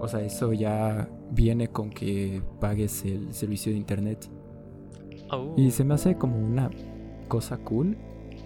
O 0.00 0.08
sea, 0.08 0.20
eso 0.20 0.52
ya 0.52 1.08
viene 1.30 1.68
con 1.68 1.90
que 1.90 2.42
pagues 2.60 3.04
el 3.04 3.32
servicio 3.34 3.72
de 3.72 3.78
internet. 3.78 4.30
Y 5.56 5.68
oh. 5.68 5.70
se 5.70 5.84
me 5.84 5.94
hace 5.94 6.16
como 6.16 6.38
una 6.38 6.70
cosa 7.28 7.58
cool, 7.58 7.96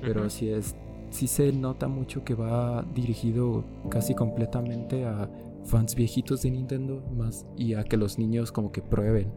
pero 0.03 0.29
sí 0.29 0.51
es 0.51 0.77
sí 1.15 1.29
se 1.29 1.53
nota 1.53 1.87
mucho 1.87 2.25
que 2.25 2.35
va 2.35 2.83
dirigido 2.93 3.65
casi 3.89 4.17
completamente 4.17 5.05
a 5.07 5.31
fans 5.65 5.95
viejitos 5.95 6.43
de 6.43 6.51
Nintendo 6.51 7.03
más 7.17 7.47
y 7.57 7.75
a 7.75 7.85
que 7.85 7.97
los 7.97 8.19
niños 8.19 8.51
como 8.51 8.73
que 8.73 8.83
prueben 8.83 9.33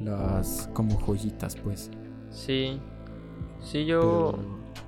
las 0.00 0.68
como 0.74 0.98
joyitas, 0.98 1.56
pues. 1.56 1.90
Sí. 2.30 2.78
Sí, 3.60 3.86
yo 3.86 4.38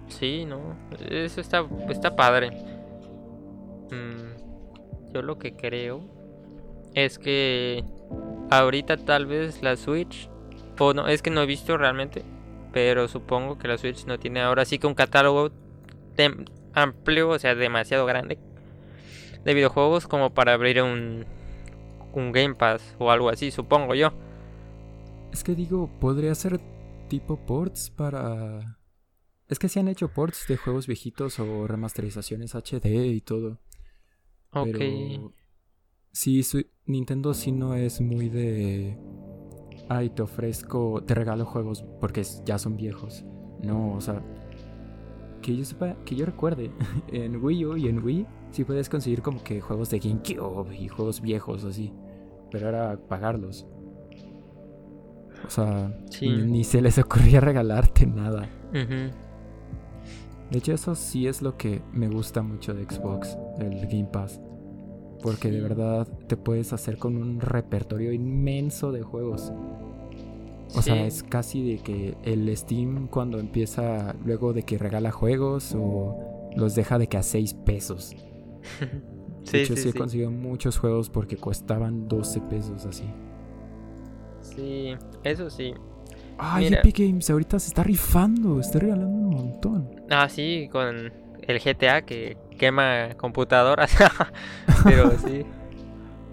sí, 0.08 0.44
no. 0.44 0.60
Eso 1.08 1.40
está 1.40 1.66
está 1.88 2.14
padre. 2.14 2.50
Mm, 3.90 4.29
yo 5.12 5.22
lo 5.22 5.38
que 5.38 5.54
creo 5.54 6.02
es 6.94 7.18
que 7.18 7.84
ahorita 8.50 8.96
tal 8.96 9.26
vez 9.26 9.62
la 9.62 9.76
Switch 9.76 10.28
no, 10.94 11.08
es 11.08 11.20
que 11.22 11.30
no 11.30 11.42
he 11.42 11.46
visto 11.46 11.76
realmente. 11.76 12.24
Pero 12.72 13.08
supongo 13.08 13.58
que 13.58 13.68
la 13.68 13.78
Switch 13.78 14.06
no 14.06 14.18
tiene 14.18 14.40
ahora 14.40 14.64
sí 14.64 14.78
que 14.78 14.86
un 14.86 14.94
catálogo 14.94 15.50
amplio, 16.74 17.30
o 17.30 17.38
sea, 17.38 17.54
demasiado 17.54 18.06
grande 18.06 18.38
de 19.44 19.54
videojuegos 19.54 20.06
como 20.06 20.34
para 20.34 20.52
abrir 20.52 20.82
un, 20.82 21.24
un 22.12 22.32
Game 22.32 22.54
Pass 22.54 22.94
o 22.98 23.10
algo 23.10 23.30
así, 23.30 23.50
supongo 23.50 23.94
yo. 23.94 24.12
Es 25.32 25.42
que 25.44 25.54
digo, 25.54 25.90
podría 26.00 26.34
ser 26.34 26.60
tipo 27.08 27.38
ports 27.46 27.90
para... 27.90 28.78
Es 29.48 29.58
que 29.58 29.68
se 29.68 29.80
han 29.80 29.88
hecho 29.88 30.08
ports 30.08 30.46
de 30.46 30.56
juegos 30.56 30.86
viejitos 30.86 31.40
o 31.40 31.66
remasterizaciones 31.66 32.54
HD 32.54 33.06
y 33.06 33.20
todo. 33.20 33.58
Ok. 34.52 34.78
Pero... 34.78 35.32
Sí, 36.12 36.42
Nintendo 36.86 37.34
sí 37.34 37.52
no 37.52 37.74
es 37.74 38.00
muy 38.00 38.28
de 38.28 38.98
ay, 39.90 40.08
te 40.10 40.22
ofrezco, 40.22 41.02
te 41.04 41.14
regalo 41.14 41.44
juegos 41.44 41.84
porque 42.00 42.22
ya 42.44 42.58
son 42.58 42.76
viejos. 42.76 43.24
No, 43.62 43.94
o 43.94 44.00
sea, 44.00 44.22
que 45.42 45.56
yo 45.56 45.64
sepa, 45.64 45.96
que 46.04 46.14
yo 46.14 46.24
recuerde, 46.24 46.70
en 47.08 47.44
Wii 47.44 47.66
U 47.66 47.76
y 47.76 47.88
en 47.88 48.02
Wii 48.02 48.26
sí 48.52 48.64
puedes 48.64 48.88
conseguir 48.88 49.20
como 49.20 49.42
que 49.42 49.60
juegos 49.60 49.90
de 49.90 49.98
GameCube 49.98 50.74
y 50.76 50.88
juegos 50.88 51.20
viejos 51.20 51.64
así, 51.64 51.92
pero 52.50 52.68
era 52.68 52.98
pagarlos. 53.08 53.66
O 55.44 55.50
sea, 55.50 55.92
ni, 56.20 56.64
se 56.64 56.80
les 56.80 56.98
ocurría 56.98 57.40
regalarte 57.40 58.06
nada. 58.06 58.48
De 60.50 60.58
hecho, 60.58 60.72
eso 60.72 60.94
sí 60.94 61.26
es 61.26 61.42
lo 61.42 61.56
que 61.56 61.80
me 61.92 62.08
gusta 62.08 62.42
mucho 62.42 62.74
de 62.74 62.84
Xbox, 62.84 63.38
el 63.58 63.86
Game 63.86 64.08
Pass. 64.12 64.40
Porque 65.22 65.50
de 65.50 65.60
verdad 65.60 66.08
te 66.26 66.36
puedes 66.36 66.72
hacer 66.72 66.96
con 66.96 67.16
un 67.16 67.40
repertorio 67.40 68.12
inmenso 68.12 68.90
de 68.90 69.02
juegos. 69.02 69.52
O 70.74 70.82
sea, 70.82 71.04
es 71.04 71.22
casi 71.22 71.62
de 71.62 71.78
que 71.78 72.16
el 72.22 72.56
Steam 72.56 73.08
cuando 73.08 73.38
empieza 73.38 74.14
luego 74.24 74.52
de 74.52 74.62
que 74.62 74.78
regala 74.78 75.10
juegos 75.10 75.74
o 75.76 76.16
los 76.56 76.74
deja 76.74 76.98
de 76.98 77.08
que 77.08 77.16
a 77.16 77.22
6 77.22 77.54
pesos. 77.54 78.14
de 79.52 79.62
hecho, 79.62 79.76
sí, 79.76 79.88
he 79.88 79.92
conseguido 79.92 80.30
muchos 80.30 80.78
juegos 80.78 81.10
porque 81.10 81.36
costaban 81.36 82.08
12 82.08 82.40
pesos 82.42 82.86
así. 82.86 83.04
Sí, 84.42 84.94
eso 85.24 85.50
sí. 85.50 85.74
Ay, 86.38 86.68
Epic 86.68 86.98
Games 86.98 87.28
ahorita 87.28 87.58
se 87.58 87.68
está 87.68 87.82
rifando, 87.82 88.60
está 88.60 88.78
regalando 88.78 89.16
un 89.16 89.30
montón. 89.30 89.89
Ah, 90.10 90.28
sí, 90.28 90.68
con 90.70 91.12
el 91.42 91.60
GTA 91.60 92.02
que 92.02 92.36
quema 92.58 93.14
computadoras. 93.16 93.96
pero 94.84 95.10
sí. 95.18 95.44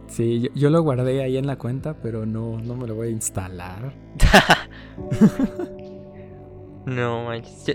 Sí, 0.08 0.50
yo, 0.56 0.70
lo 0.70 0.82
guardé 0.82 1.22
ahí 1.22 1.38
en 1.38 1.48
la 1.48 1.58
cuenta, 1.58 1.96
pero 2.02 2.26
no, 2.26 2.60
no 2.60 2.76
me 2.76 2.88
lo 2.88 2.96
voy 2.96 3.10
a 3.10 3.12
instalar. 3.12 3.94
no, 6.86 7.30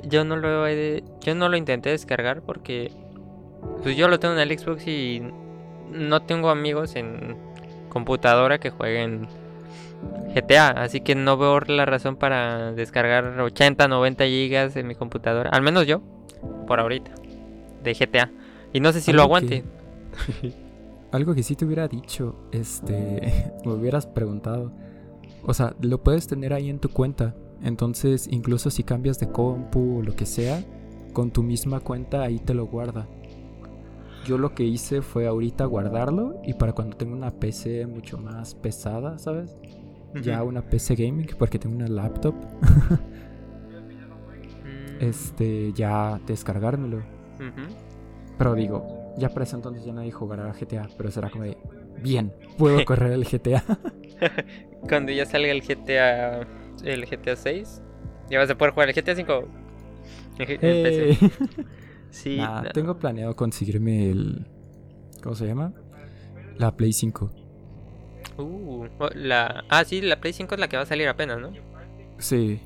yo, 0.09 0.25
no 0.25 0.37
lo 0.37 0.69
yo 1.21 1.35
no 1.35 1.49
lo 1.49 1.57
intenté 1.57 1.91
descargar 1.91 2.43
porque 2.43 2.91
pues 3.83 3.97
yo 3.97 4.09
lo 4.09 4.19
tengo 4.19 4.35
en 4.35 4.41
el 4.41 4.59
Xbox 4.59 4.87
y 4.89 5.23
no 5.91 6.23
tengo 6.23 6.51
amigos 6.51 6.97
en 6.97 7.37
computadora 7.91 8.59
que 8.59 8.71
jueguen 8.71 9.29
GTA, 10.35 10.69
así 10.69 11.01
que 11.01 11.15
no 11.15 11.37
veo 11.37 11.61
la 11.61 11.85
razón 11.85 12.17
para 12.17 12.73
descargar 12.73 13.41
80, 13.41 13.89
90 13.89 14.25
gigas 14.25 14.77
en 14.77 14.87
mi 14.87 14.95
computadora, 14.95 15.51
al 15.51 15.63
menos 15.63 15.87
yo, 15.87 16.03
por 16.67 16.81
ahorita, 16.81 17.13
de 17.83 17.95
GTA. 17.95 18.31
Y 18.73 18.81
no 18.81 18.93
sé 18.93 19.01
si 19.01 19.13
lo 19.13 19.23
aguante. 19.23 19.65
algo 21.13 21.35
que 21.35 21.43
sí 21.43 21.55
te 21.55 21.65
hubiera 21.65 21.87
dicho, 21.87 22.35
este, 22.51 23.53
me 23.65 23.73
hubieras 23.73 24.07
preguntado. 24.07 24.73
O 25.45 25.55
sea, 25.55 25.75
lo 25.81 26.03
puedes 26.03 26.27
tener 26.27 26.53
ahí 26.53 26.71
en 26.71 26.79
tu 26.79 26.89
cuenta. 26.89 27.35
Entonces, 27.63 28.27
incluso 28.29 28.71
si 28.71 28.83
cambias 28.83 29.21
de 29.21 29.29
compu 29.29 29.99
o 29.99 30.03
lo 30.03 30.17
que 30.17 30.27
sea, 30.27 30.65
con 31.13 31.31
tu 31.31 31.43
misma 31.43 31.81
cuenta 31.81 32.23
ahí 32.23 32.39
te 32.39 32.55
lo 32.55 32.67
guarda. 32.67 33.07
Yo 34.25 34.39
lo 34.39 34.55
que 34.55 34.63
hice 34.63 35.03
fue 35.03 35.27
ahorita 35.27 35.65
guardarlo 35.65 36.41
y 36.45 36.55
para 36.55 36.73
cuando 36.73 36.97
tenga 36.97 37.15
una 37.15 37.31
PC 37.31 37.87
mucho 37.87 38.19
más 38.19 38.55
pesada, 38.55 39.19
¿sabes? 39.19 39.57
Ya 40.15 40.43
una 40.43 40.63
PC 40.63 40.95
gaming, 40.95 41.27
porque 41.39 41.59
tengo 41.59 41.77
una 41.77 41.89
laptop. 41.89 42.35
Mm. 44.65 45.03
este, 45.03 45.73
ya 45.73 46.21
descargármelo. 46.27 47.03
Pero 48.39 48.55
digo, 48.55 49.15
ya 49.17 49.29
para 49.31 49.45
ese 49.45 49.57
entonces 49.57 49.85
ya 49.85 49.93
nadie 49.93 50.13
jugará 50.13 50.53
GTA, 50.53 50.89
pero 50.97 51.11
será 51.11 51.31
como 51.31 51.45
de, 51.45 51.57
bien, 52.01 52.33
puedo 52.59 52.85
correr 52.85 53.13
el 53.13 53.25
GTA. 53.25 53.65
Cuando 54.89 55.13
ya 55.13 55.27
salga 55.27 55.51
el 55.51 55.63
GTA, 55.63 56.47
el 56.85 57.07
GTA 57.07 57.37
6, 57.37 57.83
ya 58.31 58.39
vas 58.39 58.51
a 58.51 58.57
poder 58.57 58.75
jugar 58.75 58.89
el 58.89 58.95
GTA 58.95 59.17
5. 59.17 59.49
Eh. 60.39 61.17
Sí, 62.13 62.39
tengo 62.75 62.99
planeado 62.99 63.35
conseguirme 63.35 64.11
el, 64.11 64.47
¿cómo 65.23 65.35
se 65.35 65.47
llama? 65.47 65.73
La 66.59 66.77
Play 66.77 66.93
5. 66.93 67.31
Uh, 68.37 68.87
la... 69.15 69.65
Ah, 69.71 69.83
sí, 69.85 70.03
la 70.03 70.21
Play 70.21 70.35
5 70.35 70.55
es 70.55 70.61
la 70.61 70.69
que 70.69 70.77
va 70.77 70.83
a 70.83 70.87
salir 70.87 71.09
apenas, 71.09 71.41
¿no? 71.41 71.53
Sí. 72.19 72.61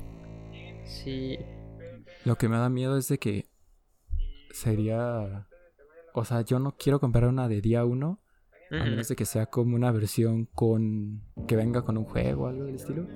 Sí. 0.84 1.38
Lo 2.24 2.34
que 2.36 2.48
me 2.48 2.56
da 2.56 2.68
miedo 2.68 2.98
es 2.98 3.06
de 3.06 3.18
que 3.18 3.48
sería... 4.50 5.46
O 6.12 6.24
sea, 6.24 6.40
yo 6.40 6.58
no 6.58 6.76
quiero 6.76 6.98
comprar 6.98 7.28
una 7.28 7.46
de 7.46 7.60
día 7.60 7.84
1 7.84 8.20
a 8.72 8.84
menos 8.84 9.06
de 9.06 9.14
que 9.14 9.26
sea 9.26 9.46
como 9.46 9.76
una 9.76 9.92
versión 9.92 10.46
con... 10.46 11.22
que 11.46 11.54
venga 11.54 11.82
con 11.82 11.96
un 11.96 12.04
juego 12.04 12.44
o 12.44 12.46
algo 12.48 12.64
del 12.64 12.74
estilo. 12.74 13.06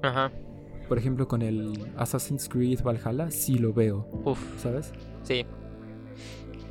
Ajá. 0.00 0.30
Por 0.88 0.96
ejemplo, 0.96 1.26
con 1.26 1.42
el 1.42 1.92
Assassin's 1.96 2.48
Creed 2.48 2.82
Valhalla 2.84 3.32
sí 3.32 3.58
lo 3.58 3.72
veo, 3.72 4.08
Uf, 4.24 4.38
¿sabes? 4.60 4.92
sí. 5.24 5.44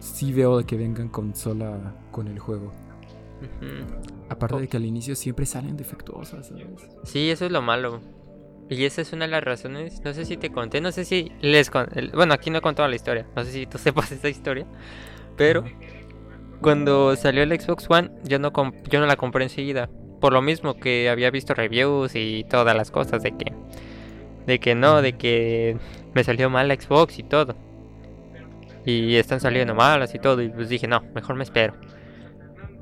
Sí 0.01 0.33
veo 0.33 0.57
de 0.57 0.65
que 0.65 0.75
vengan 0.75 1.07
consola 1.07 1.95
con 2.11 2.27
el 2.27 2.37
juego. 2.39 2.73
Aparte 4.29 4.55
Oh. 4.55 4.59
de 4.59 4.67
que 4.67 4.77
al 4.77 4.85
inicio 4.85 5.15
siempre 5.15 5.45
salen 5.45 5.77
defectuosas, 5.77 6.47
¿sabes? 6.47 6.65
Sí, 7.03 7.29
eso 7.29 7.45
es 7.45 7.51
lo 7.51 7.61
malo. 7.61 8.01
Y 8.69 8.85
esa 8.85 9.01
es 9.01 9.13
una 9.13 9.25
de 9.25 9.31
las 9.31 9.43
razones, 9.43 10.01
no 10.03 10.13
sé 10.13 10.25
si 10.25 10.37
te 10.37 10.49
conté, 10.51 10.79
no 10.81 10.91
sé 10.91 11.05
si 11.05 11.31
les 11.41 11.69
con... 11.69 11.87
el- 11.95 12.11
Bueno, 12.11 12.33
aquí 12.33 12.49
no 12.49 12.59
he 12.59 12.61
contado 12.61 12.87
la 12.87 12.95
historia, 12.95 13.25
no 13.35 13.43
sé 13.43 13.51
si 13.51 13.65
tú 13.65 13.77
sepas 13.79 14.11
esa 14.11 14.29
historia, 14.29 14.65
pero 15.37 15.63
cuando 16.61 17.15
salió 17.15 17.43
el 17.43 17.59
Xbox 17.59 17.87
One, 17.89 18.11
yo 18.23 18.39
no, 18.39 18.51
comp- 18.53 18.87
yo 18.89 18.99
no 18.99 19.05
la 19.07 19.15
compré 19.15 19.43
enseguida. 19.43 19.89
Por 20.19 20.33
lo 20.33 20.41
mismo 20.41 20.75
que 20.75 21.09
había 21.09 21.31
visto 21.31 21.53
reviews 21.55 22.15
y 22.15 22.43
todas 22.49 22.75
las 22.75 22.91
cosas 22.91 23.23
de 23.23 23.31
que... 23.35 23.53
De 24.45 24.59
que 24.59 24.73
no, 24.75 25.01
de 25.01 25.13
que 25.17 25.77
me 26.13 26.23
salió 26.23 26.49
mal 26.49 26.67
la 26.67 26.75
Xbox 26.75 27.17
y 27.19 27.23
todo. 27.23 27.55
Y 28.85 29.15
están 29.15 29.39
saliendo 29.39 29.75
malas 29.75 30.15
y 30.15 30.19
todo, 30.19 30.41
y 30.41 30.49
pues 30.49 30.69
dije, 30.69 30.87
no, 30.87 31.01
mejor 31.13 31.35
me 31.35 31.43
espero. 31.43 31.73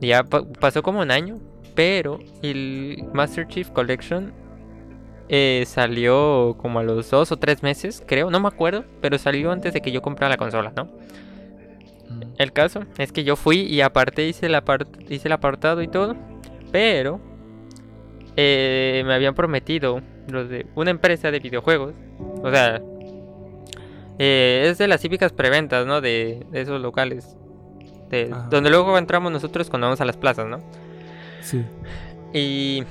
Y 0.01 0.07
ya 0.07 0.23
pa- 0.23 0.45
pasó 0.59 0.81
como 0.81 1.01
un 1.01 1.11
año, 1.11 1.35
pero 1.75 2.19
el 2.41 3.03
Master 3.13 3.47
Chief 3.47 3.69
Collection 3.69 4.31
eh, 5.27 5.63
salió 5.67 6.55
como 6.57 6.79
a 6.79 6.83
los 6.83 7.09
dos 7.11 7.31
o 7.31 7.37
tres 7.37 7.61
meses, 7.63 8.01
creo, 8.07 8.31
no 8.31 8.39
me 8.39 8.47
acuerdo, 8.47 8.85
pero 9.01 9.17
salió 9.17 9.51
antes 9.51 9.73
de 9.73 9.81
que 9.81 9.91
yo 9.91 10.01
comprara 10.01 10.29
la 10.29 10.37
consola, 10.37 10.71
¿no? 10.75 10.85
Mm. 12.09 12.21
El 12.37 12.53
caso 12.53 12.85
es 12.97 13.11
que 13.11 13.23
yo 13.23 13.35
fui 13.35 13.59
y 13.59 13.81
aparte 13.81 14.25
hice 14.27 14.45
el, 14.47 14.55
apart- 14.55 15.05
hice 15.09 15.27
el 15.27 15.33
apartado 15.33 15.81
y 15.83 15.87
todo, 15.87 16.15
pero 16.71 17.19
eh, 18.37 19.03
me 19.05 19.13
habían 19.13 19.35
prometido 19.35 20.01
los 20.27 20.49
de 20.49 20.65
una 20.75 20.91
empresa 20.91 21.29
de 21.31 21.39
videojuegos, 21.39 21.93
o 22.41 22.49
sea, 22.51 22.81
eh, 24.19 24.67
es 24.69 24.77
de 24.77 24.87
las 24.87 25.01
típicas 25.01 25.31
preventas, 25.33 25.87
¿no? 25.87 26.01
De, 26.01 26.45
de 26.51 26.61
esos 26.61 26.79
locales, 26.81 27.37
de, 28.09 28.33
donde 28.49 28.69
luego 28.69 28.97
entramos 28.97 29.31
nosotros 29.31 29.69
cuando 29.69 29.87
vamos 29.87 30.01
a 30.01 30.05
las 30.05 30.17
plazas, 30.17 30.45
¿no? 30.45 30.59
Sí. 31.41 31.63
Y 32.33 32.83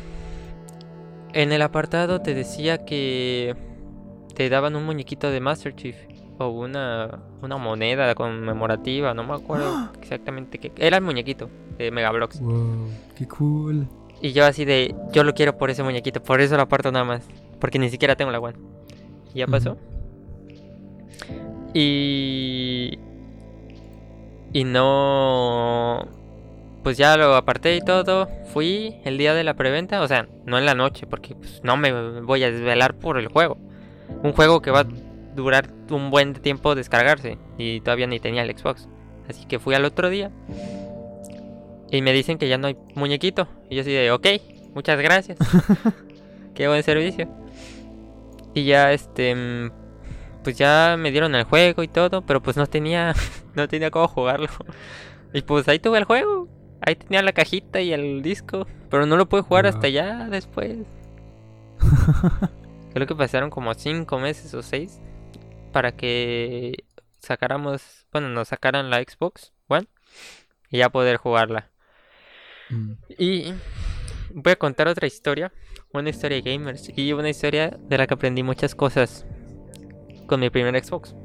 en 1.33 1.53
el 1.53 1.63
apartado 1.63 2.21
te 2.21 2.35
decía 2.35 2.85
que 2.85 3.55
te 4.35 4.49
daban 4.49 4.75
un 4.75 4.85
muñequito 4.85 5.31
de 5.31 5.41
Master 5.41 5.75
Chief 5.77 5.97
o 6.39 6.49
una, 6.49 7.21
una 7.43 7.57
moneda 7.57 8.15
conmemorativa, 8.15 9.13
no 9.13 9.25
me 9.25 9.35
acuerdo 9.35 9.91
exactamente 10.01 10.59
qué. 10.59 10.73
Era 10.77 10.97
el 10.97 11.05
muñequito 11.05 11.51
de 11.77 11.91
Megablox. 11.91 12.41
Wow, 12.41 12.89
qué 13.17 13.29
cool. 13.29 13.87
Y 14.21 14.33
yo 14.33 14.45
así 14.45 14.65
de, 14.65 14.95
yo 15.13 15.25
lo 15.25 15.35
quiero 15.35 15.59
por 15.59 15.71
ese 15.71 15.83
muñequito, 15.83 16.23
por 16.23 16.41
eso 16.41 16.57
lo 16.57 16.63
aparto 16.63 16.91
nada 16.91 17.05
más. 17.05 17.29
Porque 17.61 17.79
ni 17.79 17.91
siquiera 17.91 18.17
tengo 18.17 18.31
la 18.31 18.41
One. 18.41 18.57
Y 19.35 19.41
ya 19.41 19.47
pasó. 19.47 19.77
Y... 21.75 22.99
Y 24.53 24.65
no... 24.65 26.09
Pues 26.83 26.97
ya 26.97 27.17
lo 27.17 27.35
aparté 27.35 27.77
y 27.77 27.81
todo. 27.81 28.29
Fui 28.53 28.97
el 29.05 29.19
día 29.19 29.35
de 29.35 29.45
la 29.45 29.55
preventa. 29.55 30.01
O 30.03 30.09
sea, 30.09 30.27
no 30.47 30.59
en 30.59 30.67
la 30.67 30.75
noche, 30.75 31.07
porque 31.07 31.35
pues, 31.35 31.61
no 31.63 31.77
me 31.77 31.93
voy 32.21 32.43
a 32.45 32.51
desvelar 32.51 32.95
por 32.95 33.19
el 33.19 33.29
juego. 33.29 33.59
Un 34.23 34.33
juego 34.33 34.63
que 34.63 34.71
va 34.71 34.81
a 34.81 34.87
durar 35.37 35.71
un 35.91 36.11
buen 36.11 36.35
tiempo 36.35 36.75
descargarse. 36.75 37.37
Y 37.59 37.81
todavía 37.81 38.07
ni 38.07 38.21
tenía 38.21 38.43
el 38.43 38.57
Xbox. 38.57 38.89
Así 39.29 39.45
que 39.47 39.59
fui 39.59 39.75
al 39.75 39.85
otro 39.85 40.09
día. 40.09 40.31
Y 41.91 42.03
me 42.03 42.13
dicen 42.13 42.39
que 42.39 42.49
ya 42.49 42.59
no 42.59 42.69
hay 42.69 42.77
muñequito. 42.95 43.49
Y 43.69 43.77
yo 43.77 43.83
así 43.83 43.93
de, 43.93 44.11
ok, 44.11 44.27
muchas 44.75 44.99
gracias. 45.01 45.39
Qué 46.55 46.69
buen 46.69 46.83
servicio. 46.83 47.29
Y 48.55 48.65
ya 48.65 48.93
este... 48.93 49.71
Pues 50.49 50.57
ya 50.57 50.97
me 50.99 51.11
dieron 51.11 51.35
el 51.35 51.45
juego 51.45 51.83
y 51.83 51.89
todo. 51.89 52.23
Pero 52.23 52.41
pues 52.41 52.57
no 52.57 52.67
tenía... 52.67 53.13
No 53.55 53.69
tenía 53.69 53.91
cómo 53.91 54.09
jugarlo. 54.09 54.49
Y 55.35 55.43
pues 55.43 55.69
ahí 55.69 55.79
tuve 55.79 55.99
el 55.99 56.05
juego. 56.05 56.49
Ahí 56.81 56.95
tenía 56.95 57.21
la 57.21 57.33
cajita 57.33 57.83
y 57.83 57.93
el 57.93 58.23
disco. 58.23 58.67
Pero 58.89 59.05
no 59.05 59.19
lo 59.19 59.29
pude 59.29 59.43
jugar 59.43 59.67
hasta 59.67 59.89
ya 59.89 60.27
después. 60.31 60.87
Creo 62.95 63.07
que 63.07 63.15
pasaron 63.15 63.51
como 63.51 63.75
5 63.75 64.19
meses 64.19 64.55
o 64.55 64.63
6 64.63 65.03
para 65.71 65.93
que 65.93 66.85
sacáramos, 67.19 68.07
bueno, 68.11 68.31
nos 68.31 68.49
sacaran 68.49 68.89
la 68.89 69.03
Xbox 69.03 69.53
One 69.67 69.87
y 70.71 70.79
ya 70.79 70.89
poder 70.89 71.19
jugarla. 71.19 71.69
Mm. 72.71 72.93
Y 73.19 73.53
voy 74.33 74.53
a 74.53 74.57
contar 74.57 74.89
otra 74.89 75.07
historia, 75.07 75.53
una 75.93 76.09
historia 76.09 76.41
de 76.41 76.51
gamers 76.51 76.91
y 76.97 77.13
una 77.13 77.29
historia 77.29 77.77
de 77.79 77.99
la 77.99 78.07
que 78.07 78.15
aprendí 78.15 78.43
muchas 78.43 78.75
cosas 78.75 79.27
con 80.29 80.39
mi 80.39 80.51
primer 80.51 80.81
Xbox. 80.83 81.17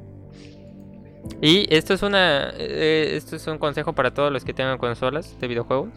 Y 1.41 1.73
esto 1.73 1.93
es 1.93 2.01
una, 2.01 2.49
eh, 2.57 3.11
esto 3.15 3.35
es 3.35 3.45
un 3.45 3.59
consejo 3.59 3.93
para 3.93 4.11
todos 4.13 4.31
los 4.31 4.43
que 4.43 4.53
tengan 4.53 4.77
consolas 4.79 5.39
de 5.39 5.47
videojuegos, 5.47 5.89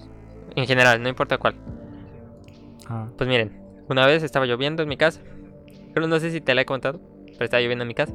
en 0.54 0.66
general, 0.66 1.02
no 1.02 1.08
importa 1.08 1.38
cuál. 1.38 1.54
Ah, 2.88 3.06
Pues 3.16 3.28
miren, 3.28 3.58
una 3.88 4.06
vez 4.06 4.22
estaba 4.22 4.46
lloviendo 4.46 4.82
en 4.82 4.88
mi 4.88 4.96
casa. 4.96 5.20
Pero 5.94 6.06
no 6.08 6.20
sé 6.20 6.30
si 6.30 6.42
te 6.42 6.54
la 6.54 6.60
he 6.60 6.66
contado, 6.66 7.00
pero 7.24 7.44
estaba 7.44 7.62
lloviendo 7.62 7.82
en 7.82 7.88
mi 7.88 7.94
casa. 7.94 8.12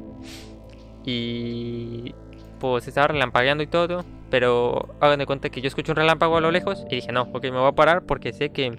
Y 1.03 2.13
pues 2.59 2.87
estaba 2.87 3.07
relampagueando 3.07 3.63
y 3.63 3.67
todo. 3.67 4.05
Pero 4.29 4.95
hagan 5.01 5.19
de 5.19 5.25
cuenta 5.25 5.49
que 5.49 5.61
yo 5.61 5.67
escucho 5.67 5.91
un 5.91 5.97
relámpago 5.97 6.37
a 6.37 6.41
lo 6.41 6.51
lejos 6.51 6.85
y 6.89 6.95
dije, 6.95 7.11
no, 7.11 7.23
ok, 7.33 7.43
me 7.45 7.59
voy 7.59 7.67
a 7.67 7.71
parar 7.73 8.03
porque 8.03 8.33
sé 8.33 8.51
que 8.51 8.77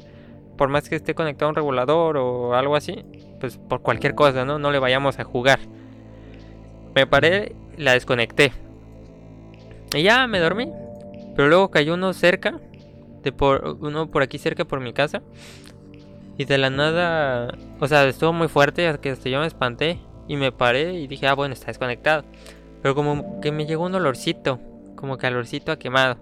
por 0.57 0.69
más 0.69 0.89
que 0.89 0.97
esté 0.97 1.15
conectado 1.15 1.49
a 1.49 1.51
un 1.51 1.57
regulador 1.57 2.17
o 2.17 2.55
algo 2.55 2.77
así, 2.77 3.05
pues 3.41 3.59
por 3.59 3.83
cualquier 3.83 4.15
cosa, 4.15 4.45
¿no? 4.45 4.59
No 4.59 4.71
le 4.71 4.79
vayamos 4.79 5.19
a 5.19 5.25
jugar. 5.25 5.59
Me 6.95 7.07
paré, 7.07 7.55
la 7.77 7.93
desconecté. 7.93 8.53
Y 9.95 10.03
ya 10.03 10.27
me 10.27 10.39
dormí. 10.39 10.71
Pero 11.35 11.49
luego 11.49 11.71
cayó 11.71 11.95
uno 11.95 12.13
cerca, 12.13 12.61
de 13.23 13.33
por, 13.33 13.79
uno 13.81 14.11
por 14.11 14.23
aquí 14.23 14.39
cerca 14.39 14.65
por 14.65 14.81
mi 14.81 14.93
casa. 14.93 15.23
Y 16.37 16.45
de 16.45 16.59
la 16.59 16.71
nada, 16.71 17.55
o 17.81 17.87
sea, 17.87 18.05
estuvo 18.05 18.33
muy 18.33 18.49
fuerte 18.49 18.87
hasta 18.87 19.01
que 19.01 19.11
hasta 19.11 19.29
yo 19.29 19.41
me 19.41 19.47
espanté 19.47 19.99
y 20.29 20.37
me 20.37 20.53
paré 20.53 20.95
y 20.95 21.07
dije, 21.07 21.27
ah, 21.27 21.35
bueno, 21.35 21.55
está 21.55 21.67
desconectado. 21.67 22.25
Pero 22.83 22.95
como 22.95 23.41
que 23.41 23.53
me 23.53 23.67
llegó 23.67 23.85
un 23.85 23.95
olorcito, 23.95 24.59
como 24.97 25.19
que 25.19 25.27
olorcito 25.27 25.73
a 25.73 25.79
quemado. 25.79 26.17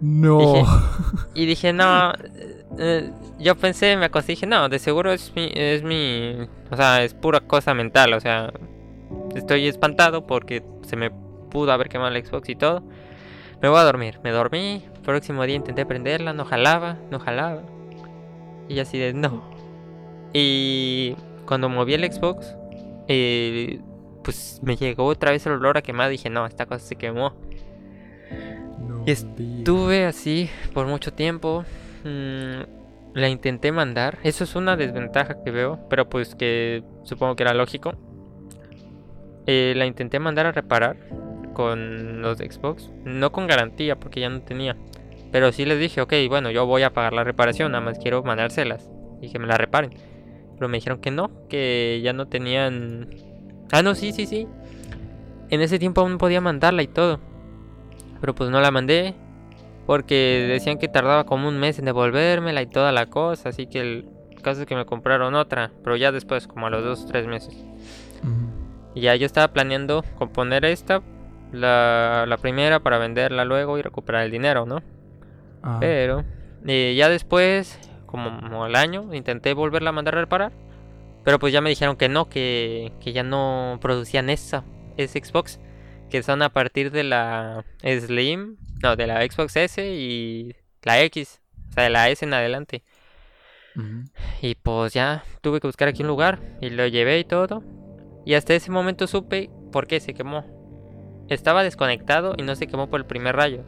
no. 0.00 0.64
Y 1.34 1.46
dije, 1.46 1.72
no, 1.72 2.12
eh, 2.12 2.64
eh, 2.78 3.10
yo 3.38 3.54
pensé, 3.56 3.96
me 3.96 4.06
acosté 4.06 4.32
y 4.32 4.34
dije, 4.34 4.46
no, 4.46 4.68
de 4.68 4.78
seguro 4.78 5.12
es 5.12 5.32
mi, 5.34 5.50
es 5.54 5.82
mi, 5.82 6.36
o 6.70 6.76
sea, 6.76 7.04
es 7.04 7.14
pura 7.14 7.40
cosa 7.40 7.72
mental, 7.74 8.12
o 8.14 8.20
sea, 8.20 8.52
estoy 9.34 9.66
espantado 9.68 10.26
porque 10.26 10.62
se 10.82 10.96
me 10.96 11.10
pudo 11.50 11.72
haber 11.72 11.88
quemado 11.88 12.14
el 12.14 12.24
Xbox 12.24 12.48
y 12.48 12.56
todo. 12.56 12.82
Me 13.62 13.68
voy 13.68 13.78
a 13.78 13.84
dormir, 13.84 14.18
me 14.24 14.30
dormí, 14.30 14.82
próximo 15.04 15.44
día 15.44 15.56
intenté 15.56 15.84
prenderla, 15.84 16.32
no 16.32 16.44
jalaba, 16.44 16.96
no 17.10 17.18
jalaba. 17.18 17.62
Y 18.68 18.78
así 18.78 18.98
de, 18.98 19.12
no. 19.12 19.42
Y 20.32 21.14
cuando 21.46 21.68
moví 21.68 21.94
el 21.94 22.10
Xbox, 22.10 22.54
eh, 23.08 23.80
pues 24.22 24.60
me 24.62 24.76
llegó 24.76 25.06
otra 25.06 25.32
vez 25.32 25.44
el 25.46 25.52
olor 25.52 25.76
a 25.76 25.82
quemado 25.82 26.10
dije, 26.10 26.30
no, 26.30 26.46
esta 26.46 26.66
cosa 26.66 26.84
se 26.86 26.96
quemó. 26.96 27.34
no 28.80 29.02
y. 29.06 29.10
Estuve 29.10 30.06
así 30.06 30.48
por 30.72 30.86
mucho 30.86 31.12
tiempo. 31.12 31.64
mm, 32.04 32.80
la 33.12 33.28
intenté 33.28 33.72
mandar. 33.72 34.18
Eso 34.22 34.44
es 34.44 34.54
una 34.54 34.76
desventaja 34.76 35.42
que 35.42 35.50
veo, 35.50 35.80
pero 35.88 36.08
pues 36.08 36.34
que 36.34 36.84
supongo 37.02 37.36
que 37.36 37.42
era 37.42 37.54
lógico. 37.54 37.94
Eh, 39.46 39.74
la 39.76 39.86
intenté 39.86 40.18
mandar 40.18 40.46
a 40.46 40.52
reparar 40.52 40.96
con 41.52 42.22
los 42.22 42.38
Xbox. 42.38 42.90
No 43.04 43.32
con 43.32 43.46
garantía 43.46 43.96
porque 43.96 44.20
ya 44.20 44.28
no 44.28 44.42
tenía. 44.42 44.76
Pero 45.32 45.52
sí 45.52 45.64
les 45.64 45.78
dije, 45.78 46.00
ok, 46.00 46.12
bueno, 46.28 46.50
yo 46.50 46.66
voy 46.66 46.82
a 46.82 46.92
pagar 46.92 47.12
la 47.12 47.24
reparación, 47.24 47.72
nada 47.72 47.84
más 47.84 47.98
quiero 47.98 48.22
mandárselas 48.22 48.90
y 49.20 49.30
que 49.30 49.38
me 49.38 49.46
la 49.46 49.56
reparen. 49.56 49.90
Pero 50.54 50.68
me 50.68 50.78
dijeron 50.78 51.00
que 51.00 51.10
no, 51.10 51.30
que 51.48 52.00
ya 52.02 52.12
no 52.12 52.26
tenían... 52.28 53.08
Ah, 53.72 53.82
no, 53.82 53.94
sí, 53.94 54.12
sí, 54.12 54.26
sí. 54.26 54.46
En 55.48 55.60
ese 55.62 55.78
tiempo 55.78 56.00
aún 56.00 56.18
podía 56.18 56.40
mandarla 56.40 56.82
y 56.82 56.88
todo. 56.88 57.20
Pero 58.20 58.34
pues 58.34 58.50
no 58.50 58.60
la 58.60 58.70
mandé. 58.70 59.14
Porque 59.86 60.46
decían 60.48 60.78
que 60.78 60.88
tardaba 60.88 61.24
como 61.24 61.48
un 61.48 61.58
mes 61.58 61.78
en 61.78 61.86
devolvérmela 61.86 62.62
y 62.62 62.66
toda 62.66 62.92
la 62.92 63.06
cosa. 63.06 63.48
Así 63.48 63.66
que 63.66 63.80
el 63.80 64.08
caso 64.42 64.60
es 64.60 64.66
que 64.66 64.76
me 64.76 64.84
compraron 64.84 65.34
otra. 65.34 65.72
Pero 65.82 65.96
ya 65.96 66.12
después, 66.12 66.46
como 66.46 66.66
a 66.66 66.70
los 66.70 66.84
dos 66.84 67.04
o 67.04 67.06
tres 67.06 67.26
meses. 67.26 67.56
Ya 68.94 69.14
yo 69.16 69.26
estaba 69.26 69.52
planeando 69.52 70.04
componer 70.18 70.64
esta. 70.64 71.02
La, 71.52 72.26
la 72.28 72.36
primera 72.36 72.80
para 72.80 72.98
venderla 72.98 73.44
luego 73.44 73.76
y 73.76 73.82
recuperar 73.82 74.24
el 74.24 74.30
dinero, 74.30 74.66
¿no? 74.66 74.82
Ah, 75.62 75.78
Pero 75.80 76.24
eh, 76.66 76.94
ya 76.96 77.08
después, 77.08 77.78
como 78.06 78.64
al 78.64 78.76
año. 78.76 79.12
Intenté 79.14 79.52
volverla 79.54 79.90
a 79.90 79.92
mandar 79.92 80.16
a 80.16 80.20
reparar. 80.20 80.52
Pero 81.24 81.38
pues 81.38 81.52
ya 81.52 81.60
me 81.60 81.70
dijeron 81.70 81.96
que 81.96 82.08
no, 82.08 82.28
que, 82.28 82.92
que 83.00 83.12
ya 83.12 83.22
no 83.22 83.78
producían 83.80 84.30
esa, 84.30 84.64
ese 84.96 85.22
Xbox. 85.22 85.60
Que 86.08 86.22
son 86.22 86.42
a 86.42 86.48
partir 86.50 86.90
de 86.90 87.04
la 87.04 87.64
Slim, 87.82 88.56
no, 88.82 88.96
de 88.96 89.06
la 89.06 89.22
Xbox 89.22 89.56
S 89.56 89.92
y 89.92 90.54
la 90.82 91.00
X. 91.02 91.40
O 91.70 91.72
sea, 91.72 91.84
de 91.84 91.90
la 91.90 92.08
S 92.08 92.24
en 92.24 92.34
adelante. 92.34 92.82
Y 94.42 94.56
pues 94.56 94.92
ya 94.92 95.24
tuve 95.40 95.60
que 95.60 95.66
buscar 95.68 95.88
aquí 95.88 96.02
un 96.02 96.08
lugar 96.08 96.40
y 96.60 96.70
lo 96.70 96.86
llevé 96.86 97.18
y 97.18 97.24
todo. 97.24 97.62
Y 98.30 98.34
hasta 98.34 98.54
ese 98.54 98.70
momento 98.70 99.08
supe 99.08 99.50
por 99.72 99.88
qué 99.88 99.98
se 99.98 100.14
quemó. 100.14 100.44
Estaba 101.28 101.64
desconectado 101.64 102.34
y 102.38 102.42
no 102.42 102.54
se 102.54 102.68
quemó 102.68 102.88
por 102.88 103.00
el 103.00 103.06
primer 103.06 103.34
rayo. 103.34 103.64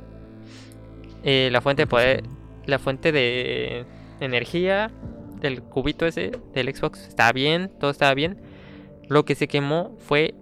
Eh, 1.25 1.48
la 1.51 1.61
fuente 1.61 1.83
de 1.83 1.87
poder, 1.88 2.22
la 2.66 2.79
fuente 2.79 3.11
de 3.11 3.85
energía 4.20 4.92
del 5.40 5.64
cubito 5.64 6.07
ese 6.07 6.31
del 6.55 6.72
Xbox 6.72 7.09
estaba 7.09 7.33
bien, 7.33 7.72
todo 7.81 7.90
estaba 7.90 8.14
bien. 8.14 8.40
Lo 9.09 9.25
que 9.25 9.35
se 9.35 9.48
quemó 9.48 9.96
fue... 9.98 10.37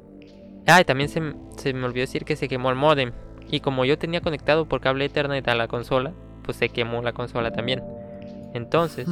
Ah, 0.67 0.85
también 0.85 1.09
se, 1.09 1.23
se 1.57 1.73
me 1.73 1.87
olvidó 1.87 2.03
decir 2.03 2.27
que 2.27 2.37
se 2.37 2.47
quemó 2.47 2.69
el 2.69 2.77
modem. 2.77 3.13
Y 3.51 3.61
como 3.61 3.87
yo 3.87 3.97
tenía 3.97 4.21
conectado 4.21 4.67
por 4.67 4.83
cable 4.83 5.07
Ethernet 5.07 5.49
a 5.49 5.55
la 5.55 5.67
consola, 5.67 6.13
pues 6.45 6.59
se 6.59 6.69
quemó 6.69 7.01
la 7.01 7.15
consola 7.15 7.53
también. 7.53 7.83
Entonces, 8.53 9.09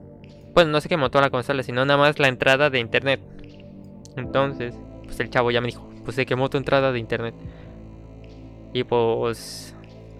bueno, 0.54 0.70
no 0.70 0.80
se 0.80 0.88
quemó 0.88 1.10
toda 1.10 1.22
la 1.22 1.30
consola, 1.30 1.64
sino 1.64 1.84
nada 1.84 1.98
más 1.98 2.20
la 2.20 2.28
entrada 2.28 2.70
de 2.70 2.78
internet. 2.78 3.31
Entonces, 4.16 4.74
pues 5.04 5.18
el 5.20 5.30
chavo 5.30 5.50
ya 5.50 5.60
me 5.60 5.68
dijo, 5.68 5.88
pues 6.04 6.16
se 6.16 6.26
quemó 6.26 6.50
tu 6.50 6.58
entrada 6.58 6.92
de 6.92 6.98
internet. 6.98 7.34
Y 8.72 8.84
pues 8.84 9.74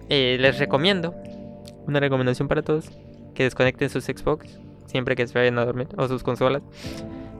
eh, 0.09 0.37
les 0.39 0.59
recomiendo, 0.59 1.15
una 1.87 1.99
recomendación 1.99 2.47
para 2.47 2.61
todos, 2.61 2.89
que 3.33 3.43
desconecten 3.43 3.89
sus 3.89 4.05
Xbox 4.05 4.59
siempre 4.93 5.15
que 5.15 5.25
se 5.25 5.37
vayan 5.37 5.57
a 5.57 5.65
dormir 5.65 5.87
o 5.97 6.07
sus 6.07 6.23
consolas. 6.23 6.61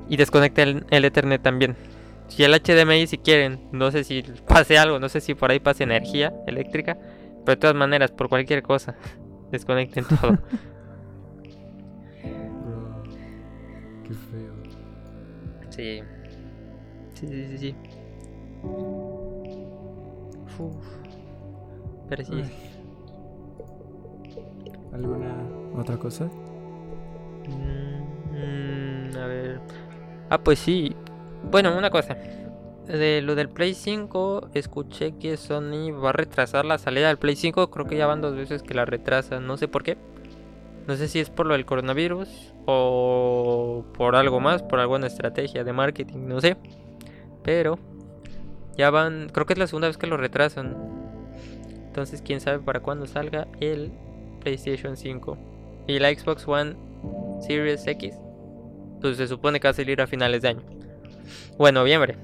Y 0.09 0.17
desconecten 0.17 0.85
el, 0.89 1.05
Ethernet 1.05 1.41
también. 1.41 1.77
Si 2.27 2.43
el 2.43 2.51
HDMI 2.53 3.07
si 3.07 3.17
quieren, 3.19 3.59
no 3.71 3.91
sé 3.91 4.03
si 4.03 4.23
pase 4.47 4.77
algo, 4.77 4.99
no 4.99 5.07
sé 5.07 5.21
si 5.21 5.33
por 5.35 5.51
ahí 5.51 5.59
pase 5.59 5.83
energía 5.83 6.33
eléctrica, 6.47 6.97
pero 7.45 7.55
de 7.55 7.57
todas 7.57 7.75
maneras, 7.75 8.11
por 8.11 8.27
cualquier 8.27 8.63
cosa, 8.63 8.95
desconecten 9.51 10.05
todo. 10.05 10.39
Qué 14.03 14.13
feo. 14.13 14.53
Sí. 15.69 16.01
Sí, 17.27 17.27
sí, 17.27 17.47
sí, 17.47 17.57
sí. 17.57 17.75
Pero 22.09 22.25
sí. 22.25 22.43
¿Alguna 24.91 25.35
otra 25.75 25.97
cosa? 25.97 26.25
Mm, 27.47 29.17
a 29.17 29.25
ver. 29.25 29.59
Ah, 30.29 30.37
pues 30.37 30.59
sí. 30.59 30.95
Bueno, 31.49 31.77
una 31.77 31.89
cosa. 31.89 32.17
De 32.87 33.21
lo 33.21 33.35
del 33.35 33.47
Play 33.47 33.73
5, 33.73 34.49
escuché 34.53 35.13
que 35.13 35.37
Sony 35.37 35.91
va 35.91 36.09
a 36.09 36.13
retrasar 36.13 36.65
la 36.65 36.77
salida 36.77 37.07
del 37.07 37.17
Play 37.17 37.35
5. 37.37 37.71
Creo 37.71 37.85
que 37.87 37.97
ya 37.97 38.05
van 38.05 38.21
dos 38.21 38.35
veces 38.35 38.61
que 38.61 38.73
la 38.73 38.85
retrasan. 38.85 39.47
No 39.47 39.55
sé 39.55 39.67
por 39.69 39.83
qué. 39.83 39.97
No 40.87 40.97
sé 40.97 41.07
si 41.07 41.19
es 41.19 41.29
por 41.29 41.45
lo 41.45 41.53
del 41.53 41.65
coronavirus 41.65 42.53
o 42.65 43.85
por 43.97 44.17
algo 44.17 44.41
más, 44.41 44.61
por 44.61 44.79
alguna 44.81 45.07
estrategia 45.07 45.63
de 45.63 45.71
marketing, 45.71 46.27
no 46.27 46.41
sé. 46.41 46.57
Pero 47.43 47.77
ya 48.77 48.89
van, 48.89 49.29
creo 49.31 49.45
que 49.45 49.53
es 49.53 49.59
la 49.59 49.67
segunda 49.67 49.87
vez 49.87 49.97
que 49.97 50.07
lo 50.07 50.17
retrasan. 50.17 50.75
Entonces, 51.85 52.21
quién 52.21 52.41
sabe 52.41 52.59
para 52.59 52.79
cuándo 52.79 53.05
salga 53.05 53.47
el 53.59 53.91
PlayStation 54.41 54.97
5. 54.97 55.37
Y 55.87 55.99
la 55.99 56.09
Xbox 56.13 56.47
One 56.47 56.75
Series 57.45 57.85
X, 57.85 58.15
pues 59.01 59.17
se 59.17 59.27
supone 59.27 59.59
que 59.59 59.67
va 59.67 59.71
a 59.71 59.75
salir 59.75 60.01
a 60.01 60.07
finales 60.07 60.41
de 60.41 60.49
año. 60.49 60.63
O 61.57 61.67
en 61.67 61.75
noviembre. 61.75 62.17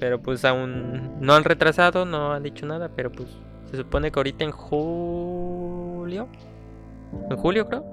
Pero 0.00 0.20
pues 0.20 0.44
aún 0.44 1.20
no 1.20 1.34
han 1.34 1.44
retrasado, 1.44 2.04
no 2.04 2.32
han 2.32 2.42
dicho 2.42 2.66
nada, 2.66 2.90
pero 2.96 3.12
pues 3.12 3.28
se 3.70 3.76
supone 3.76 4.10
que 4.10 4.18
ahorita 4.18 4.44
en 4.44 4.50
julio, 4.50 6.28
en 7.30 7.36
julio 7.36 7.68
creo, 7.68 7.84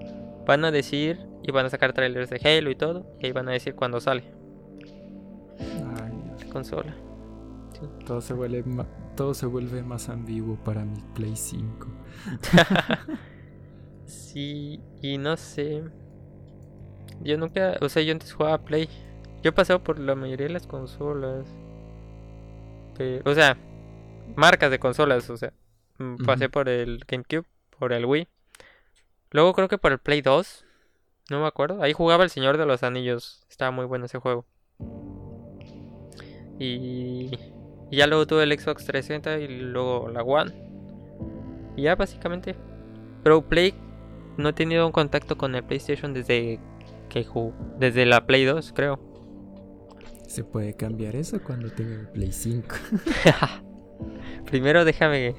van 0.45 0.65
a 0.65 0.71
decir 0.71 1.19
y 1.43 1.51
van 1.51 1.67
a 1.67 1.69
sacar 1.69 1.93
trailers 1.93 2.29
de 2.29 2.41
Halo 2.43 2.71
y 2.71 2.75
todo, 2.75 3.05
y 3.19 3.27
ahí 3.27 3.31
van 3.31 3.47
a 3.47 3.51
decir 3.51 3.75
cuándo 3.75 3.99
sale. 3.99 4.38
Consola. 6.49 6.95
Todo 8.05 8.19
se 8.21 8.33
vuelve 8.33 8.63
todo 9.15 9.33
se 9.33 9.45
vuelve 9.45 9.83
más 9.83 10.09
ambiguo 10.09 10.55
para 10.63 10.83
mi 10.83 11.01
Play 11.13 11.35
5. 11.35 11.87
sí, 14.05 14.81
y 15.01 15.17
no 15.17 15.37
sé. 15.37 15.83
Yo 17.21 17.37
nunca, 17.37 17.77
o 17.81 17.89
sea, 17.89 18.01
yo 18.03 18.13
antes 18.13 18.33
jugaba 18.33 18.59
Play. 18.59 18.89
Yo 19.43 19.49
he 19.49 19.53
pasado 19.53 19.83
por 19.83 19.99
la 19.99 20.15
mayoría 20.15 20.47
de 20.47 20.53
las 20.53 20.67
consolas. 20.67 21.47
o 23.25 23.33
sea, 23.33 23.57
marcas 24.35 24.71
de 24.71 24.79
consolas, 24.79 25.29
o 25.29 25.37
sea, 25.37 25.53
mm, 25.97 26.25
pasé 26.25 26.49
por 26.49 26.69
el 26.69 27.03
GameCube, 27.07 27.45
por 27.77 27.93
el 27.93 28.05
Wii. 28.05 28.27
Luego 29.31 29.53
creo 29.53 29.67
que 29.67 29.77
por 29.77 29.91
el 29.91 29.99
Play 29.99 30.21
2. 30.21 30.65
No 31.29 31.41
me 31.41 31.47
acuerdo. 31.47 31.83
Ahí 31.83 31.93
jugaba 31.93 32.23
El 32.23 32.29
Señor 32.29 32.57
de 32.57 32.65
los 32.65 32.83
Anillos. 32.83 33.45
Estaba 33.49 33.71
muy 33.71 33.85
bueno 33.85 34.05
ese 34.05 34.17
juego. 34.17 34.45
Y, 36.59 37.31
y 37.89 37.97
ya 37.97 38.07
luego 38.07 38.27
tuve 38.27 38.43
el 38.43 38.51
Xbox 38.51 38.85
360 38.85 39.39
y 39.39 39.47
luego 39.47 40.09
la 40.09 40.21
One. 40.21 40.51
Y 41.75 41.83
ya 41.83 41.95
básicamente. 41.95 42.55
Pero 43.23 43.41
Play 43.41 43.73
no 44.37 44.49
he 44.49 44.53
tenido 44.53 44.85
un 44.85 44.91
contacto 44.91 45.37
con 45.37 45.55
el 45.55 45.63
PlayStation 45.63 46.13
desde 46.13 46.59
que 47.09 47.25
desde 47.77 48.05
la 48.05 48.25
Play 48.25 48.45
2, 48.45 48.73
creo. 48.73 48.99
Se 50.27 50.43
puede 50.43 50.75
cambiar 50.75 51.15
eso 51.15 51.41
cuando 51.41 51.71
tenga 51.71 51.95
el 51.95 52.07
Play 52.09 52.31
5. 52.31 52.75
Primero 54.45 54.85
déjame 54.85 55.35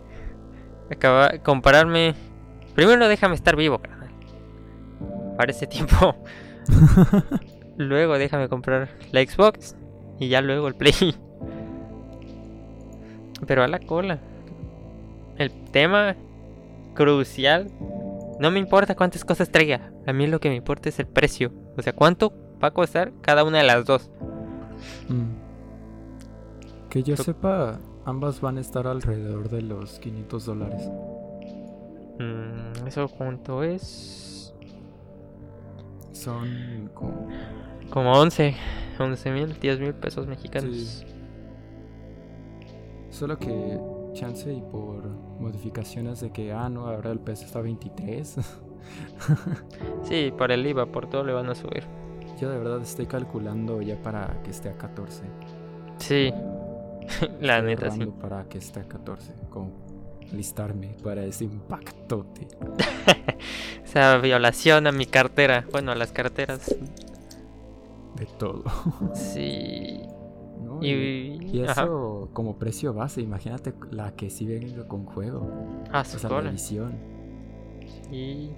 acabar 0.90 1.42
compararme. 1.42 2.14
Primero 2.74 3.08
déjame 3.08 3.34
estar 3.34 3.56
vivo, 3.56 3.80
Para 5.36 5.52
ese 5.52 5.66
tiempo. 5.66 6.16
luego 7.76 8.18
déjame 8.18 8.48
comprar 8.48 8.90
la 9.12 9.22
Xbox 9.22 9.76
y 10.20 10.28
ya 10.28 10.40
luego 10.42 10.68
el 10.68 10.74
Play. 10.76 10.92
Pero 13.46 13.64
a 13.64 13.68
la 13.68 13.80
cola. 13.80 14.20
El 15.38 15.50
tema 15.72 16.14
crucial 16.94 17.70
no 18.38 18.50
me 18.50 18.58
importa 18.58 18.94
cuántas 18.94 19.24
cosas 19.24 19.50
traiga. 19.50 19.90
A 20.06 20.12
mí 20.12 20.26
lo 20.26 20.38
que 20.38 20.50
me 20.50 20.54
importa 20.54 20.90
es 20.90 20.98
el 20.98 21.06
precio. 21.06 21.52
O 21.76 21.82
sea, 21.82 21.94
cuánto 21.94 22.32
va 22.62 22.68
a 22.68 22.70
costar 22.72 23.12
cada 23.22 23.42
una 23.44 23.58
de 23.58 23.64
las 23.64 23.84
dos. 23.86 24.10
Mm. 25.08 25.40
Que 26.90 27.02
yo 27.02 27.16
sepa, 27.16 27.78
ambas 28.04 28.40
van 28.40 28.58
a 28.58 28.60
estar 28.60 28.86
alrededor 28.86 29.48
de 29.48 29.62
los 29.62 29.98
500 29.98 30.44
dólares. 30.44 30.90
Mm, 32.18 32.86
¿Eso 32.86 33.08
cuánto 33.08 33.62
es? 33.62 34.54
Son 36.12 36.90
como... 36.92 37.28
Como 37.90 38.12
11. 38.12 38.54
11 38.98 39.30
mil, 39.30 39.58
10 39.58 39.80
mil 39.80 39.94
pesos 39.94 40.26
mexicanos. 40.26 41.04
Solo 43.10 43.38
que 43.38 43.80
chance 44.12 44.52
y 44.52 44.60
por 44.60 45.08
modificaciones 45.40 46.20
de 46.20 46.30
que, 46.30 46.52
ah, 46.52 46.68
no, 46.68 46.86
ahora 46.86 47.10
el 47.10 47.18
peso 47.18 47.46
está 47.46 47.60
a 47.60 47.62
23. 47.62 48.36
sí, 50.04 50.32
por 50.36 50.52
el 50.52 50.66
IVA, 50.66 50.86
por 50.86 51.08
todo 51.08 51.24
le 51.24 51.32
van 51.32 51.48
a 51.48 51.54
subir. 51.54 51.84
Yo 52.40 52.50
de 52.50 52.58
verdad 52.58 52.80
estoy 52.82 53.06
calculando 53.06 53.82
ya 53.82 53.96
para 53.96 54.40
que 54.42 54.50
esté 54.50 54.68
a 54.68 54.76
14. 54.76 55.22
Sí, 55.98 56.32
la 57.40 57.62
neta 57.62 57.90
sí. 57.90 58.06
Para 58.20 58.44
que 58.44 58.58
esté 58.58 58.80
a 58.80 58.84
14, 58.84 59.32
como 59.50 59.72
listarme 60.32 60.96
para 61.02 61.24
ese 61.24 61.44
impactote. 61.44 62.48
Esa 63.84 64.18
violación 64.18 64.86
a 64.86 64.92
mi 64.92 65.06
cartera, 65.06 65.66
bueno, 65.72 65.90
a 65.90 65.96
las 65.96 66.12
carteras. 66.12 66.74
De 68.16 68.26
todo. 68.38 68.64
Sí. 69.14 70.00
Y, 70.82 71.60
eso 71.60 72.30
como 72.32 72.56
precio 72.56 72.94
base, 72.94 73.20
imagínate 73.20 73.74
la 73.90 74.14
que 74.14 74.30
sí 74.30 74.46
venga 74.46 74.86
con 74.88 75.04
juego. 75.04 75.50
Ah, 75.92 76.04
su 76.04 76.24
o 76.26 76.40
la 76.40 76.50
edición. 76.50 76.92
Y 78.10 78.50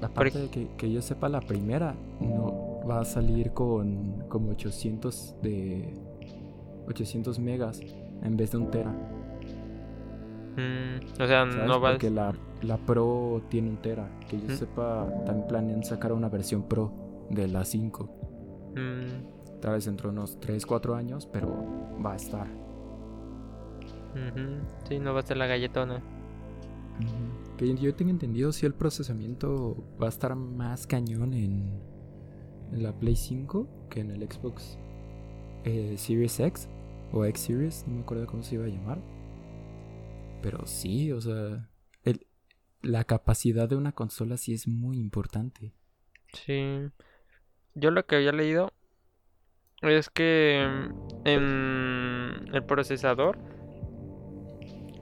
aparte 0.00 0.38
de 0.38 0.48
que, 0.48 0.68
que, 0.76 0.90
yo 0.90 1.02
sepa 1.02 1.28
la 1.28 1.40
primera 1.40 1.94
no 2.20 2.80
va 2.88 3.00
a 3.00 3.04
salir 3.04 3.52
con 3.52 4.24
como 4.28 4.50
800 4.52 5.36
de 5.42 5.94
800 6.88 7.38
megas 7.38 7.80
en 8.22 8.36
vez 8.36 8.52
de 8.52 8.58
un 8.58 8.70
tera. 8.70 8.90
Mm, 10.56 11.22
o 11.22 11.26
sea, 11.26 11.44
no 11.44 11.80
va 11.80 11.92
Porque 11.92 12.10
la, 12.10 12.34
la 12.62 12.76
Pro 12.78 13.42
tiene 13.48 13.70
un 13.70 13.76
tera. 13.76 14.08
Que 14.28 14.40
yo 14.40 14.54
sepa, 14.56 15.06
también 15.24 15.48
planean 15.48 15.84
sacar 15.84 16.12
una 16.12 16.28
versión 16.28 16.62
Pro 16.62 16.92
de 17.30 17.48
la 17.48 17.64
5. 17.64 18.19
Mm. 18.74 19.60
Tal 19.60 19.72
vez 19.72 19.84
dentro 19.84 20.10
de 20.10 20.16
unos 20.16 20.40
3, 20.40 20.64
4 20.64 20.94
años, 20.94 21.26
pero 21.26 21.48
va 22.04 22.14
a 22.14 22.16
estar. 22.16 22.46
Sí, 24.88 24.98
no 24.98 25.14
va 25.14 25.20
a 25.20 25.22
ser 25.22 25.36
la 25.36 25.46
galletona. 25.46 26.02
Que 27.56 27.74
yo 27.76 27.94
tengo 27.94 28.10
entendido 28.10 28.52
si 28.52 28.66
el 28.66 28.74
procesamiento 28.74 29.76
va 30.00 30.06
a 30.06 30.08
estar 30.08 30.34
más 30.34 30.86
cañón 30.86 31.34
en, 31.34 31.80
en 32.72 32.82
la 32.82 32.98
Play 32.98 33.16
5 33.16 33.88
que 33.90 34.00
en 34.00 34.10
el 34.10 34.22
Xbox 34.22 34.78
eh, 35.64 35.94
Series 35.98 36.40
X 36.40 36.68
o 37.12 37.24
X 37.24 37.42
Series, 37.42 37.84
no 37.86 37.96
me 37.96 38.00
acuerdo 38.02 38.26
cómo 38.26 38.42
se 38.42 38.54
iba 38.54 38.64
a 38.64 38.68
llamar. 38.68 39.00
Pero 40.42 40.66
sí, 40.66 41.12
o 41.12 41.20
sea, 41.20 41.68
el, 42.02 42.26
la 42.82 43.04
capacidad 43.04 43.68
de 43.68 43.76
una 43.76 43.92
consola 43.92 44.36
sí 44.36 44.54
es 44.54 44.66
muy 44.66 44.98
importante. 44.98 45.74
Sí. 46.32 46.90
Yo 47.74 47.90
lo 47.90 48.04
que 48.04 48.16
había 48.16 48.32
leído 48.32 48.72
es 49.82 50.10
que 50.10 50.62
en 51.24 52.50
el 52.52 52.64
procesador 52.66 53.38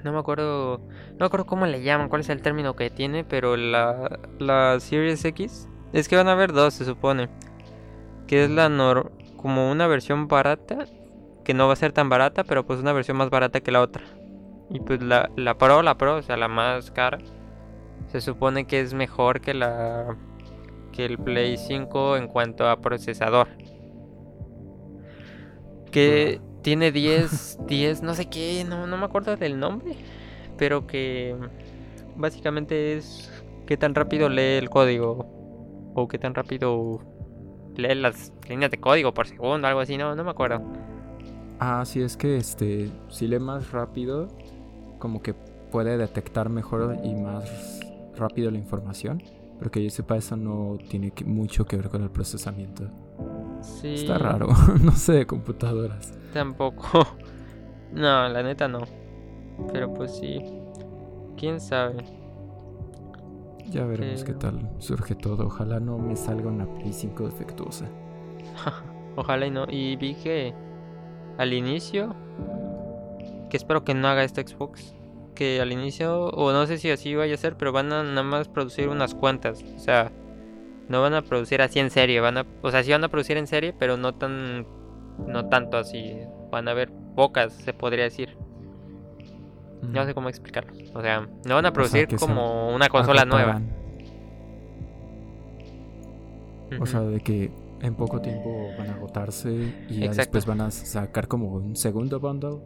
no 0.05 0.13
me 0.13 0.19
acuerdo 0.19 0.79
no 0.79 1.19
me 1.19 1.27
acuerdo 1.27 1.47
cómo 1.47 1.67
le 1.67 1.83
llaman, 1.83 2.09
cuál 2.09 2.21
es 2.21 2.29
el 2.29 2.43
término 2.43 2.77
que 2.77 2.91
tiene, 2.91 3.25
pero 3.25 3.57
la 3.57 4.21
la 4.39 4.79
Series 4.81 5.25
X 5.25 5.69
es 5.93 6.09
que 6.09 6.17
van 6.17 6.29
a 6.29 6.33
haber 6.33 6.53
dos, 6.53 6.75
se 6.75 6.85
supone. 6.85 7.29
Que 8.27 8.45
es 8.45 8.51
la 8.51 8.69
nor 8.69 9.13
como 9.37 9.71
una 9.71 9.87
versión 9.87 10.29
barata, 10.29 10.85
que 11.45 11.55
no 11.55 11.67
va 11.67 11.73
a 11.73 11.77
ser 11.77 11.93
tan 11.93 12.09
barata, 12.09 12.45
pero 12.45 12.67
pues 12.67 12.81
una 12.81 12.93
versión 12.93 13.17
más 13.17 13.31
barata 13.31 13.61
que 13.61 13.73
la 13.73 13.81
otra. 13.81 14.05
Y 14.71 14.81
pues 14.81 15.03
la, 15.03 15.31
la 15.37 15.57
Pro, 15.57 15.83
la 15.83 15.97
Pro, 15.97 16.17
o 16.17 16.23
sea, 16.23 16.37
la 16.37 16.49
más 16.49 16.91
cara, 16.91 17.19
se 18.09 18.21
supone 18.21 18.67
que 18.67 18.81
es 18.81 18.93
mejor 18.95 19.41
que 19.41 19.55
la 19.55 20.17
que 20.99 21.05
el 21.05 21.17
Play 21.17 21.57
5 21.57 22.17
en 22.17 22.27
cuanto 22.27 22.69
a 22.69 22.81
procesador. 22.81 23.47
Que 25.93 26.41
tiene 26.63 26.91
10, 26.93 27.59
10, 27.69 28.03
no 28.03 28.15
sé 28.15 28.27
qué, 28.27 28.65
no, 28.69 28.89
no 28.89 28.97
me 28.99 29.05
acuerdo 29.05 29.37
del 29.37 29.61
nombre, 29.61 29.95
pero 30.57 30.89
que 30.89 31.37
básicamente 32.17 32.97
es 32.97 33.31
qué 33.65 33.77
tan 33.77 33.95
rápido 33.95 34.29
lee 34.29 34.59
el 34.59 34.69
código 34.71 35.93
o 35.95 36.09
qué 36.09 36.19
tan 36.19 36.35
rápido 36.35 36.99
lee 37.77 37.95
las 37.95 38.33
líneas 38.49 38.73
de 38.73 38.81
código 38.81 39.15
por 39.15 39.29
segundo, 39.29 39.69
algo 39.69 39.79
así, 39.79 39.97
no, 39.97 40.17
no 40.17 40.25
me 40.25 40.31
acuerdo. 40.33 40.61
Ah, 41.61 41.85
sí, 41.87 42.03
es 42.03 42.17
que 42.17 42.39
este, 42.39 42.91
si 43.09 43.29
lee 43.29 43.39
más 43.39 43.71
rápido, 43.71 44.27
como 44.99 45.23
que 45.23 45.33
puede 45.71 45.97
detectar 45.97 46.49
mejor 46.49 46.97
y 47.05 47.15
más 47.15 47.79
rápido 48.17 48.51
la 48.51 48.59
información. 48.59 49.23
Pero 49.59 49.71
que 49.71 49.83
yo 49.83 49.91
sepa, 49.91 50.17
eso 50.17 50.37
no 50.37 50.77
tiene 50.89 51.13
mucho 51.27 51.65
que 51.67 51.77
ver 51.77 51.89
con 51.89 52.03
el 52.03 52.11
procesamiento. 52.11 52.85
Sí. 53.61 53.95
Está 53.95 54.19
raro, 54.19 54.49
no 54.83 54.93
sé 54.93 55.13
de 55.15 55.27
computadoras. 55.27 56.13
Tampoco. 56.33 56.87
No, 57.91 58.29
la 58.29 58.43
neta 58.43 58.69
no. 58.69 58.81
Pero 59.73 59.95
pues 59.95 60.15
sí. 60.19 60.39
¿Quién 61.39 61.59
sabe? 61.59 62.05
Ya 63.71 63.87
veremos 63.87 64.25
qué 64.25 64.35
Pero- 64.35 64.39
tal 64.59 64.71
surge 64.79 65.15
todo. 65.15 65.47
Ojalá 65.47 65.81
no 65.81 65.97
me 65.99 66.15
salga 66.15 66.49
una 66.51 66.67
Play 66.67 66.93
5 66.93 67.25
defectuosa. 67.25 67.87
Ojalá 69.17 69.47
y 69.47 69.51
no. 69.51 69.65
Y 69.71 69.97
vi 69.97 70.15
que 70.17 70.53
al 71.39 71.55
inicio, 71.55 72.15
que 73.49 73.57
espero 73.57 73.85
que 73.85 73.95
no 73.95 74.07
haga 74.09 74.23
este 74.23 74.47
Xbox, 74.47 74.95
que 75.39 75.61
al 75.61 75.71
inicio, 75.71 76.31
o 76.31 76.51
no 76.53 76.67
sé 76.67 76.79
si 76.79 76.91
así 76.91 77.15
vaya 77.15 77.35
a 77.35 77.37
ser, 77.39 77.57
pero 77.57 77.71
van 77.71 77.93
a 77.93 78.03
nada 78.03 78.25
más 78.25 78.49
producir 78.49 78.89
unas 78.89 79.15
cuantas. 79.15 79.63
O 79.77 79.79
sea, 79.79 80.11
no 80.89 81.01
van 81.01 81.15
a 81.15 81.23
producir 81.23 81.63
así 81.63 81.79
en 81.79 81.91
serie. 81.91 82.21
Van 82.21 82.39
a, 82.39 82.47
o 82.61 82.73
sea, 82.73 82.83
sí 82.83 82.91
van 82.91 83.05
a 83.05 83.09
producir 83.09 83.37
en 83.37 83.47
serie, 83.47 83.73
pero 83.73 83.97
no 83.97 84.17
tan, 84.17 84.67
no 85.29 85.49
tanto 85.49 85.77
así. 85.77 86.17
Van 86.51 86.67
a 86.67 86.73
haber 86.73 86.91
pocas, 87.15 87.53
se 87.53 87.73
podría 87.73 88.03
decir. 88.03 88.37
No 89.83 90.05
sé 90.05 90.13
cómo 90.13 90.29
explicarlo. 90.29 90.73
O 90.93 91.03
sea, 91.03 91.29
no 91.45 91.55
van 91.55 91.67
a 91.67 91.73
producir 91.73 92.09
como 92.19 92.75
una 92.75 92.89
consola 92.89 93.25
nueva. 93.25 93.63
O 96.81 96.85
sea, 96.85 97.03
de 97.03 97.21
que 97.21 97.53
en 97.81 97.95
poco 97.95 98.21
tiempo 98.21 98.71
van 98.77 98.89
a 98.89 98.95
agotarse 98.95 99.73
y 99.89 100.01
ya 100.01 100.11
después 100.11 100.47
van 100.47 100.63
a 100.63 100.73
sacar 100.73 101.29
como 101.29 101.53
un 101.53 101.77
segundo 101.77 102.19
bundle 102.19 102.59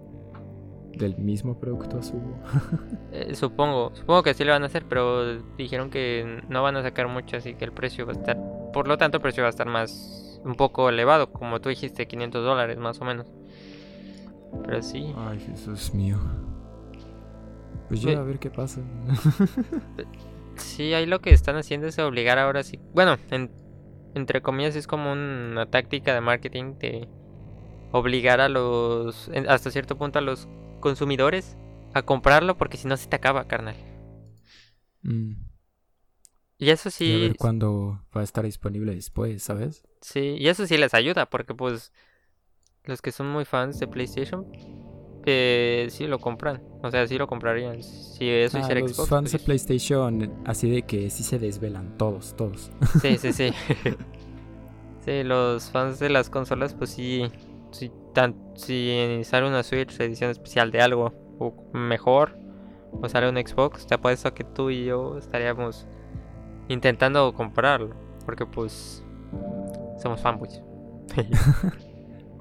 del 0.97 1.17
mismo 1.19 1.59
producto, 1.59 1.99
asumo. 1.99 2.39
Eh, 3.15 3.35
supongo, 3.35 3.91
supongo 3.95 4.23
que 4.23 4.33
sí 4.33 4.43
lo 4.43 4.53
van 4.53 4.63
a 4.63 4.67
hacer, 4.67 4.87
pero 4.89 5.37
dijeron 5.59 5.91
que 5.91 6.43
no 6.49 6.63
van 6.63 6.77
a 6.77 6.83
sacar 6.83 7.09
mucho, 7.09 7.37
así 7.37 7.55
que 7.55 7.67
el 7.67 7.73
precio 7.73 8.07
va 8.07 8.13
a 8.13 8.17
estar, 8.17 8.39
por 8.73 8.89
lo 8.89 8.97
tanto 8.97 9.19
el 9.19 9.23
precio 9.23 9.43
va 9.43 9.49
a 9.49 9.51
estar 9.51 9.67
más, 9.67 10.41
un 10.45 10.55
poco 10.55 10.89
elevado, 10.89 11.31
como 11.31 11.61
tú 11.61 11.69
dijiste, 11.69 12.07
500 12.07 12.43
dólares 12.43 12.79
más 12.79 12.99
o 13.03 13.05
menos. 13.05 13.27
Pero 14.65 14.83
sí, 14.83 15.13
Ay, 15.17 15.41
Jesús 15.41 15.93
mío. 15.93 16.19
Pues 17.89 18.01
ya 18.01 18.19
a 18.19 18.23
ver 18.23 18.39
qué 18.39 18.49
pasa. 18.49 18.81
sí, 20.57 20.95
ahí 20.95 21.05
lo 21.07 21.21
que 21.21 21.31
están 21.35 21.57
haciendo 21.57 21.87
es 21.87 21.99
obligar 21.99 22.39
ahora 22.39 22.63
sí, 22.63 22.79
bueno, 22.95 23.17
en- 23.31 23.51
entre 24.15 24.41
comillas 24.43 24.77
es 24.77 24.87
como 24.87 25.13
una 25.13 25.67
táctica 25.67 26.15
de 26.15 26.21
marketing 26.23 26.75
de 26.79 27.09
obligar 27.93 28.41
a 28.41 28.49
los, 28.49 29.31
hasta 29.49 29.71
cierto 29.71 29.97
punto 29.99 30.19
a 30.19 30.23
los 30.23 30.49
consumidores 30.83 31.57
a 31.95 32.03
comprarlo 32.03 32.59
porque 32.59 32.77
si 32.79 32.89
no 32.89 32.99
se 32.99 33.09
te 33.09 33.17
acaba, 33.17 33.49
carnal. 33.49 33.77
Mm, 35.05 35.37
Y 36.59 36.71
eso 36.71 36.91
y 37.05 37.13
a 37.13 37.19
sí, 37.19 37.19
ver 37.19 37.37
cuándo 37.37 38.05
va 38.17 38.21
a 38.23 38.25
estar 38.25 38.45
disponible 38.45 38.95
después, 38.95 39.43
¿sabes? 39.43 39.85
Sí, 40.01 40.37
y 40.39 40.49
eso 40.49 40.67
sí 40.67 40.77
les 40.77 40.95
ayuda, 40.95 41.27
porque 41.31 41.55
pues 41.55 41.93
los 42.85 43.03
que 43.03 43.13
son 43.13 43.29
muy 43.31 43.45
fans 43.45 43.79
de 43.81 43.89
PlayStation, 43.89 44.47
eh, 45.27 45.89
sí 45.91 46.07
lo 46.07 46.21
compran. 46.21 46.63
O 46.83 46.91
sea, 46.91 47.07
sí 47.07 47.19
lo 47.19 47.27
comprarían. 47.29 47.83
Si 47.83 48.29
eso 48.31 48.59
Ah, 48.59 48.61
hiciera 48.61 48.81
los 48.81 48.93
Xbox. 48.95 49.09
fans 49.09 49.33
de 49.33 49.39
pues, 49.39 49.45
PlayStation, 49.45 50.31
así 50.45 50.69
de 50.71 50.83
que 50.83 51.09
sí 51.11 51.23
se 51.23 51.39
desvelan 51.39 51.97
todos, 51.97 52.37
todos. 52.37 52.71
Sí, 52.95 53.19
sí, 53.19 53.33
sí. 53.33 53.53
sí, 55.05 55.23
los 55.25 55.71
fans 55.71 55.99
de 55.99 56.09
las 56.11 56.31
consolas, 56.31 56.75
pues 56.75 56.91
sí. 56.91 57.31
Si, 57.73 57.91
tan, 58.13 58.37
si 58.55 59.21
sale 59.25 59.49
una 59.49 59.63
Switch 59.63 59.99
edición 60.01 60.31
especial 60.31 60.71
de 60.71 60.81
algo 60.81 61.13
o 61.39 61.55
mejor, 61.73 62.39
o 62.93 63.09
sale 63.09 63.29
un 63.29 63.37
Xbox, 63.37 63.87
te 63.87 63.95
apuesto 63.95 64.33
que 64.35 64.45
tú 64.45 64.71
y 64.71 64.85
yo 64.85 65.19
estaríamos 65.19 65.87
intentando 66.69 67.33
comprarlo. 67.33 67.95
Porque 68.25 68.47
pues 68.47 69.05
somos 70.01 70.21
fanboys. 70.21 70.63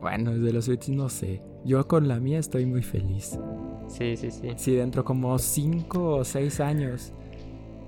Bueno, 0.02 0.32
de 0.32 0.52
los 0.52 0.66
Switch 0.66 0.90
no 0.90 1.10
sé. 1.10 1.44
Yo 1.64 1.88
con 1.88 2.08
la 2.08 2.20
mía 2.20 2.40
estoy 2.40 2.66
muy 2.66 2.82
feliz. 2.82 3.38
sí, 3.88 4.18
sí, 4.18 4.32
sí. 4.32 4.50
Si 4.58 4.74
dentro 4.74 5.06
como 5.06 5.38
5 5.38 6.16
o 6.16 6.24
6 6.24 6.60
años 6.60 7.14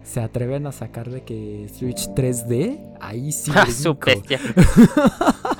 se 0.03 0.21
atreven 0.21 0.67
a 0.67 0.71
sacar 0.71 1.09
de 1.09 1.23
que 1.23 1.67
Switch 1.73 2.07
3D, 2.09 2.97
ahí 3.01 3.31
sí. 3.31 3.49
¡Ja, 3.53 3.63
brinco. 3.63 3.79
su 3.81 3.95
bestia! 3.95 4.39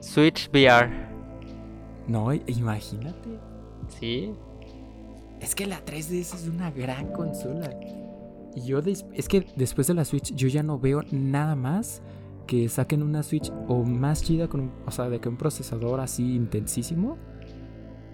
Switch 0.00 0.48
VR. 0.52 0.90
No, 2.08 2.32
imagínate. 2.32 3.38
Sí. 4.00 4.32
Es 5.40 5.54
que 5.54 5.66
la 5.66 5.84
3DS 5.84 6.34
es 6.34 6.48
una 6.52 6.70
gran 6.70 7.12
consola. 7.12 7.70
Y 8.54 8.62
yo 8.62 8.80
es 8.80 9.28
que 9.28 9.46
después 9.56 9.86
de 9.86 9.94
la 9.94 10.04
Switch 10.04 10.34
yo 10.34 10.48
ya 10.48 10.62
no 10.62 10.78
veo 10.78 11.02
nada 11.12 11.54
más 11.54 12.02
que 12.46 12.68
saquen 12.68 13.02
una 13.02 13.22
Switch 13.22 13.52
o 13.68 13.84
más 13.84 14.22
chida 14.24 14.48
con 14.48 14.60
un- 14.62 14.72
o 14.86 14.90
sea, 14.90 15.08
de 15.08 15.20
que 15.20 15.28
un 15.28 15.36
procesador 15.36 16.00
así 16.00 16.34
intensísimo 16.34 17.16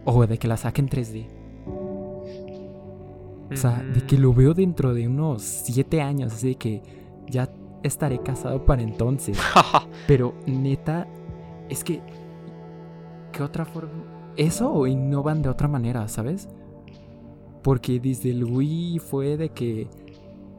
o 0.04 0.26
de 0.26 0.38
que 0.38 0.46
la 0.46 0.56
saquen 0.58 0.88
3D. 0.88 1.26
O 3.50 3.56
sea, 3.56 3.82
de 3.82 4.02
que 4.02 4.18
lo 4.18 4.34
veo 4.34 4.54
dentro 4.54 4.92
de 4.92 5.06
unos 5.08 5.42
7 5.42 6.02
años, 6.02 6.32
así 6.34 6.48
de 6.48 6.54
que 6.56 6.82
ya 7.28 7.48
estaré 7.82 8.18
casado 8.20 8.64
para 8.64 8.82
entonces. 8.82 9.38
Pero 10.06 10.34
neta, 10.46 11.06
es 11.68 11.82
que 11.84 12.00
¿qué 13.32 13.42
otra 13.42 13.64
forma? 13.64 14.04
Eso 14.36 14.72
o 14.72 14.86
innovan 14.86 15.42
de 15.42 15.48
otra 15.48 15.68
manera, 15.68 16.06
¿sabes? 16.08 16.48
Porque 17.62 17.98
desde 18.00 18.30
el 18.30 18.44
Wii 18.44 18.98
fue 18.98 19.36
de 19.36 19.48
que 19.50 19.88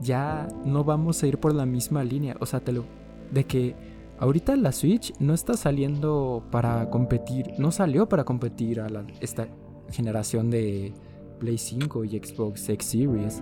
ya 0.01 0.47
no 0.65 0.83
vamos 0.83 1.21
a 1.23 1.27
ir 1.27 1.39
por 1.39 1.53
la 1.53 1.65
misma 1.65 2.03
línea. 2.03 2.35
O 2.39 2.45
sea, 2.45 2.59
te 2.59 2.71
lo. 2.71 2.83
De 3.31 3.45
que 3.45 3.75
ahorita 4.19 4.55
la 4.55 4.71
Switch 4.71 5.13
no 5.19 5.33
está 5.33 5.53
saliendo 5.55 6.43
para 6.51 6.89
competir. 6.89 7.53
No 7.57 7.71
salió 7.71 8.09
para 8.09 8.23
competir 8.25 8.81
a 8.81 8.89
la- 8.89 9.05
esta 9.21 9.47
generación 9.91 10.49
de 10.49 10.93
Play 11.39 11.57
5 11.57 12.03
y 12.03 12.09
Xbox 12.19 12.67
X 12.69 12.87
Series. 12.87 13.41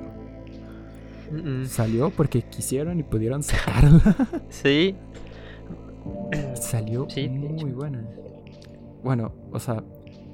Salió 1.68 2.10
porque 2.10 2.42
quisieron 2.44 3.00
y 3.00 3.04
pudieron 3.04 3.44
sacarla. 3.44 4.16
Sí. 4.50 4.96
Salió 6.54 7.08
Sí, 7.10 7.28
muy 7.28 7.72
buena. 7.72 8.04
Bueno, 9.04 9.32
o 9.52 9.60
sea, 9.60 9.84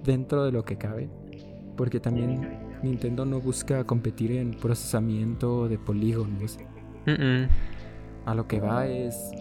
dentro 0.03 0.43
de 0.43 0.51
lo 0.51 0.63
que 0.63 0.77
cabe. 0.77 1.09
Porque 1.75 1.99
también 1.99 2.59
Nintendo 2.83 3.25
no 3.25 3.39
busca 3.39 3.83
competir 3.85 4.33
en 4.33 4.51
procesamiento 4.51 5.67
de 5.67 5.77
polígonos. 5.77 6.57
A 8.25 8.35
lo 8.35 8.47
que 8.47 8.59
va 8.59 8.87
es... 8.87 9.31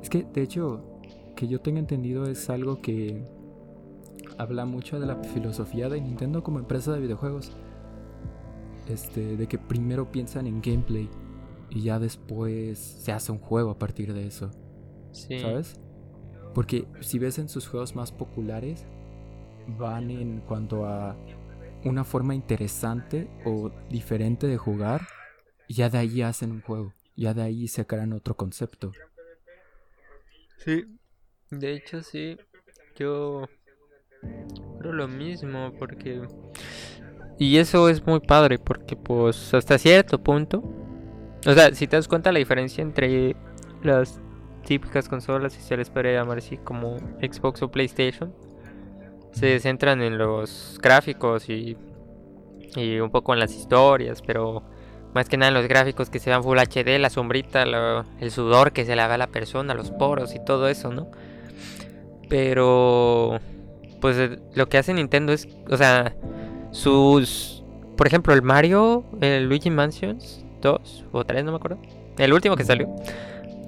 Es 0.00 0.08
que, 0.08 0.24
de 0.24 0.42
hecho, 0.42 0.82
que 1.36 1.48
yo 1.48 1.60
tenga 1.60 1.78
entendido 1.78 2.26
es 2.26 2.50
algo 2.50 2.80
que 2.80 3.24
habla 4.38 4.64
mucho 4.64 4.98
de 4.98 5.06
la 5.06 5.16
filosofía 5.16 5.88
de 5.88 6.00
Nintendo 6.00 6.42
como 6.42 6.58
empresa 6.58 6.92
de 6.92 7.00
videojuegos. 7.00 7.52
Este, 8.88 9.36
de 9.36 9.46
que 9.46 9.58
primero 9.58 10.10
piensan 10.10 10.46
en 10.46 10.60
gameplay 10.60 11.08
y 11.70 11.82
ya 11.82 11.98
después 11.98 12.78
se 12.78 13.12
hace 13.12 13.32
un 13.32 13.38
juego 13.38 13.70
a 13.70 13.78
partir 13.78 14.12
de 14.12 14.26
eso. 14.26 14.50
Sí. 15.12 15.38
¿Sabes? 15.38 15.80
Porque 16.54 16.86
si 17.00 17.18
ves 17.18 17.38
en 17.38 17.48
sus 17.48 17.66
juegos 17.66 17.94
más 17.94 18.12
populares, 18.12 18.86
van 19.66 20.10
en 20.10 20.40
cuanto 20.40 20.86
a 20.86 21.16
una 21.84 22.04
forma 22.04 22.34
interesante 22.34 23.30
o 23.44 23.70
diferente 23.88 24.46
de 24.46 24.58
jugar, 24.58 25.02
y 25.66 25.74
ya 25.74 25.88
de 25.88 25.98
ahí 25.98 26.22
hacen 26.22 26.52
un 26.52 26.60
juego, 26.60 26.92
ya 27.16 27.32
de 27.34 27.42
ahí 27.42 27.68
sacarán 27.68 28.12
otro 28.12 28.36
concepto. 28.36 28.92
Sí, 30.58 30.84
de 31.50 31.72
hecho 31.72 32.02
sí, 32.02 32.36
yo 32.96 33.48
creo 34.78 34.92
lo 34.92 35.08
mismo 35.08 35.72
porque... 35.78 36.22
Y 37.42 37.58
eso 37.58 37.88
es 37.88 38.06
muy 38.06 38.20
padre 38.20 38.60
porque 38.60 38.94
pues 38.94 39.52
hasta 39.52 39.76
cierto 39.76 40.22
punto... 40.22 40.62
O 41.44 41.52
sea, 41.54 41.74
si 41.74 41.88
te 41.88 41.96
das 41.96 42.06
cuenta 42.06 42.30
la 42.30 42.38
diferencia 42.38 42.82
entre 42.82 43.34
las 43.82 44.20
típicas 44.64 45.08
consolas, 45.08 45.52
si 45.52 45.60
se 45.60 45.76
les 45.76 45.90
puede 45.90 46.14
llamar 46.14 46.38
así, 46.38 46.56
como 46.56 46.98
Xbox 47.20 47.62
o 47.62 47.68
PlayStation, 47.68 48.32
se 49.32 49.58
centran 49.58 50.02
en 50.02 50.18
los 50.18 50.78
gráficos 50.80 51.48
y, 51.48 51.76
y 52.76 53.00
un 53.00 53.10
poco 53.10 53.32
en 53.32 53.40
las 53.40 53.56
historias, 53.56 54.22
pero 54.22 54.62
más 55.14 55.28
que 55.28 55.36
nada 55.36 55.48
en 55.48 55.54
los 55.54 55.66
gráficos 55.66 56.10
que 56.10 56.20
se 56.20 56.30
vean 56.30 56.44
Full 56.44 56.58
HD, 56.60 57.00
la 57.00 57.10
sombrita, 57.10 57.66
lo- 57.66 58.04
el 58.20 58.30
sudor 58.30 58.70
que 58.70 58.84
se 58.84 58.94
le 58.94 59.04
ve 59.04 59.14
a 59.14 59.18
la 59.18 59.26
persona, 59.26 59.74
los 59.74 59.90
poros 59.90 60.36
y 60.36 60.44
todo 60.44 60.68
eso, 60.68 60.92
¿no? 60.92 61.10
Pero, 62.28 63.40
pues 64.00 64.38
lo 64.54 64.68
que 64.68 64.78
hace 64.78 64.94
Nintendo 64.94 65.32
es, 65.32 65.48
o 65.68 65.76
sea, 65.76 66.14
sus, 66.72 67.62
por 67.96 68.06
ejemplo, 68.06 68.34
el 68.34 68.42
Mario, 68.42 69.04
el 69.20 69.48
Luigi 69.48 69.70
Mansions 69.70 70.44
2 70.60 71.04
o 71.12 71.24
3, 71.24 71.44
no 71.44 71.52
me 71.52 71.56
acuerdo, 71.58 71.78
el 72.18 72.32
último 72.32 72.56
que 72.56 72.64
salió. 72.64 72.88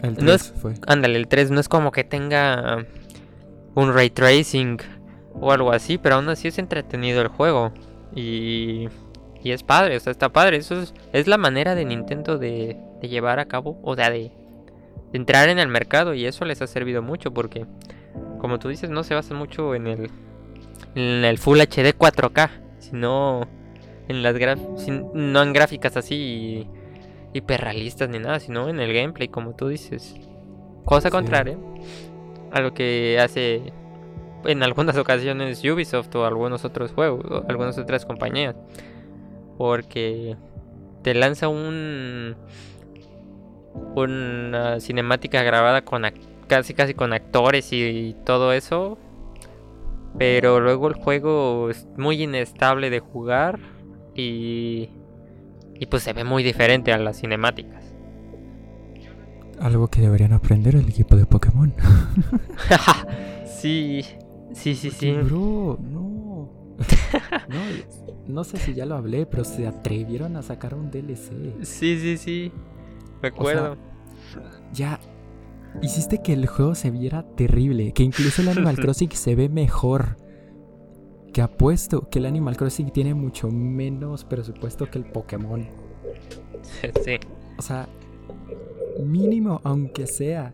El 0.02 0.10
No 0.14 0.18
3 0.18 0.34
es- 0.34 0.54
fue. 0.60 0.74
Ándale, 0.86 1.16
el 1.16 1.28
3 1.28 1.50
no 1.50 1.60
es 1.60 1.68
como 1.68 1.92
que 1.92 2.04
tenga 2.04 2.84
un 3.74 3.92
ray 3.94 4.10
tracing 4.10 4.78
o 5.34 5.52
algo 5.52 5.72
así, 5.72 5.98
pero 5.98 6.16
aún 6.16 6.28
así 6.28 6.48
es 6.48 6.58
entretenido 6.58 7.22
el 7.22 7.28
juego. 7.28 7.72
Y, 8.14 8.88
y 9.42 9.50
es 9.50 9.62
padre, 9.62 9.96
o 9.96 10.00
sea, 10.00 10.10
está 10.10 10.28
padre. 10.28 10.58
Eso 10.58 10.80
es, 10.80 10.94
es 11.12 11.26
la 11.26 11.38
manera 11.38 11.74
de 11.74 11.84
Nintendo 11.84 12.38
de, 12.38 12.76
de 13.00 13.08
llevar 13.08 13.38
a 13.40 13.46
cabo, 13.46 13.78
o 13.82 13.96
sea, 13.96 14.10
de, 14.10 14.30
de 15.12 15.18
entrar 15.18 15.48
en 15.48 15.58
el 15.58 15.68
mercado. 15.68 16.14
Y 16.14 16.26
eso 16.26 16.44
les 16.44 16.62
ha 16.62 16.66
servido 16.66 17.02
mucho 17.02 17.32
porque, 17.32 17.66
como 18.38 18.58
tú 18.58 18.68
dices, 18.68 18.90
no 18.90 19.02
se 19.04 19.14
basa 19.14 19.34
mucho 19.34 19.74
en 19.74 19.86
el, 19.88 20.10
en 20.94 21.24
el 21.24 21.38
Full 21.38 21.60
HD 21.60 21.92
4K, 21.96 22.50
sino 22.90 23.46
en 24.08 24.22
las 24.22 24.34
graf- 24.36 24.76
sin- 24.78 25.06
no 25.14 25.42
en 25.42 25.52
gráficas 25.52 25.96
así 25.96 26.66
hiperrealistas 27.32 28.08
ni 28.08 28.18
nada, 28.18 28.38
sino 28.40 28.68
en 28.68 28.78
el 28.80 28.92
gameplay, 28.92 29.28
como 29.28 29.54
tú 29.54 29.68
dices. 29.68 30.14
Cosa 30.84 31.08
Sí. 31.08 31.12
contraria 31.12 31.56
a 32.52 32.60
lo 32.60 32.72
que 32.74 33.18
hace 33.20 33.72
en 34.44 34.62
algunas 34.62 34.96
ocasiones 34.98 35.62
Ubisoft 35.64 36.14
o 36.16 36.26
algunos 36.26 36.64
otros 36.64 36.92
juegos, 36.92 37.24
o 37.30 37.44
algunas 37.48 37.76
otras 37.78 38.04
compañías. 38.06 38.54
Porque 39.58 40.36
te 41.02 41.14
lanza 41.14 41.48
un 41.48 42.36
una 43.96 44.78
cinemática 44.80 45.42
grabada 45.42 45.82
con 45.82 46.02
casi 46.46 46.74
casi 46.74 46.94
con 46.94 47.12
actores 47.12 47.72
y, 47.72 48.14
todo 48.24 48.52
eso. 48.52 48.98
Pero 50.18 50.60
luego 50.60 50.88
el 50.88 50.94
juego 50.94 51.70
es 51.70 51.86
muy 51.96 52.22
inestable 52.22 52.90
de 52.90 53.00
jugar 53.00 53.58
y 54.14 54.90
y 55.74 55.86
pues 55.86 56.02
se 56.02 56.12
ve 56.12 56.24
muy 56.24 56.42
diferente 56.42 56.92
a 56.92 56.98
las 56.98 57.20
cinemáticas. 57.20 57.94
Algo 59.60 59.88
que 59.88 60.00
deberían 60.00 60.32
aprender 60.32 60.76
el 60.76 60.88
equipo 60.88 61.16
de 61.16 61.26
Pokémon. 61.26 61.74
sí, 63.46 64.04
sí, 64.52 64.74
sí, 64.74 64.90
sí. 64.90 65.12
Bro, 65.12 65.78
no. 65.80 66.50
no. 67.48 67.58
No 68.26 68.44
sé 68.44 68.56
si 68.56 68.74
ya 68.74 68.86
lo 68.86 68.96
hablé, 68.96 69.26
pero 69.26 69.44
se 69.44 69.66
atrevieron 69.66 70.36
a 70.36 70.42
sacar 70.42 70.74
un 70.74 70.90
DLC. 70.90 71.62
Sí, 71.62 71.98
sí, 71.98 72.16
sí. 72.16 72.52
Me 73.22 73.28
acuerdo. 73.28 73.76
Ya. 74.72 74.98
Hiciste 75.82 76.22
que 76.22 76.32
el 76.32 76.46
juego 76.46 76.74
se 76.74 76.90
viera 76.90 77.24
terrible. 77.36 77.92
Que 77.92 78.02
incluso 78.02 78.42
el 78.42 78.48
Animal 78.48 78.76
Crossing 78.80 79.10
se 79.12 79.34
ve 79.34 79.48
mejor. 79.48 80.16
Que 81.32 81.42
apuesto 81.42 82.08
que 82.08 82.20
el 82.20 82.26
Animal 82.26 82.56
Crossing 82.56 82.90
tiene 82.90 83.14
mucho 83.14 83.50
menos 83.50 84.24
presupuesto 84.24 84.90
que 84.90 84.98
el 84.98 85.04
Pokémon. 85.04 85.66
sí. 87.04 87.16
O 87.58 87.62
sea, 87.62 87.88
mínimo, 89.04 89.60
aunque 89.64 90.06
sea. 90.06 90.52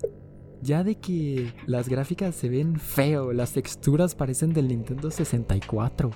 Ya 0.62 0.84
de 0.84 0.96
que 0.96 1.54
las 1.66 1.88
gráficas 1.88 2.34
se 2.34 2.50
ven 2.50 2.78
feo, 2.78 3.32
las 3.32 3.52
texturas 3.52 4.14
parecen 4.14 4.52
del 4.52 4.68
Nintendo 4.68 5.10
64. 5.10 6.10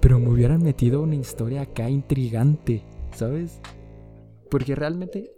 Pero 0.00 0.20
me 0.20 0.28
hubieran 0.28 0.62
metido 0.62 1.02
una 1.02 1.16
historia 1.16 1.62
acá 1.62 1.90
intrigante, 1.90 2.84
¿sabes? 3.12 3.60
Porque 4.48 4.76
realmente, 4.76 5.32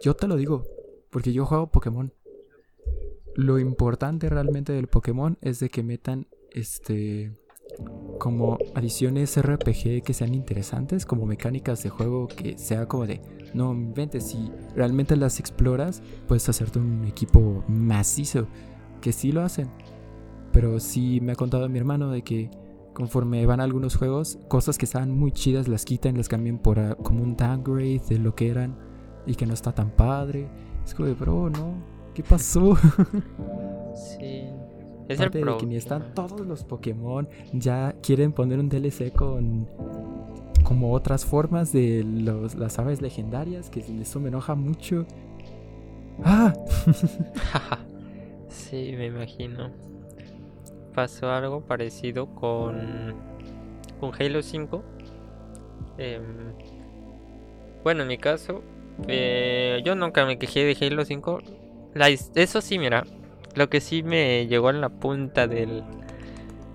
yo 0.00 0.14
te 0.14 0.28
lo 0.28 0.36
digo, 0.36 0.62
porque 1.10 1.32
yo 1.32 1.46
juego 1.46 1.70
Pokémon. 1.70 2.12
Lo 3.34 3.58
importante 3.58 4.28
realmente 4.28 4.72
del 4.72 4.88
Pokémon 4.88 5.38
es 5.40 5.60
de 5.60 5.70
que 5.70 5.82
metan 5.82 6.26
este 6.50 7.32
como 8.18 8.58
adiciones 8.74 9.40
RPG 9.40 10.02
que 10.02 10.12
sean 10.12 10.34
interesantes, 10.34 11.06
como 11.06 11.26
mecánicas 11.26 11.82
de 11.82 11.90
juego 11.90 12.26
que 12.26 12.58
sea 12.58 12.86
como 12.86 13.06
de 13.06 13.20
no 13.54 13.72
inventes, 13.72 14.28
si 14.28 14.50
realmente 14.74 15.16
las 15.16 15.38
exploras, 15.38 16.02
puedes 16.26 16.48
hacerte 16.48 16.78
un 16.78 17.04
equipo 17.04 17.64
macizo, 17.68 18.48
que 19.00 19.12
sí 19.12 19.32
lo 19.32 19.42
hacen. 19.42 19.68
Pero 20.52 20.80
sí 20.80 21.20
me 21.20 21.32
ha 21.32 21.36
contado 21.36 21.68
mi 21.68 21.78
hermano 21.78 22.10
de 22.10 22.22
que 22.22 22.50
conforme 22.92 23.46
van 23.46 23.60
algunos 23.60 23.96
juegos, 23.96 24.38
cosas 24.48 24.76
que 24.76 24.84
estaban 24.84 25.12
muy 25.12 25.30
chidas 25.30 25.68
las 25.68 25.84
quitan, 25.84 26.16
las 26.16 26.28
cambian 26.28 26.58
por 26.58 26.96
como 27.02 27.22
un 27.22 27.36
downgrade 27.36 28.02
de 28.08 28.18
lo 28.18 28.34
que 28.34 28.48
eran 28.48 28.76
y 29.24 29.34
que 29.36 29.46
no 29.46 29.54
está 29.54 29.72
tan 29.72 29.90
padre. 29.90 30.48
Es 30.88 30.94
como 30.94 31.06
de, 31.06 31.12
bro, 31.12 31.50
no, 31.50 31.74
¿qué 32.14 32.22
pasó? 32.22 32.74
Sí. 33.94 34.44
Es 35.08 35.18
el 35.20 35.28
Aparte 35.28 35.44
de 35.52 35.56
que 35.56 35.66
ni 35.66 35.76
están 35.76 36.12
todos 36.14 36.46
los 36.46 36.64
Pokémon, 36.64 37.26
ya 37.54 37.94
quieren 38.02 38.32
poner 38.32 38.58
un 38.58 38.68
DLC 38.68 39.10
con 39.10 39.66
como 40.64 40.92
otras 40.92 41.24
formas 41.24 41.72
de 41.72 42.04
los, 42.04 42.54
las 42.56 42.78
aves 42.78 43.00
legendarias, 43.00 43.70
que 43.70 43.80
eso 43.80 44.20
me 44.20 44.28
enoja 44.28 44.54
mucho. 44.54 45.06
¡Ah! 46.22 46.52
sí, 48.48 48.92
me 48.98 49.06
imagino. 49.06 49.70
Pasó 50.94 51.30
algo 51.30 51.62
parecido 51.62 52.26
con, 52.34 53.14
con 53.98 54.12
Halo 54.20 54.42
5. 54.42 54.84
Em, 55.96 56.22
bueno, 57.82 58.02
en 58.02 58.08
mi 58.08 58.18
caso, 58.18 58.62
eh, 59.06 59.80
yo 59.84 59.94
nunca 59.94 60.24
me 60.26 60.38
quejé 60.38 60.64
de 60.64 60.86
Halo 60.86 61.04
5. 61.04 61.40
La 61.94 62.10
his- 62.10 62.30
eso 62.34 62.60
sí, 62.60 62.78
mira, 62.78 63.04
lo 63.54 63.68
que 63.70 63.80
sí 63.80 64.02
me 64.02 64.46
llegó 64.46 64.70
en 64.70 64.80
la 64.80 64.88
punta 64.90 65.46
del, 65.46 65.84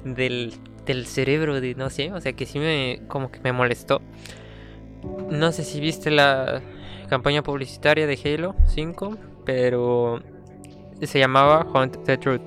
del, 0.06 0.54
del 0.86 1.06
cerebro, 1.08 1.62
de 1.62 1.76
no 1.76 1.90
sé, 1.90 2.12
o 2.14 2.22
sea 2.22 2.34
que 2.34 2.46
sí 2.46 2.60
me, 2.60 3.02
como 3.08 3.32
que 3.32 3.40
me 3.42 3.54
molestó. 3.54 4.02
No 5.30 5.52
sé 5.52 5.64
si 5.64 5.80
viste 5.80 6.12
la 6.12 6.62
campaña 7.10 7.44
publicitaria 7.44 8.08
de 8.08 8.18
Halo 8.24 8.56
5, 8.68 9.18
pero 9.46 10.22
se 11.02 11.20
llamaba 11.20 11.66
Hunt 11.74 12.04
the 12.06 12.18
Truth. 12.18 12.42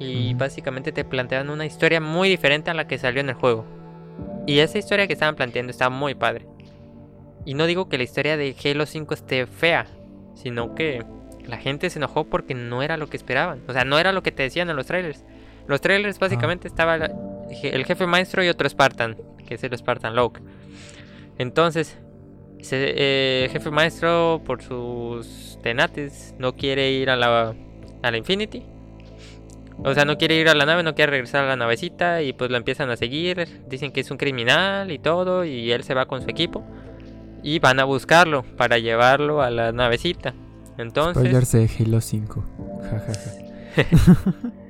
Y 0.00 0.34
básicamente 0.34 0.92
te 0.92 1.04
plantean 1.04 1.50
una 1.50 1.66
historia 1.66 2.00
muy 2.00 2.28
diferente 2.28 2.70
a 2.70 2.74
la 2.74 2.86
que 2.86 2.98
salió 2.98 3.20
en 3.20 3.30
el 3.30 3.34
juego. 3.34 3.64
Y 4.46 4.60
esa 4.60 4.78
historia 4.78 5.06
que 5.06 5.12
estaban 5.14 5.36
planteando 5.36 5.70
está 5.70 5.90
muy 5.90 6.14
padre. 6.14 6.46
Y 7.48 7.54
no 7.54 7.66
digo 7.66 7.88
que 7.88 7.96
la 7.96 8.04
historia 8.04 8.36
de 8.36 8.54
Halo 8.62 8.84
5 8.84 9.14
esté 9.14 9.46
fea, 9.46 9.86
sino 10.34 10.74
que 10.74 11.02
la 11.46 11.56
gente 11.56 11.88
se 11.88 11.98
enojó 11.98 12.24
porque 12.24 12.52
no 12.54 12.82
era 12.82 12.98
lo 12.98 13.06
que 13.08 13.16
esperaban. 13.16 13.62
O 13.66 13.72
sea, 13.72 13.84
no 13.84 13.98
era 13.98 14.12
lo 14.12 14.22
que 14.22 14.32
te 14.32 14.42
decían 14.42 14.68
en 14.68 14.76
los 14.76 14.84
trailers. 14.86 15.24
Los 15.66 15.80
trailers 15.80 16.18
básicamente 16.18 16.68
estaba 16.68 16.98
la- 16.98 17.10
el 17.62 17.84
jefe 17.86 18.06
maestro 18.06 18.44
y 18.44 18.48
otro 18.48 18.68
Spartan, 18.68 19.16
que 19.46 19.54
es 19.54 19.64
el 19.64 19.74
Spartan 19.78 20.14
Locke. 20.14 20.40
Entonces, 21.38 21.96
eh, 22.70 23.44
el 23.46 23.50
jefe 23.50 23.70
maestro, 23.70 24.42
por 24.44 24.60
sus 24.62 25.58
tenates, 25.62 26.34
no 26.38 26.54
quiere 26.54 26.90
ir 26.90 27.08
a 27.08 27.16
la, 27.16 27.54
a 28.02 28.10
la 28.10 28.16
Infinity. 28.18 28.62
O 29.84 29.94
sea, 29.94 30.04
no 30.04 30.18
quiere 30.18 30.34
ir 30.34 30.48
a 30.48 30.54
la 30.54 30.66
nave, 30.66 30.82
no 30.82 30.94
quiere 30.94 31.12
regresar 31.12 31.44
a 31.44 31.48
la 31.48 31.56
navecita 31.56 32.20
y 32.22 32.32
pues 32.32 32.50
lo 32.50 32.56
empiezan 32.56 32.90
a 32.90 32.96
seguir. 32.96 33.46
Dicen 33.68 33.92
que 33.92 34.00
es 34.00 34.10
un 34.10 34.18
criminal 34.18 34.90
y 34.90 34.98
todo 34.98 35.44
y 35.44 35.70
él 35.72 35.84
se 35.84 35.94
va 35.94 36.06
con 36.06 36.20
su 36.20 36.28
equipo. 36.28 36.64
Y 37.42 37.58
van 37.58 37.80
a 37.80 37.84
buscarlo 37.84 38.42
para 38.56 38.78
llevarlo 38.78 39.42
a 39.42 39.50
la 39.50 39.72
navecita. 39.72 40.34
Entonces... 40.76 41.22
Spoilers 41.22 41.52
de 41.52 41.70
Halo 41.78 42.00
5. 42.00 42.44
Ja, 42.82 43.00
ja, 43.00 43.12
ja. 43.14 44.34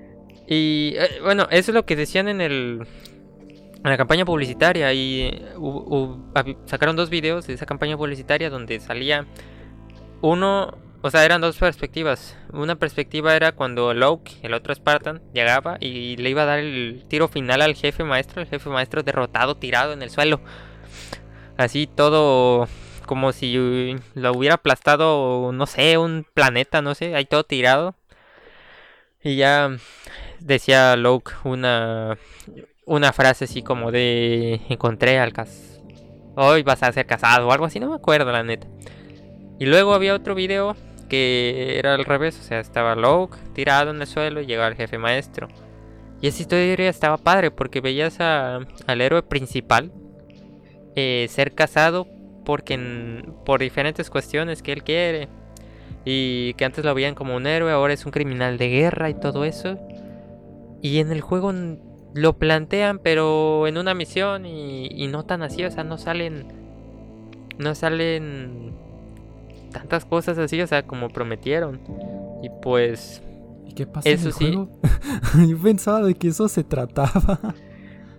Y 0.50 0.94
eh, 0.96 1.20
bueno, 1.22 1.46
eso 1.50 1.70
es 1.70 1.74
lo 1.74 1.84
que 1.84 1.94
decían 1.94 2.26
en 2.26 2.40
el 2.40 2.86
la 3.84 3.96
campaña 3.96 4.24
publicitaria 4.24 4.92
y 4.92 5.40
sacaron 6.66 6.96
dos 6.96 7.10
videos 7.10 7.46
de 7.46 7.54
esa 7.54 7.66
campaña 7.66 7.96
publicitaria 7.96 8.50
donde 8.50 8.80
salía 8.80 9.26
uno, 10.20 10.76
o 11.00 11.10
sea, 11.10 11.24
eran 11.24 11.40
dos 11.40 11.56
perspectivas. 11.58 12.36
Una 12.52 12.74
perspectiva 12.74 13.36
era 13.36 13.52
cuando 13.52 13.94
Loki, 13.94 14.38
el 14.42 14.52
otro 14.54 14.74
Spartan, 14.74 15.22
llegaba 15.32 15.76
y 15.80 16.16
le 16.16 16.30
iba 16.30 16.42
a 16.42 16.46
dar 16.46 16.58
el 16.58 17.04
tiro 17.08 17.28
final 17.28 17.62
al 17.62 17.76
jefe 17.76 18.02
maestro, 18.02 18.42
el 18.42 18.48
jefe 18.48 18.68
maestro 18.68 19.02
derrotado, 19.02 19.56
tirado 19.56 19.92
en 19.92 20.02
el 20.02 20.10
suelo. 20.10 20.40
Así 21.58 21.86
todo 21.86 22.66
como 23.04 23.32
si 23.32 23.96
lo 24.14 24.32
hubiera 24.32 24.54
aplastado, 24.54 25.52
no 25.52 25.66
sé, 25.66 25.98
un 25.98 26.26
planeta, 26.32 26.80
no 26.80 26.94
sé, 26.94 27.14
ahí 27.14 27.26
todo 27.26 27.44
tirado. 27.44 27.94
Y 29.22 29.36
ya 29.36 29.76
decía 30.40 30.96
Loki 30.96 31.32
una 31.44 32.16
una 32.86 33.12
frase 33.12 33.44
así 33.44 33.62
como 33.62 33.90
de 33.92 34.60
encontré 34.70 35.18
al 35.18 35.32
cas 35.32 35.78
hoy 36.36 36.62
vas 36.62 36.82
a 36.82 36.92
ser 36.92 37.06
casado 37.06 37.48
o 37.48 37.52
algo 37.52 37.64
así, 37.66 37.80
no 37.80 37.90
me 37.90 37.96
acuerdo 37.96 38.30
la 38.30 38.44
neta. 38.44 38.68
Y 39.58 39.66
luego 39.66 39.94
había 39.94 40.14
otro 40.14 40.34
video 40.34 40.76
que 41.08 41.78
era 41.78 41.94
al 41.94 42.04
revés, 42.04 42.38
o 42.38 42.42
sea, 42.42 42.60
estaba 42.60 42.94
Locke 42.94 43.36
tirado 43.54 43.90
en 43.90 44.00
el 44.00 44.06
suelo 44.06 44.40
y 44.40 44.46
llegaba 44.46 44.68
el 44.68 44.76
jefe 44.76 44.98
maestro. 44.98 45.48
Y 46.20 46.28
esa 46.28 46.42
historia 46.42 46.88
estaba 46.88 47.16
padre 47.16 47.50
porque 47.50 47.80
veías 47.80 48.20
al 48.20 49.00
héroe 49.00 49.22
principal 49.22 49.92
eh, 51.00 51.28
ser 51.28 51.54
casado 51.54 52.08
porque 52.44 53.22
por 53.44 53.60
diferentes 53.60 54.10
cuestiones 54.10 54.62
que 54.62 54.72
él 54.72 54.82
quiere. 54.82 55.28
Y 56.04 56.54
que 56.54 56.64
antes 56.64 56.84
lo 56.84 56.92
veían 56.92 57.14
como 57.14 57.36
un 57.36 57.46
héroe, 57.46 57.70
ahora 57.70 57.92
es 57.92 58.04
un 58.04 58.10
criminal 58.10 58.58
de 58.58 58.68
guerra 58.68 59.08
y 59.08 59.14
todo 59.14 59.44
eso. 59.44 59.78
Y 60.82 60.98
en 60.98 61.12
el 61.12 61.20
juego 61.20 61.52
lo 62.14 62.38
plantean, 62.38 62.98
pero 62.98 63.68
en 63.68 63.78
una 63.78 63.94
misión 63.94 64.44
y, 64.44 65.06
no 65.06 65.24
tan 65.24 65.42
así, 65.42 65.64
o 65.64 65.70
sea, 65.70 65.84
no 65.84 65.98
salen. 65.98 66.46
No 67.58 67.76
salen 67.76 68.72
tantas 69.70 70.04
cosas 70.04 70.36
así, 70.38 70.60
o 70.60 70.66
sea, 70.66 70.82
como 70.84 71.10
prometieron. 71.10 71.80
Y 72.42 72.48
pues. 72.60 73.22
¿Y 73.68 73.74
qué 73.74 73.86
pasa 73.86 74.08
eso 74.08 74.32
sí. 74.32 74.52
Yo 75.48 75.58
pensaba 75.58 76.02
de 76.02 76.14
que 76.14 76.28
eso 76.28 76.48
se 76.48 76.64
trataba. 76.64 77.54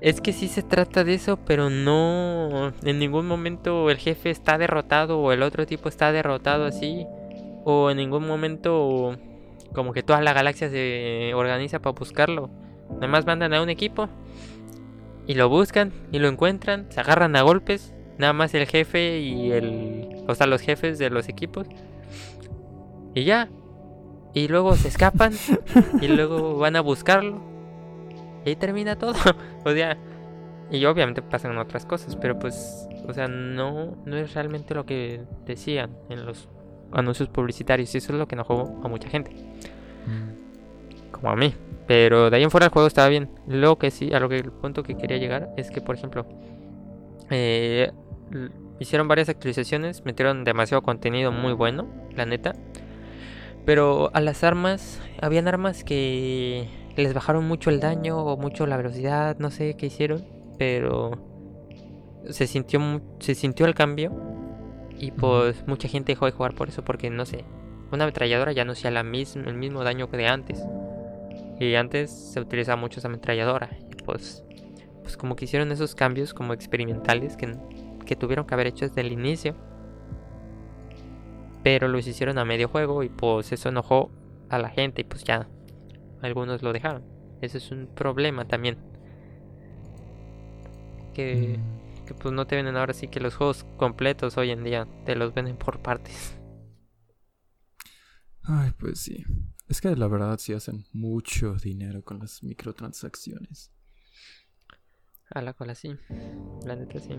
Es 0.01 0.21
que 0.21 0.31
sí 0.31 0.47
se 0.47 0.63
trata 0.63 1.03
de 1.03 1.13
eso, 1.13 1.37
pero 1.37 1.69
no. 1.69 2.71
En 2.83 2.99
ningún 2.99 3.27
momento 3.27 3.89
el 3.89 3.97
jefe 3.97 4.29
está 4.29 4.57
derrotado 4.57 5.19
o 5.19 5.31
el 5.33 5.43
otro 5.43 5.65
tipo 5.65 5.89
está 5.89 6.11
derrotado 6.11 6.65
así. 6.65 7.05
O 7.65 7.91
en 7.91 7.97
ningún 7.97 8.25
momento, 8.25 9.17
como 9.73 9.91
que 9.91 10.03
toda 10.03 10.21
la 10.21 10.33
galaxia 10.33 10.69
se 10.69 11.33
organiza 11.33 11.79
para 11.79 11.97
buscarlo. 11.97 12.49
Nada 12.93 13.07
más 13.07 13.25
mandan 13.25 13.53
a 13.53 13.61
un 13.61 13.69
equipo 13.69 14.07
y 15.27 15.35
lo 15.35 15.49
buscan 15.49 15.91
y 16.11 16.19
lo 16.19 16.27
encuentran, 16.27 16.87
se 16.89 17.01
agarran 17.01 17.35
a 17.35 17.43
golpes, 17.43 17.93
nada 18.17 18.33
más 18.33 18.53
el 18.55 18.65
jefe 18.65 19.19
y 19.19 19.51
el, 19.51 20.23
o 20.27 20.33
sea, 20.33 20.47
los 20.47 20.61
jefes 20.61 20.97
de 20.97 21.09
los 21.09 21.29
equipos. 21.29 21.67
Y 23.13 23.25
ya. 23.25 23.49
Y 24.33 24.47
luego 24.47 24.75
se 24.75 24.87
escapan 24.87 25.33
y 26.01 26.07
luego 26.07 26.57
van 26.57 26.77
a 26.77 26.81
buscarlo. 26.81 27.41
Y 28.45 28.49
ahí 28.49 28.55
termina 28.55 28.97
todo. 28.97 29.13
o 29.65 29.71
sea, 29.71 29.97
y 30.71 30.85
obviamente 30.85 31.21
pasan 31.21 31.57
otras 31.57 31.85
cosas, 31.85 32.15
pero 32.15 32.37
pues, 32.37 32.87
o 33.07 33.13
sea, 33.13 33.27
no 33.27 33.97
no 34.05 34.17
es 34.17 34.33
realmente 34.33 34.73
lo 34.75 34.85
que 34.85 35.21
decían 35.45 35.97
en 36.09 36.25
los 36.25 36.47
anuncios 36.91 37.29
publicitarios 37.29 37.93
y 37.93 37.97
eso 37.97 38.13
es 38.13 38.19
lo 38.19 38.27
que 38.27 38.35
enojó 38.35 38.79
a 38.83 38.87
mucha 38.87 39.09
gente. 39.09 39.31
Mm. 39.31 41.11
Como 41.11 41.31
a 41.31 41.35
mí. 41.35 41.53
Pero 41.87 42.29
de 42.29 42.37
ahí 42.37 42.43
en 42.43 42.51
fuera 42.51 42.67
el 42.67 42.71
juego 42.71 42.87
estaba 42.87 43.07
bien. 43.07 43.31
Lo 43.47 43.77
que 43.79 43.89
sí, 43.89 44.13
a 44.13 44.19
lo 44.19 44.29
que 44.29 44.37
el 44.37 44.51
punto 44.51 44.83
que 44.83 44.95
quería 44.95 45.17
llegar 45.17 45.49
es 45.57 45.71
que, 45.71 45.81
por 45.81 45.95
ejemplo, 45.95 46.27
eh, 47.31 47.91
hicieron 48.79 49.07
varias 49.07 49.27
actualizaciones, 49.29 50.05
metieron 50.05 50.43
demasiado 50.43 50.83
contenido 50.83 51.31
muy 51.31 51.53
bueno, 51.53 51.87
la 52.15 52.27
neta. 52.27 52.53
Pero 53.65 54.11
a 54.13 54.21
las 54.21 54.43
armas, 54.43 55.01
habían 55.19 55.47
armas 55.47 55.83
que 55.83 56.69
les 56.99 57.13
bajaron 57.13 57.47
mucho 57.47 57.69
el 57.69 57.79
daño 57.79 58.17
o 58.17 58.37
mucho 58.37 58.65
la 58.65 58.77
velocidad, 58.77 59.37
no 59.39 59.51
sé 59.51 59.75
qué 59.75 59.87
hicieron, 59.87 60.25
pero 60.57 61.11
se 62.29 62.47
sintió 62.47 63.01
se 63.19 63.35
sintió 63.35 63.65
el 63.65 63.73
cambio 63.73 64.11
y 64.97 65.11
pues 65.11 65.65
mucha 65.67 65.87
gente 65.87 66.11
dejó 66.11 66.25
de 66.25 66.31
jugar 66.31 66.53
por 66.53 66.69
eso 66.69 66.83
porque 66.83 67.09
no 67.09 67.25
sé, 67.25 67.45
una 67.91 68.03
ametralladora 68.03 68.51
ya 68.51 68.65
no 68.65 68.73
hacía 68.73 68.91
la 68.91 69.03
misma, 69.03 69.43
el 69.47 69.55
mismo 69.55 69.83
daño 69.83 70.09
que 70.09 70.17
de 70.17 70.27
antes. 70.27 70.63
Y 71.59 71.75
antes 71.75 72.11
se 72.11 72.39
utilizaba 72.39 72.79
mucho 72.79 72.99
esa 72.99 73.07
ametralladora. 73.07 73.69
Y 73.91 73.95
pues, 74.03 74.43
pues 75.01 75.17
como 75.17 75.35
que 75.35 75.45
hicieron 75.45 75.71
esos 75.71 75.95
cambios 75.95 76.33
como 76.33 76.53
experimentales 76.53 77.35
que, 77.35 77.57
que 78.05 78.15
tuvieron 78.15 78.45
que 78.45 78.53
haber 78.53 78.67
hecho 78.67 78.87
desde 78.87 79.01
el 79.01 79.11
inicio. 79.11 79.55
Pero 81.63 81.87
los 81.87 82.07
hicieron 82.07 82.37
a 82.37 82.45
medio 82.45 82.69
juego 82.69 83.03
y 83.03 83.09
pues 83.09 83.51
eso 83.51 83.69
enojó 83.69 84.11
a 84.49 84.59
la 84.59 84.69
gente 84.69 85.01
y 85.01 85.03
pues 85.03 85.23
ya 85.23 85.47
algunos 86.21 86.61
lo 86.61 86.73
dejaron. 86.73 87.03
Ese 87.41 87.57
es 87.59 87.71
un 87.71 87.87
problema 87.87 88.47
también. 88.47 88.77
Que, 91.13 91.57
mm. 91.57 92.05
que 92.05 92.13
pues 92.13 92.33
no 92.33 92.47
te 92.47 92.55
venden 92.55 92.77
ahora 92.77 92.93
sí 92.93 93.07
que 93.07 93.19
los 93.19 93.35
juegos 93.35 93.65
completos 93.77 94.37
hoy 94.37 94.51
en 94.51 94.63
día 94.63 94.87
te 95.05 95.15
los 95.15 95.33
venden 95.33 95.57
por 95.57 95.79
partes. 95.79 96.37
Ay, 98.43 98.71
pues 98.77 98.99
sí. 98.99 99.25
Es 99.67 99.81
que 99.81 99.95
la 99.95 100.07
verdad 100.07 100.39
sí 100.39 100.53
hacen 100.53 100.85
mucho 100.91 101.53
dinero 101.55 102.03
con 102.03 102.19
las 102.19 102.41
microtransacciones. 102.41 103.71
A 105.29 105.43
la 105.43 105.53
cola 105.53 105.75
sí. 105.75 105.95
La 106.65 106.75
neta 106.75 106.99
sí. 106.99 107.15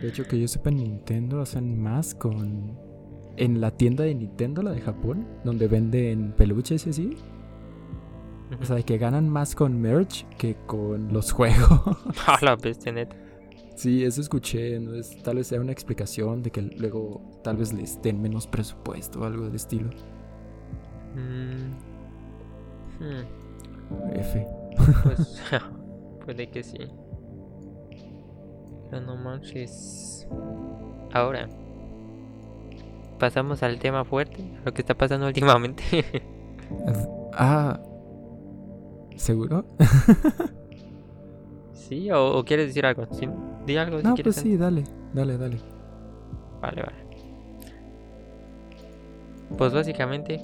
De 0.00 0.08
hecho, 0.08 0.24
que 0.28 0.38
yo 0.40 0.46
sepa, 0.46 0.70
Nintendo 0.70 1.40
hacen 1.40 1.82
más 1.82 2.14
con. 2.14 2.78
En 3.36 3.60
la 3.60 3.76
tienda 3.76 4.04
de 4.04 4.14
Nintendo, 4.14 4.62
la 4.62 4.72
de 4.72 4.80
Japón, 4.80 5.26
donde 5.44 5.66
venden 5.66 6.32
peluches 6.36 6.86
y 6.86 6.90
así. 6.90 7.16
O 8.58 8.64
sea, 8.64 8.82
que 8.82 8.98
ganan 8.98 9.28
más 9.28 9.54
con 9.54 9.80
merch 9.80 10.26
que 10.36 10.56
con 10.66 11.12
los 11.12 11.32
juegos. 11.36 11.80
A 12.26 12.44
la 12.44 12.56
bestia 12.56 12.92
neta. 12.92 13.16
Sí, 13.76 14.04
eso 14.04 14.20
escuché. 14.20 14.78
¿no? 14.80 14.94
Es, 14.94 15.22
tal 15.22 15.36
vez 15.36 15.46
sea 15.46 15.60
una 15.60 15.72
explicación 15.72 16.42
de 16.42 16.50
que 16.50 16.62
luego 16.62 17.22
tal 17.42 17.56
vez 17.56 17.72
les 17.72 18.00
den 18.02 18.20
menos 18.20 18.46
presupuesto 18.46 19.20
o 19.20 19.24
algo 19.24 19.44
del 19.44 19.54
estilo. 19.54 19.90
Mm. 21.14 21.72
Hmm. 23.00 24.16
F. 24.16 24.46
Pues 25.04 25.42
puede 26.24 26.50
que 26.50 26.62
sí. 26.62 26.78
Pero 28.90 29.02
no 29.02 29.16
manches. 29.16 30.26
Ahora. 31.12 31.48
Pasamos 33.18 33.62
al 33.62 33.78
tema 33.78 34.04
fuerte, 34.04 34.42
lo 34.64 34.72
que 34.72 34.80
está 34.80 34.94
pasando 34.94 35.26
últimamente. 35.28 36.04
ah. 37.34 37.80
¿Seguro? 39.20 39.66
¿Sí? 41.74 42.10
¿O, 42.10 42.42
quieres 42.42 42.68
decir 42.68 42.86
algo? 42.86 43.06
¿Sí? 43.12 43.28
Di 43.66 43.76
algo 43.76 44.00
no, 44.00 44.14
pues 44.14 44.36
sí, 44.36 44.56
dale, 44.56 44.84
dale, 45.12 45.36
dale. 45.36 45.58
Vale, 46.62 46.82
vale. 46.82 47.04
Pues 49.58 49.74
básicamente 49.74 50.40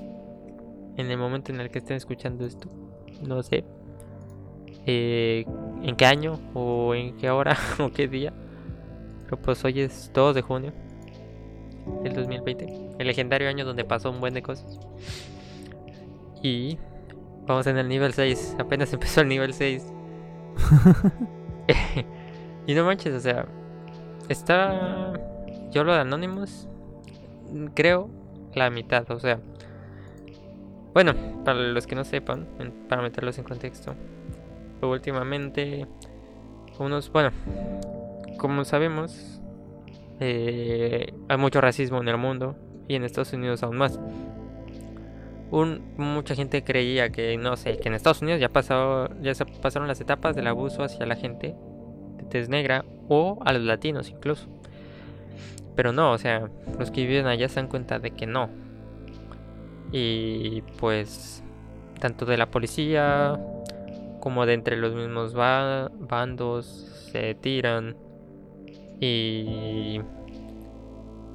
en 0.99 1.11
el 1.11 1.17
momento 1.17 1.53
en 1.53 1.61
el 1.63 1.71
que 1.71 1.79
estén 1.79 1.97
escuchando 1.97 2.45
esto. 2.45 2.69
No 3.27 3.43
sé 3.43 3.65
eh, 4.85 5.47
en 5.83 5.97
qué 5.97 6.05
año 6.05 6.39
o 6.53 6.95
en 6.95 7.17
qué 7.17 7.31
hora 7.31 7.57
o 7.79 7.91
qué 7.91 8.09
día. 8.09 8.35
Pero 9.25 9.41
pues 9.41 9.65
hoy 9.65 9.81
es 9.81 10.11
2 10.13 10.35
de 10.35 10.43
junio 10.43 10.75
del 12.03 12.13
2020. 12.13 12.97
El 12.99 13.07
legendario 13.07 13.49
año 13.49 13.65
donde 13.65 13.85
pasó 13.85 14.11
un 14.11 14.21
buen 14.21 14.35
de 14.35 14.43
cosas. 14.43 14.79
Y 16.43 16.77
vamos 17.47 17.67
en 17.67 17.79
el 17.79 17.89
nivel 17.89 18.13
6. 18.13 18.57
Apenas 18.59 18.93
empezó 18.93 19.21
el 19.21 19.29
nivel 19.29 19.53
6. 19.53 19.87
y 22.67 22.75
no 22.75 22.85
manches, 22.85 23.15
o 23.15 23.21
sea, 23.21 23.47
está... 24.29 25.13
Yo 25.71 25.85
lo 25.85 25.93
de 25.93 26.01
Anonymous, 26.01 26.69
creo, 27.75 28.09
la 28.55 28.71
mitad. 28.71 29.11
O 29.11 29.21
sea, 29.21 29.41
bueno, 30.95 31.15
para 31.45 31.59
los 31.59 31.87
que 31.87 31.95
no 31.95 32.05
sepan, 32.05 32.47
para 32.89 33.03
meterlos 33.03 33.39
en 33.39 33.45
contexto, 33.45 33.95
últimamente, 34.81 35.87
unos, 36.79 37.13
bueno, 37.13 37.31
como 38.39 38.65
sabemos, 38.65 39.41
eh, 40.21 41.13
hay 41.29 41.37
mucho 41.37 41.61
racismo 41.61 42.01
en 42.01 42.09
el 42.09 42.17
mundo 42.17 42.57
y 42.89 42.95
en 42.95 43.05
Estados 43.05 43.33
Unidos 43.33 43.63
aún 43.63 43.77
más. 43.77 43.99
Un, 45.51 45.95
mucha 45.97 46.35
gente 46.35 46.65
creía 46.65 47.11
que, 47.11 47.37
no 47.37 47.57
sé, 47.57 47.79
que 47.79 47.89
en 47.89 47.95
Estados 47.95 48.23
Unidos 48.23 48.41
ya, 48.41 48.49
pasó, 48.49 49.09
ya 49.21 49.35
se 49.35 49.47
pasaron 49.47 49.87
las 49.87 50.01
etapas 50.01 50.35
del 50.35 50.49
abuso 50.49 50.83
hacia 50.83 51.07
la 51.07 51.15
gente 51.15 51.55
de 52.17 52.25
tez 52.25 52.49
negra 52.49 52.85
o 53.09 53.39
a 53.45 53.53
los 53.53 53.63
latinos 53.63 54.11
incluso. 54.11 54.49
Pero 55.77 55.93
no, 55.93 56.13
o 56.13 56.19
sea, 56.19 56.49
los 56.79 56.91
que 56.91 57.07
viven 57.07 57.27
allá 57.27 57.49
se 57.49 57.57
dan 57.57 57.69
cuenta 57.69 57.99
de 57.99 58.11
que 58.11 58.27
no, 58.27 58.49
y 59.93 60.63
pues 60.79 61.43
tanto 62.01 62.25
de 62.27 62.37
la 62.37 62.47
policía 62.51 63.39
como 64.21 64.47
de 64.47 64.55
entre 64.55 64.77
los 64.77 64.95
mismos 64.95 65.35
bandos 65.35 66.67
se 67.13 67.35
tiran 67.35 67.97
y 69.01 70.01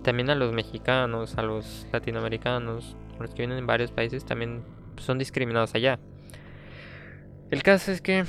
también 0.03 0.29
a 0.29 0.35
los 0.35 0.51
mexicanos, 0.51 1.37
a 1.37 1.43
los 1.43 1.87
latinoamericanos, 1.91 2.95
los 3.21 3.31
que 3.31 3.43
vienen 3.43 3.57
en 3.57 3.67
varios 3.67 3.91
países 3.91 4.25
también 4.25 4.63
son 4.97 5.17
discriminados 5.17 5.73
allá. 5.75 5.99
El 7.49 7.63
caso 7.63 7.91
es 7.91 8.01
que 8.01 8.25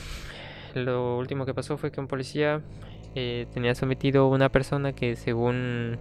lo 0.75 1.19
último 1.19 1.47
que 1.47 1.55
pasó 1.55 1.77
fue 1.77 1.93
que 1.93 2.01
un 2.01 2.09
policía 2.09 2.63
eh, 3.15 3.47
tenía 3.53 3.75
sometido 3.75 4.25
a 4.25 4.29
una 4.29 4.49
persona 4.49 4.95
que 4.95 5.17
según 5.17 5.99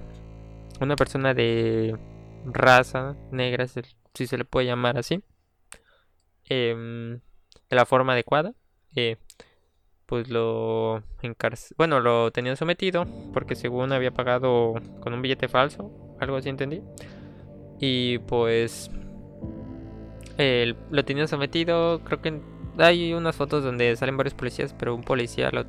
una 0.80 0.96
persona 0.96 1.34
de 1.34 1.98
raza 2.46 3.16
negra, 3.32 3.68
si 3.68 4.28
se 4.28 4.38
le 4.38 4.46
puede 4.46 4.68
llamar 4.68 4.98
así, 4.98 5.24
em, 6.46 7.20
de 7.70 7.76
la 7.76 7.86
forma 7.86 8.14
adecuada, 8.14 8.54
eh, 8.96 9.18
pues 10.06 10.30
lo 10.30 11.04
bueno, 11.78 12.00
lo 12.02 12.32
tenían 12.32 12.58
sometido 12.58 13.06
porque 13.34 13.56
según 13.56 13.94
había 13.94 14.12
pagado 14.12 14.74
con 15.00 15.14
un 15.14 15.22
billete 15.22 15.48
falso, 15.48 16.18
algo 16.20 16.38
así 16.38 16.50
entendí. 16.50 16.82
Y 17.82 18.20
pues 18.20 18.92
lo 20.38 21.04
tenían 21.04 21.28
sometido, 21.28 22.02
creo 22.04 22.22
que 22.22 22.40
hay 22.78 23.14
unas 23.14 23.36
fotos 23.36 23.64
donde 23.64 23.96
salen 23.96 24.18
varios 24.18 24.34
policías, 24.34 24.74
pero 24.78 24.96
un 24.96 25.04
policía 25.04 25.50
lo 25.52 25.66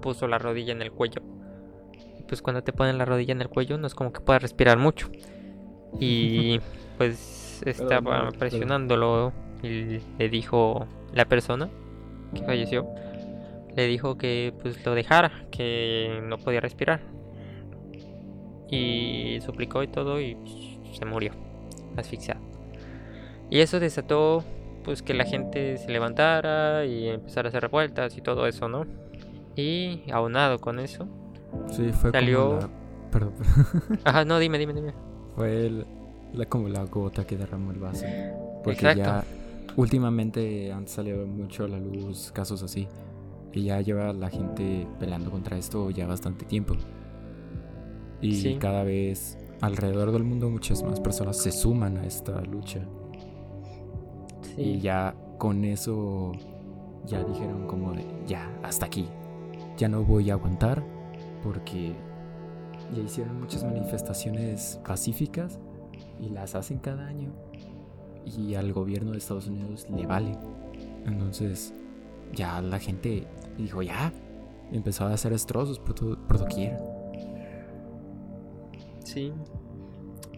puso 0.00 0.26
la 0.26 0.38
rodilla 0.38 0.72
en 0.72 0.82
el 0.82 0.90
cuello. 0.90 1.22
Y 2.18 2.22
pues 2.24 2.42
cuando 2.42 2.62
te 2.62 2.72
ponen 2.72 2.98
la 2.98 3.04
rodilla 3.04 3.32
en 3.32 3.42
el 3.42 3.48
cuello 3.48 3.78
no 3.78 3.86
es 3.86 3.94
como 3.94 4.12
que 4.12 4.20
puedas 4.20 4.42
respirar 4.42 4.78
mucho. 4.78 5.10
Y 6.00 6.58
pues 6.98 7.62
estaba 7.64 8.30
presionándolo 8.32 9.32
y 9.62 10.00
le 10.18 10.28
dijo 10.28 10.86
la 11.12 11.26
persona 11.26 11.68
que 12.34 12.42
falleció, 12.42 12.88
le 13.76 13.86
dijo 13.86 14.16
que 14.16 14.54
pues 14.62 14.84
lo 14.84 14.94
dejara, 14.94 15.44
que 15.50 16.20
no 16.24 16.38
podía 16.38 16.60
respirar. 16.60 17.00
Y 18.70 19.38
suplicó 19.44 19.82
y 19.82 19.88
todo 19.88 20.18
y 20.18 20.34
se 20.92 21.04
murió, 21.04 21.32
asfixiado. 21.96 22.40
Y 23.50 23.60
eso 23.60 23.80
desató 23.80 24.44
pues 24.84 25.02
que 25.02 25.14
la 25.14 25.24
gente 25.24 25.76
se 25.78 25.90
levantara 25.90 26.84
y 26.86 27.08
empezara 27.08 27.48
a 27.48 27.50
hacer 27.50 27.62
revueltas 27.62 28.16
y 28.16 28.20
todo 28.20 28.46
eso, 28.46 28.68
¿no? 28.68 28.86
Y 29.54 30.02
aunado 30.10 30.58
con 30.58 30.80
eso, 30.80 31.06
sí, 31.68 31.92
fue 31.92 32.10
salió... 32.10 32.58
Como 32.58 32.82
Perdón. 33.12 33.34
Ajá, 34.04 34.24
no, 34.24 34.38
dime, 34.38 34.58
dime, 34.58 34.72
dime. 34.72 34.94
Fue 35.36 35.70
la, 36.32 36.46
como 36.46 36.68
la 36.68 36.84
gota 36.84 37.24
que 37.26 37.36
derramó 37.36 37.70
el 37.70 37.78
vaso. 37.78 38.06
Porque 38.64 38.94
ya 38.96 39.22
últimamente 39.76 40.72
han 40.72 40.88
salido 40.88 41.26
mucho 41.26 41.64
a 41.64 41.68
la 41.68 41.78
luz 41.78 42.32
casos 42.32 42.62
así. 42.62 42.88
Y 43.52 43.64
ya 43.64 43.82
lleva 43.82 44.14
la 44.14 44.30
gente 44.30 44.86
peleando 44.98 45.30
contra 45.30 45.58
esto 45.58 45.90
ya 45.90 46.06
bastante 46.06 46.46
tiempo. 46.46 46.74
Y 48.22 48.54
cada 48.54 48.82
vez 48.82 49.36
alrededor 49.62 50.10
del 50.10 50.24
mundo 50.24 50.50
muchas 50.50 50.82
más 50.82 51.00
personas 51.00 51.38
se 51.38 51.52
suman 51.52 51.96
a 51.96 52.04
esta 52.04 52.42
lucha. 52.42 52.80
Y 54.58 54.80
ya 54.80 55.14
con 55.38 55.64
eso 55.64 56.32
ya 57.06 57.22
dijeron 57.24 57.66
como 57.66 57.92
de, 57.92 58.04
ya, 58.26 58.52
hasta 58.62 58.86
aquí. 58.86 59.08
Ya 59.78 59.88
no 59.88 60.02
voy 60.02 60.30
a 60.30 60.34
aguantar 60.34 60.84
porque 61.42 61.94
ya 62.94 63.02
hicieron 63.02 63.40
muchas 63.40 63.64
manifestaciones 63.64 64.80
pacíficas 64.86 65.58
y 66.20 66.28
las 66.28 66.56
hacen 66.56 66.78
cada 66.78 67.06
año. 67.06 67.30
Y 68.26 68.54
al 68.54 68.72
gobierno 68.72 69.12
de 69.12 69.18
Estados 69.18 69.46
Unidos 69.46 69.86
le 69.88 70.06
vale. 70.06 70.36
Entonces 71.06 71.72
ya 72.34 72.60
la 72.60 72.80
gente 72.80 73.28
dijo, 73.56 73.80
ya, 73.82 74.12
empezó 74.72 75.06
a 75.06 75.12
hacer 75.12 75.32
destrozos 75.32 75.78
por, 75.78 75.94
todo, 75.94 76.18
por 76.26 76.38
doquier. 76.38 76.91
Sí. 79.04 79.32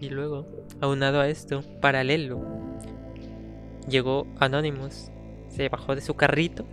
Y 0.01 0.11
luego, 0.11 0.47
aunado 0.81 1.21
a 1.21 1.29
esto, 1.29 1.62
paralelo, 1.81 2.43
llegó 3.89 4.27
Anonymous, 4.39 5.11
se 5.49 5.69
bajó 5.69 5.95
de 5.95 6.01
su 6.01 6.15
carrito, 6.15 6.65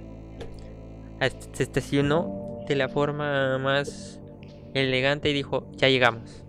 se 1.54 1.64
estacionó 1.64 2.64
de 2.68 2.76
la 2.76 2.90
forma 2.90 3.58
más 3.58 4.20
elegante 4.74 5.30
y 5.30 5.34
dijo, 5.34 5.68
ya 5.74 5.88
llegamos. 5.88 6.44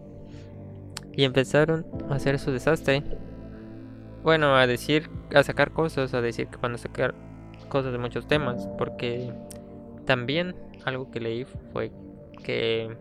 Y 1.13 1.25
empezaron 1.25 1.87
a 2.09 2.15
hacer 2.15 2.39
su 2.39 2.53
desastre. 2.53 3.03
Bueno, 4.23 4.57
a 4.57 4.67
decir, 4.67 5.11
a 5.35 5.43
sacar 5.43 5.73
cosas, 5.73 6.15
a 6.15 6.21
decir 6.21 6.47
que 6.47 6.57
van 6.57 6.75
a 6.75 6.79
sacar 6.79 7.15
cosas 7.69 7.93
de 7.93 7.99
muchos 7.99 8.27
temas, 8.27 8.67
porque 8.79 9.33
también 10.07 10.55
algo 10.85 11.11
que 11.11 11.21
leí 11.21 11.45
fue 11.73 11.93
que 12.43 12.97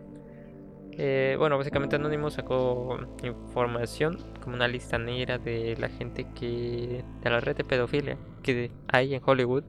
eh, 0.94 1.36
bueno, 1.38 1.58
básicamente 1.58 1.96
Anonymous 1.96 2.34
sacó 2.34 3.00
información 3.24 4.18
como 4.42 4.56
una 4.56 4.68
lista 4.68 4.98
negra 4.98 5.38
de 5.38 5.76
la 5.78 5.90
gente 5.90 6.28
que. 6.36 7.04
de 7.22 7.30
la 7.30 7.40
red 7.40 7.56
de 7.56 7.64
pedofilia 7.64 8.18
que 8.44 8.72
hay 8.88 9.16
en 9.16 9.22
Hollywood. 9.26 9.64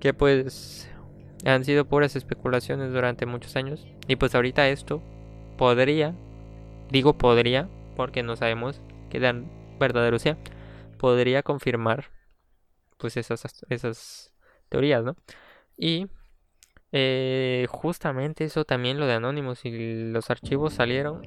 Que 0.00 0.12
pues 0.14 0.90
han 1.44 1.64
sido 1.64 1.84
puras 1.84 2.16
especulaciones 2.16 2.92
durante 2.92 3.26
muchos 3.26 3.56
años. 3.56 3.86
Y 4.08 4.16
pues 4.16 4.34
ahorita 4.34 4.68
esto 4.68 5.02
podría, 5.56 6.14
digo 6.90 7.16
podría, 7.16 7.68
porque 7.96 8.22
no 8.22 8.36
sabemos 8.36 8.80
qué 9.10 9.20
dan 9.20 9.50
verdadero 9.78 10.18
sea, 10.18 10.38
podría 10.98 11.42
confirmar 11.42 12.10
pues 12.98 13.16
esas, 13.16 13.64
esas 13.68 14.32
teorías, 14.68 15.04
¿no? 15.04 15.16
Y 15.76 16.08
eh, 16.92 17.66
justamente 17.70 18.44
eso 18.44 18.64
también 18.64 19.00
lo 19.00 19.06
de 19.06 19.14
Anonymous 19.14 19.64
y 19.64 20.10
los 20.10 20.28
archivos 20.30 20.74
salieron 20.74 21.22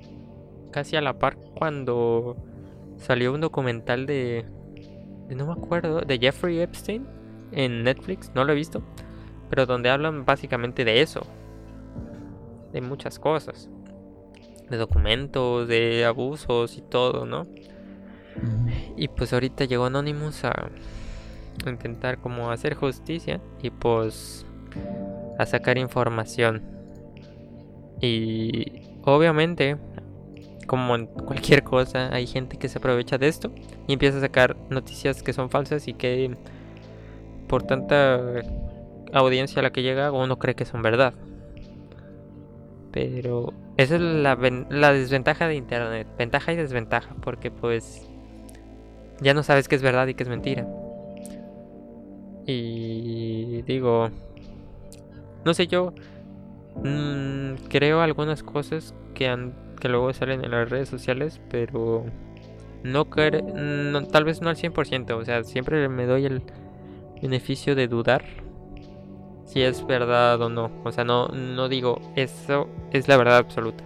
casi 0.71 0.95
a 0.95 1.01
la 1.01 1.17
par 1.17 1.37
cuando 1.57 2.37
salió 2.97 3.33
un 3.33 3.41
documental 3.41 4.05
de, 4.05 4.45
no 5.29 5.47
me 5.47 5.53
acuerdo, 5.53 6.01
de 6.01 6.19
Jeffrey 6.19 6.59
Epstein 6.59 7.07
en 7.51 7.83
Netflix, 7.83 8.31
no 8.35 8.43
lo 8.43 8.53
he 8.53 8.55
visto, 8.55 8.83
pero 9.49 9.65
donde 9.65 9.89
hablan 9.89 10.23
básicamente 10.23 10.85
de 10.85 11.01
eso, 11.01 11.25
de 12.71 12.81
muchas 12.81 13.17
cosas, 13.17 13.69
de 14.69 14.77
documentos, 14.77 15.67
de 15.67 16.05
abusos 16.05 16.77
y 16.77 16.81
todo, 16.81 17.25
¿no? 17.25 17.47
Y 18.97 19.07
pues 19.07 19.33
ahorita 19.33 19.65
llegó 19.65 19.85
Anonymous 19.85 20.43
a 20.43 20.69
intentar 21.65 22.19
como 22.19 22.51
hacer 22.51 22.75
justicia 22.75 23.39
y 23.61 23.69
pues 23.69 24.45
a 25.37 25.45
sacar 25.45 25.77
información. 25.77 26.61
Y 28.01 28.81
obviamente, 29.03 29.77
como 30.67 30.95
en 30.95 31.07
cualquier 31.07 31.63
cosa, 31.63 32.13
hay 32.13 32.27
gente 32.27 32.57
que 32.57 32.69
se 32.69 32.77
aprovecha 32.77 33.17
de 33.17 33.27
esto 33.27 33.51
y 33.87 33.93
empieza 33.93 34.17
a 34.17 34.21
sacar 34.21 34.55
noticias 34.69 35.23
que 35.23 35.33
son 35.33 35.49
falsas 35.49 35.87
y 35.87 35.93
que 35.93 36.35
por 37.47 37.63
tanta 37.63 38.41
audiencia 39.13 39.59
a 39.59 39.63
la 39.63 39.71
que 39.71 39.83
llega 39.83 40.11
uno 40.11 40.37
cree 40.37 40.55
que 40.55 40.65
son 40.65 40.81
verdad. 40.81 41.13
Pero 42.91 43.53
esa 43.77 43.95
es 43.95 44.01
la, 44.01 44.93
desventaja 44.93 45.47
de 45.47 45.55
Internet. 45.55 46.07
Ventaja 46.17 46.53
y 46.53 46.55
desventaja. 46.55 47.13
Porque 47.21 47.51
pues 47.51 48.07
ya 49.19 49.33
no 49.33 49.43
sabes 49.43 49.67
qué 49.67 49.75
es 49.75 49.81
verdad 49.81 50.07
y 50.07 50.13
qué 50.13 50.23
es 50.23 50.29
mentira. 50.29 50.65
Y 52.45 53.63
digo, 53.63 54.09
no 55.45 55.53
sé, 55.53 55.67
yo 55.67 55.93
mm, 56.83 57.67
creo 57.69 58.01
algunas 58.01 58.43
cosas 58.43 58.93
que, 59.13 59.27
han, 59.27 59.53
que 59.79 59.87
luego 59.87 60.11
salen 60.13 60.43
en 60.43 60.51
las 60.51 60.69
redes 60.69 60.89
sociales, 60.89 61.39
pero 61.49 62.05
no, 62.83 63.05
no 63.05 64.07
tal 64.07 64.23
vez 64.25 64.41
no 64.41 64.49
al 64.49 64.57
100%, 64.57 65.11
o 65.11 65.23
sea, 65.23 65.43
siempre 65.43 65.87
me 65.87 66.05
doy 66.05 66.25
el 66.25 66.41
beneficio 67.21 67.75
de 67.75 67.87
dudar 67.87 68.25
si 69.45 69.61
es 69.61 69.85
verdad 69.85 70.41
o 70.41 70.49
no. 70.49 70.71
O 70.83 70.91
sea, 70.91 71.03
no, 71.03 71.27
no 71.29 71.69
digo 71.69 72.01
eso 72.15 72.67
es 72.91 73.07
la 73.07 73.17
verdad 73.17 73.37
absoluta. 73.37 73.83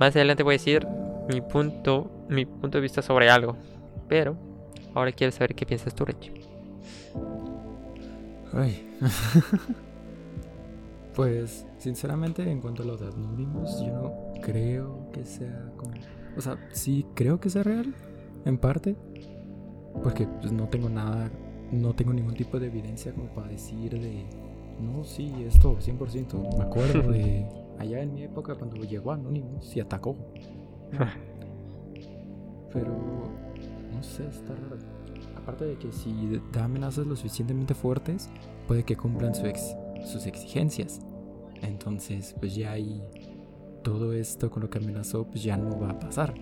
Más 0.00 0.16
adelante 0.16 0.42
voy 0.42 0.54
a 0.54 0.58
decir 0.58 0.86
mi 1.32 1.40
punto, 1.40 2.10
mi 2.28 2.44
punto 2.46 2.78
de 2.78 2.82
vista 2.82 3.02
sobre 3.02 3.30
algo. 3.30 3.56
Pero 4.08 4.36
ahora 4.94 5.12
quiero 5.12 5.30
saber 5.30 5.54
qué 5.54 5.66
piensas 5.66 5.94
tú, 5.94 6.04
Richie. 6.04 6.32
Ay. 8.52 8.88
Pues, 11.14 11.66
sinceramente, 11.78 12.50
en 12.50 12.60
cuanto 12.60 12.82
a 12.82 12.86
lo 12.86 12.96
de 12.96 13.06
Anonymous, 13.06 13.80
yo 13.80 13.92
no 13.92 14.40
creo 14.42 15.10
que 15.12 15.24
sea 15.24 15.70
como. 15.76 15.92
O 16.36 16.40
sea, 16.40 16.58
sí 16.72 17.06
creo 17.14 17.38
que 17.38 17.50
sea 17.50 17.62
real, 17.62 17.94
en 18.44 18.58
parte. 18.58 18.96
Porque 20.02 20.26
pues, 20.26 20.50
no 20.50 20.68
tengo 20.68 20.88
nada, 20.88 21.30
no 21.70 21.94
tengo 21.94 22.12
ningún 22.12 22.34
tipo 22.34 22.58
de 22.58 22.66
evidencia 22.66 23.12
como 23.12 23.28
para 23.28 23.48
decir 23.48 23.92
de. 23.92 24.26
No, 24.80 25.04
sí, 25.04 25.32
esto, 25.46 25.78
100%. 25.78 26.58
Me 26.58 26.64
acuerdo 26.64 27.12
de 27.12 27.46
allá 27.78 28.00
en 28.00 28.12
mi 28.12 28.24
época 28.24 28.56
cuando 28.56 28.82
llegó 28.82 29.12
Anonymous 29.12 29.76
y 29.76 29.80
atacó. 29.80 30.16
Pero, 32.72 32.90
no 33.92 34.02
sé, 34.02 34.26
está 34.26 34.52
raro. 34.52 34.78
aparte 35.36 35.64
de 35.64 35.76
que 35.76 35.92
si 35.92 36.40
da 36.52 36.64
amenazas 36.64 37.06
lo 37.06 37.14
suficientemente 37.14 37.72
fuertes, 37.74 38.28
puede 38.66 38.82
que 38.82 38.96
cumplan 38.96 39.32
sus 40.04 40.26
exigencias. 40.26 41.00
Entonces, 41.62 42.34
pues 42.38 42.54
ya 42.54 42.72
ahí 42.72 43.02
todo 43.82 44.12
esto 44.12 44.50
con 44.50 44.62
lo 44.62 44.70
que 44.70 44.78
amenazó, 44.78 45.26
pues 45.26 45.42
ya 45.42 45.56
no 45.56 45.78
va 45.78 45.90
a 45.90 45.98
pasar. 45.98 46.34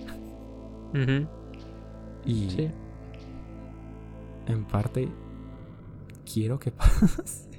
Y 2.25 2.51
sí. 2.51 2.71
en 4.47 4.65
parte 4.65 5.09
quiero 6.33 6.59
que 6.59 6.71
pase. 6.73 7.51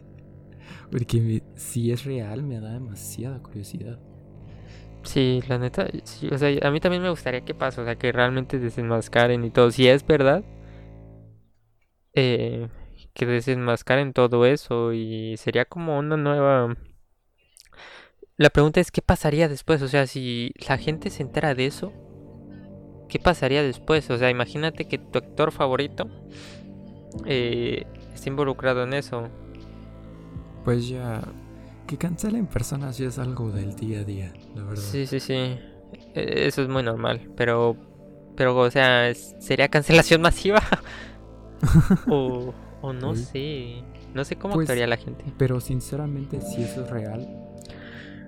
Porque 0.92 1.44
si 1.56 1.92
es 1.92 2.06
real 2.06 2.44
me 2.44 2.60
da 2.60 2.74
demasiada 2.74 3.42
curiosidad. 3.42 4.00
Sí, 5.04 5.42
la 5.50 5.58
neta, 5.58 5.88
sí, 6.04 6.30
o 6.32 6.38
sea, 6.38 6.50
a 6.66 6.72
mí 6.72 6.80
también 6.80 7.04
me 7.04 7.10
gustaría 7.10 7.42
que 7.42 7.54
pase, 7.54 7.82
o 7.82 7.84
sea, 7.84 7.98
que 7.98 8.12
realmente 8.14 8.58
desenmascaren 8.58 9.44
y 9.44 9.50
todo. 9.50 9.70
Si 9.70 9.88
es 9.88 10.06
verdad, 10.06 10.46
eh, 12.14 12.70
que 13.14 13.26
desenmascaren 13.26 14.14
todo 14.14 14.46
eso 14.46 14.94
y 14.94 15.36
sería 15.38 15.66
como 15.66 15.98
una 15.98 16.18
nueva... 16.18 16.76
La 18.38 18.50
pregunta 18.50 18.80
es, 18.80 18.92
¿qué 18.92 19.02
pasaría 19.02 19.48
después? 19.48 19.82
O 19.82 19.88
sea, 19.88 20.08
si 20.08 20.54
la 20.68 20.78
gente 20.78 21.10
se 21.10 21.22
entera 21.22 21.54
de 21.54 21.68
eso, 21.68 21.94
¿qué 23.08 23.20
pasaría 23.20 23.62
después? 23.62 24.10
O 24.10 24.18
sea, 24.18 24.30
imagínate 24.32 24.86
que 24.86 24.98
tu 24.98 25.20
actor 25.20 25.52
favorito 25.52 26.10
eh, 27.26 27.86
está 28.14 28.30
involucrado 28.30 28.84
en 28.84 28.94
eso. 28.94 29.30
Pues 30.66 30.88
ya 30.88 31.22
que 31.88 31.98
cancelen 31.98 32.48
personas 32.48 32.98
ya 32.98 33.08
es 33.08 33.20
algo 33.20 33.52
del 33.52 33.76
día 33.76 34.00
a 34.00 34.04
día, 34.04 34.34
la 34.56 34.64
verdad. 34.64 34.82
Sí, 34.82 35.06
sí, 35.06 35.20
sí. 35.20 35.34
E, 35.34 36.48
eso 36.48 36.62
es 36.62 36.70
muy 36.70 36.82
normal, 36.82 37.30
pero 37.36 37.78
pero 38.36 38.58
o 38.58 38.72
sea, 38.72 39.14
sería 39.14 39.68
cancelación 39.68 40.22
masiva. 40.22 40.64
o, 42.10 42.54
o 42.84 42.92
no 42.92 43.16
sé. 43.16 43.82
No 44.14 44.26
sé 44.26 44.36
cómo 44.36 44.56
pues, 44.56 44.66
actuaría 44.66 44.88
la 44.88 44.98
gente. 44.98 45.24
Pero 45.38 45.62
sinceramente, 45.62 46.42
si 46.42 46.62
eso 46.62 46.84
es 46.84 46.90
real, 46.90 47.26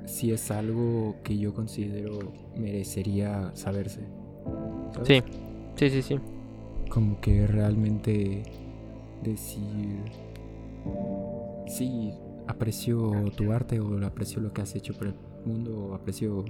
si 0.06 0.32
es 0.32 0.49
algo 0.49 1.18
que 1.24 1.38
yo 1.38 1.53
considero 1.53 2.32
merecería 2.56 3.51
saberse. 3.53 4.08
Sí, 5.03 5.22
sí, 5.76 5.89
sí, 5.89 6.01
sí. 6.01 6.20
Como 6.89 7.20
que 7.20 7.45
realmente 7.45 8.43
decir, 9.22 10.03
sí, 11.68 12.14
aprecio 12.47 13.12
tu 13.36 13.51
arte 13.51 13.82
o 13.82 14.06
aprecio 14.06 14.41
lo 14.41 14.53
que 14.53 14.62
has 14.62 14.74
hecho 14.74 14.93
por 14.93 15.08
el 15.08 15.16
mundo 15.45 15.88
o 15.88 15.95
aprecio 15.95 16.45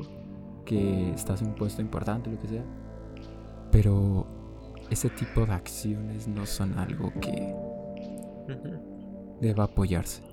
que 0.64 1.10
estás 1.10 1.42
en 1.42 1.48
un 1.48 1.56
puesto 1.56 1.82
importante, 1.82 2.30
lo 2.30 2.40
que 2.40 2.50
sea. 2.50 2.66
Pero 3.72 4.28
ese 4.92 5.10
tipo 5.10 5.44
de 5.44 5.54
acciones 5.54 6.28
no 6.28 6.46
son 6.46 6.78
algo 6.78 7.12
que 7.20 7.56
deba 9.42 9.66
apoyarse. 9.66 10.24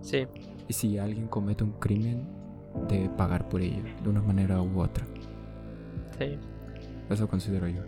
Sí. 0.00 0.26
Y 0.68 0.72
si 0.72 0.98
alguien 0.98 1.28
comete 1.28 1.64
un 1.64 1.72
crimen, 1.72 2.26
debe 2.88 3.08
pagar 3.10 3.48
por 3.48 3.60
ello, 3.60 3.82
de 4.02 4.08
una 4.08 4.22
manera 4.22 4.60
u 4.62 4.80
otra. 4.80 5.06
Sí. 6.18 6.38
Eso 7.10 7.28
considero 7.28 7.68
yo. 7.68 7.82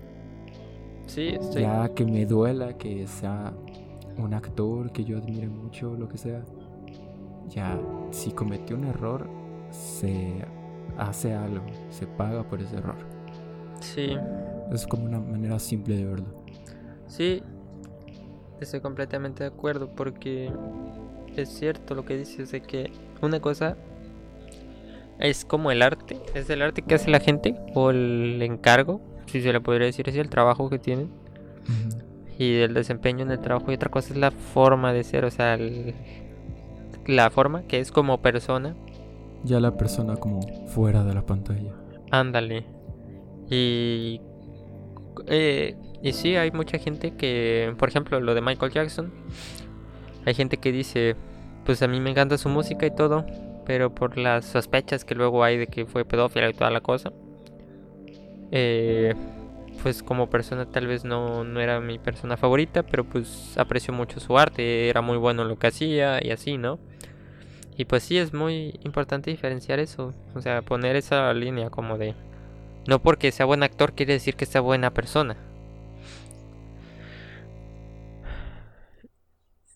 Sí, 1.07 1.29
estoy... 1.29 1.63
Ya 1.63 1.89
que 1.95 2.05
me 2.05 2.27
duela 2.27 2.77
que 2.77 3.07
sea 3.07 3.55
un 4.19 4.35
actor 4.35 4.93
que 4.93 5.05
yo 5.05 5.19
admire 5.19 5.49
mucho, 5.49 5.95
lo 5.95 6.09
que 6.09 6.19
sea, 6.19 6.43
ya 7.49 7.79
si 8.11 8.33
cometió 8.33 8.77
un 8.77 8.85
error, 8.85 9.29
se 9.71 10.45
hace 10.99 11.35
algo, 11.35 11.65
se 11.91 12.07
paga 12.07 12.43
por 12.43 12.61
ese 12.61 12.77
error. 12.77 12.97
Sí. 13.81 14.17
Es 14.73 14.87
como 14.87 15.05
una 15.05 15.21
manera 15.21 15.59
simple 15.59 15.97
de 15.97 16.07
verlo. 16.07 16.27
Sí, 17.07 17.43
estoy 18.61 18.81
completamente 18.81 19.45
de 19.45 19.49
acuerdo 19.49 19.89
porque 19.95 20.51
es 21.37 21.49
cierto 21.49 21.95
lo 21.95 22.05
que 22.05 22.17
dices 22.17 22.51
de 22.51 22.63
que 22.63 22.91
una 23.21 23.41
cosa 23.41 23.77
es 25.19 25.45
como 25.45 25.71
el 25.71 25.83
arte, 25.83 26.19
es 26.35 26.51
el 26.51 26.63
arte 26.63 26.83
que 26.83 26.95
hace 26.95 27.11
la 27.11 27.21
gente 27.21 27.57
o 27.75 27.91
el 27.91 28.41
encargo, 28.43 29.01
si 29.27 29.41
se 29.41 29.53
le 29.53 29.61
podría 29.61 29.87
decir 29.87 30.09
así, 30.09 30.19
el 30.19 30.29
trabajo 30.29 30.69
que 30.69 30.79
tienen. 30.79 31.11
Y 32.39 32.57
el 32.57 32.75
desempeño 32.75 33.23
en 33.23 33.31
el 33.31 33.41
trabajo 33.41 33.73
y 33.73 33.75
otra 33.75 33.91
cosa 33.91 34.13
es 34.13 34.19
la 34.19 34.31
forma 34.31 34.93
de 34.93 35.05
ser, 35.05 35.25
o 35.25 35.31
sea, 35.31 35.55
el, 35.55 35.95
la 37.07 37.31
forma, 37.31 37.63
que 37.63 37.81
es 37.81 37.91
como 37.91 38.21
persona. 38.21 38.77
Ya 39.43 39.59
la 39.59 39.77
persona 39.77 40.17
como 40.17 40.41
fuera 40.69 41.03
de 41.03 41.15
la 41.15 41.25
pantalla. 41.25 41.73
Ándale. 42.11 42.67
Y... 43.51 44.21
Eh, 45.29 45.77
y 46.07 46.13
sí, 46.13 46.37
hay 46.37 46.53
mucha 46.53 46.79
gente 46.79 47.17
que, 47.17 47.75
por 47.79 47.89
ejemplo, 47.89 48.21
lo 48.21 48.33
de 48.35 48.41
Michael 48.41 48.71
Jackson, 48.71 49.13
hay 50.25 50.35
gente 50.35 50.59
que 50.59 50.71
dice, 50.71 51.17
pues 51.65 51.83
a 51.83 51.89
mí 51.89 51.99
me 51.99 52.11
encanta 52.11 52.39
su 52.39 52.49
música 52.49 52.87
y 52.87 52.93
todo, 52.93 53.27
pero 53.65 53.93
por 53.93 54.17
las 54.17 54.45
sospechas 54.45 55.05
que 55.05 55.17
luego 55.17 55.43
hay 55.43 55.59
de 55.59 55.67
que 55.67 55.85
fue 55.85 56.05
pedófila 56.05 56.49
y 56.49 56.55
toda 56.55 56.71
la 56.71 56.81
cosa, 56.81 57.13
eh, 58.53 59.15
pues 59.83 60.05
como 60.05 60.31
persona 60.31 60.67
tal 60.67 60.87
vez 60.87 61.05
no, 61.05 61.43
no 61.43 61.61
era 61.61 61.81
mi 61.81 61.99
persona 61.99 62.37
favorita, 62.37 62.85
pero 62.85 63.03
pues 63.03 63.59
aprecio 63.59 63.93
mucho 63.93 64.21
su 64.21 64.39
arte, 64.39 64.89
era 64.89 65.01
muy 65.01 65.17
bueno 65.17 65.45
lo 65.45 65.59
que 65.59 65.67
hacía 65.67 66.25
y 66.25 66.31
así, 66.31 66.57
¿no? 66.57 66.79
Y 67.77 67.87
pues 67.87 68.05
sí, 68.05 68.17
es 68.17 68.33
muy 68.33 68.79
importante 68.85 69.33
diferenciar 69.33 69.81
eso. 69.81 70.15
O 70.37 70.41
sea, 70.41 70.63
poner 70.63 70.95
esa 70.95 71.35
línea 71.35 71.69
como 71.69 71.99
de... 71.99 72.15
No 72.87 73.03
porque 73.03 73.33
sea 73.33 73.45
buen 73.45 73.65
actor 73.65 73.93
quiere 73.93 74.13
decir 74.13 74.37
que 74.37 74.47
sea 74.47 74.61
buena 74.61 74.93
persona. 74.95 75.37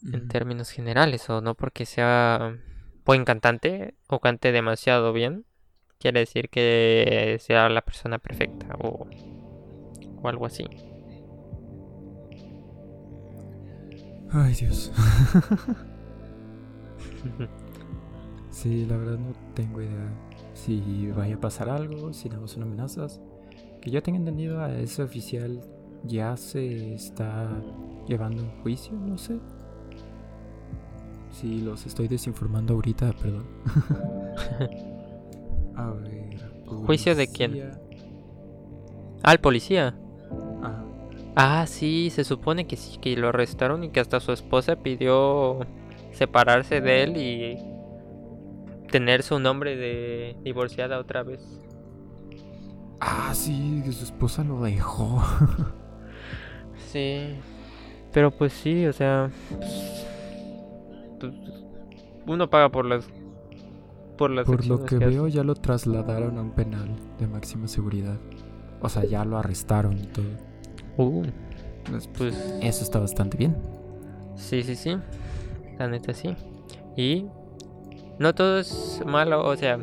En 0.04 0.28
términos 0.28 0.70
generales. 0.70 1.28
O 1.30 1.40
no 1.40 1.54
porque 1.54 1.86
sea 1.86 2.56
buen 3.04 3.24
cantante 3.24 3.94
o 4.08 4.20
cante 4.20 4.52
demasiado 4.52 5.12
bien. 5.12 5.44
Quiere 5.98 6.20
decir 6.20 6.48
que 6.48 7.36
sea 7.40 7.68
la 7.68 7.82
persona 7.82 8.18
perfecta. 8.18 8.74
O, 8.78 9.06
o 10.22 10.28
algo 10.28 10.46
así. 10.46 10.64
Ay 14.32 14.54
Dios. 14.54 14.92
Sí, 18.50 18.84
la 18.84 18.96
verdad 18.96 19.18
no 19.18 19.32
tengo 19.54 19.80
idea 19.80 20.12
si 20.54 21.10
vaya 21.16 21.36
a 21.36 21.40
pasar 21.40 21.70
algo, 21.70 22.12
si 22.12 22.28
no 22.28 22.46
son 22.46 22.64
amenazas. 22.64 23.20
Que 23.80 23.90
yo 23.90 24.02
tenga 24.02 24.18
entendido 24.18 24.60
a 24.60 24.74
ese 24.74 25.02
oficial 25.02 25.60
ya 26.04 26.36
se 26.36 26.94
está 26.94 27.48
llevando 28.06 28.42
un 28.42 28.50
juicio, 28.62 28.92
no 28.92 29.16
sé. 29.16 29.38
Si 31.32 31.60
los 31.60 31.86
estoy 31.86 32.08
desinformando 32.08 32.74
ahorita, 32.74 33.12
perdón. 33.12 33.46
a 35.76 35.90
ver. 35.90 36.50
¿Juicio 36.66 37.14
de 37.14 37.28
quién? 37.28 37.70
Ah, 39.22 39.32
el 39.32 39.40
policía. 39.40 39.94
Ah, 41.36 41.64
sí, 41.66 42.10
se 42.10 42.24
supone 42.24 42.66
que 42.66 42.76
sí, 42.76 42.98
que 42.98 43.16
lo 43.16 43.28
arrestaron 43.28 43.84
y 43.84 43.90
que 43.90 44.00
hasta 44.00 44.20
su 44.20 44.32
esposa 44.32 44.76
pidió 44.76 45.60
separarse 46.12 46.80
de 46.80 47.02
él 47.04 47.16
y 47.16 47.58
tener 48.90 49.22
su 49.22 49.38
nombre 49.38 49.76
de 49.76 50.36
divorciada 50.42 50.98
otra 50.98 51.22
vez. 51.22 51.40
Ah, 53.00 53.30
sí, 53.32 53.80
que 53.84 53.92
su 53.92 54.04
esposa 54.04 54.44
lo 54.44 54.60
dejó. 54.62 55.22
sí. 56.92 57.36
Pero 58.12 58.32
pues 58.32 58.52
sí, 58.52 58.84
o 58.86 58.92
sea, 58.92 59.30
pues, 59.56 60.06
uno 62.26 62.50
paga 62.50 62.70
por 62.70 62.84
las 62.84 63.08
por 64.16 64.30
las 64.30 64.44
Por 64.44 64.66
lo 64.66 64.84
que, 64.84 64.98
veo 64.98 65.28
ya 65.28 65.42
lo 65.42 65.54
trasladaron 65.54 66.36
a 66.36 66.42
un 66.42 66.50
penal 66.50 66.90
de 67.18 67.26
máxima 67.26 67.68
seguridad. 67.68 68.18
O 68.82 68.88
sea, 68.88 69.04
ya 69.04 69.24
lo 69.24 69.38
arrestaron 69.38 69.96
y 69.98 70.06
todo. 70.06 70.26
Uh, 70.98 71.22
pues, 71.90 72.06
pues 72.08 72.58
eso 72.60 72.84
está 72.84 72.98
bastante 72.98 73.38
bien. 73.38 73.56
Sí, 74.36 74.62
sí, 74.62 74.76
sí. 74.76 74.96
La 75.78 75.88
neta 75.88 76.12
sí. 76.12 76.36
Y 76.96 77.26
no 78.18 78.34
todo 78.34 78.58
es 78.58 79.02
malo, 79.06 79.42
o 79.42 79.56
sea, 79.56 79.78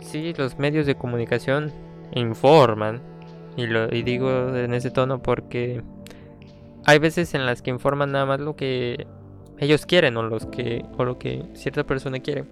sí, 0.00 0.32
los 0.38 0.58
medios 0.58 0.86
de 0.86 0.94
comunicación 0.94 1.72
informan, 2.14 3.02
y, 3.56 3.66
lo, 3.66 3.92
y 3.92 4.02
digo 4.02 4.56
en 4.56 4.72
ese 4.74 4.92
tono 4.92 5.20
porque 5.20 5.82
hay 6.84 6.98
veces 7.00 7.34
en 7.34 7.46
las 7.46 7.62
que 7.62 7.70
informan 7.70 8.12
nada 8.12 8.26
más 8.26 8.40
lo 8.40 8.54
que 8.54 9.08
ellos 9.60 9.84
quieren 9.86 10.16
o, 10.16 10.22
los 10.22 10.46
que, 10.46 10.84
o 10.96 11.04
lo 11.04 11.18
que 11.18 11.44
cierta 11.54 11.84
persona 11.84 12.18
quiere. 12.20 12.44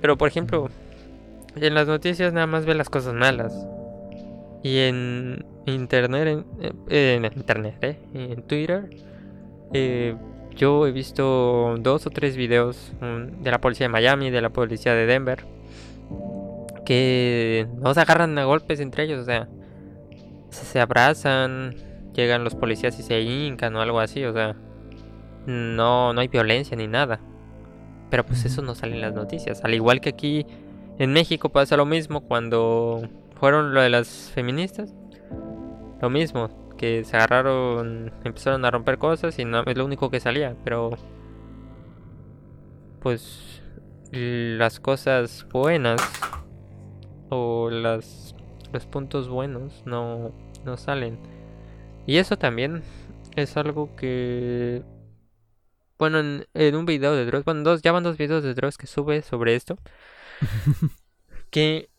Pero 0.00 0.18
por 0.18 0.28
ejemplo, 0.28 0.68
en 1.56 1.74
las 1.74 1.86
noticias 1.86 2.32
nada 2.32 2.46
más 2.46 2.66
ve 2.66 2.74
las 2.74 2.90
cosas 2.90 3.14
malas. 3.14 3.54
Y 4.62 4.78
en 4.78 5.46
internet, 5.66 6.44
en, 6.88 7.24
internet, 7.24 7.76
¿eh? 7.80 7.96
en 8.12 8.42
Twitter, 8.42 8.90
eh, 9.72 10.14
yo 10.54 10.86
he 10.86 10.92
visto 10.92 11.76
dos 11.78 12.06
o 12.06 12.10
tres 12.10 12.36
videos 12.36 12.92
de 13.00 13.50
la 13.50 13.60
policía 13.60 13.84
de 13.84 13.88
Miami, 13.88 14.30
de 14.30 14.42
la 14.42 14.50
policía 14.50 14.92
de 14.92 15.06
Denver, 15.06 15.44
que 16.84 17.66
no 17.78 17.94
se 17.94 18.00
agarran 18.00 18.36
a 18.36 18.44
golpes 18.44 18.80
entre 18.80 19.04
ellos, 19.04 19.20
o 19.20 19.24
sea, 19.24 19.48
se 20.50 20.80
abrazan, 20.80 21.74
llegan 22.14 22.44
los 22.44 22.54
policías 22.54 22.98
y 22.98 23.02
se 23.02 23.20
hincan 23.20 23.76
o 23.76 23.80
algo 23.80 24.00
así, 24.00 24.24
o 24.24 24.32
sea, 24.32 24.56
no, 25.46 26.12
no 26.12 26.20
hay 26.20 26.28
violencia 26.28 26.76
ni 26.76 26.86
nada. 26.86 27.20
Pero 28.10 28.26
pues 28.26 28.44
eso 28.44 28.62
no 28.62 28.74
sale 28.74 28.94
en 28.94 29.00
las 29.00 29.14
noticias. 29.14 29.64
Al 29.64 29.74
igual 29.74 30.00
que 30.00 30.10
aquí 30.10 30.46
en 30.98 31.12
México 31.12 31.48
pasa 31.48 31.76
lo 31.76 31.86
mismo 31.86 32.22
cuando 32.22 33.08
fueron 33.38 33.72
lo 33.72 33.80
de 33.80 33.90
las 33.90 34.30
feministas. 34.34 34.94
Lo 36.00 36.10
mismo, 36.10 36.48
que 36.76 37.04
se 37.04 37.16
agarraron, 37.16 38.12
empezaron 38.24 38.64
a 38.64 38.70
romper 38.70 38.98
cosas 38.98 39.38
y 39.38 39.44
no 39.44 39.62
es 39.64 39.76
lo 39.76 39.84
único 39.84 40.10
que 40.10 40.18
salía, 40.18 40.56
pero 40.64 40.90
pues 43.00 43.62
las 44.12 44.80
cosas 44.80 45.46
buenas 45.52 46.00
o 47.28 47.70
las 47.70 48.34
los 48.72 48.86
puntos 48.86 49.28
buenos 49.28 49.82
no 49.84 50.32
no 50.64 50.76
salen. 50.76 51.18
Y 52.06 52.16
eso 52.16 52.36
también 52.36 52.82
es 53.36 53.56
algo 53.56 53.94
que 53.96 54.82
bueno, 56.00 56.18
en, 56.54 56.74
un 56.74 56.86
video 56.86 57.14
de 57.14 57.26
Dross, 57.26 57.44
bueno, 57.44 57.62
dos, 57.62 57.82
ya 57.82 57.92
van 57.92 58.02
dos 58.02 58.16
videos 58.16 58.42
de 58.42 58.54
Dross 58.54 58.78
que 58.78 58.86
sube 58.86 59.20
sobre 59.20 59.54
esto. 59.54 59.76
que. 61.50 61.90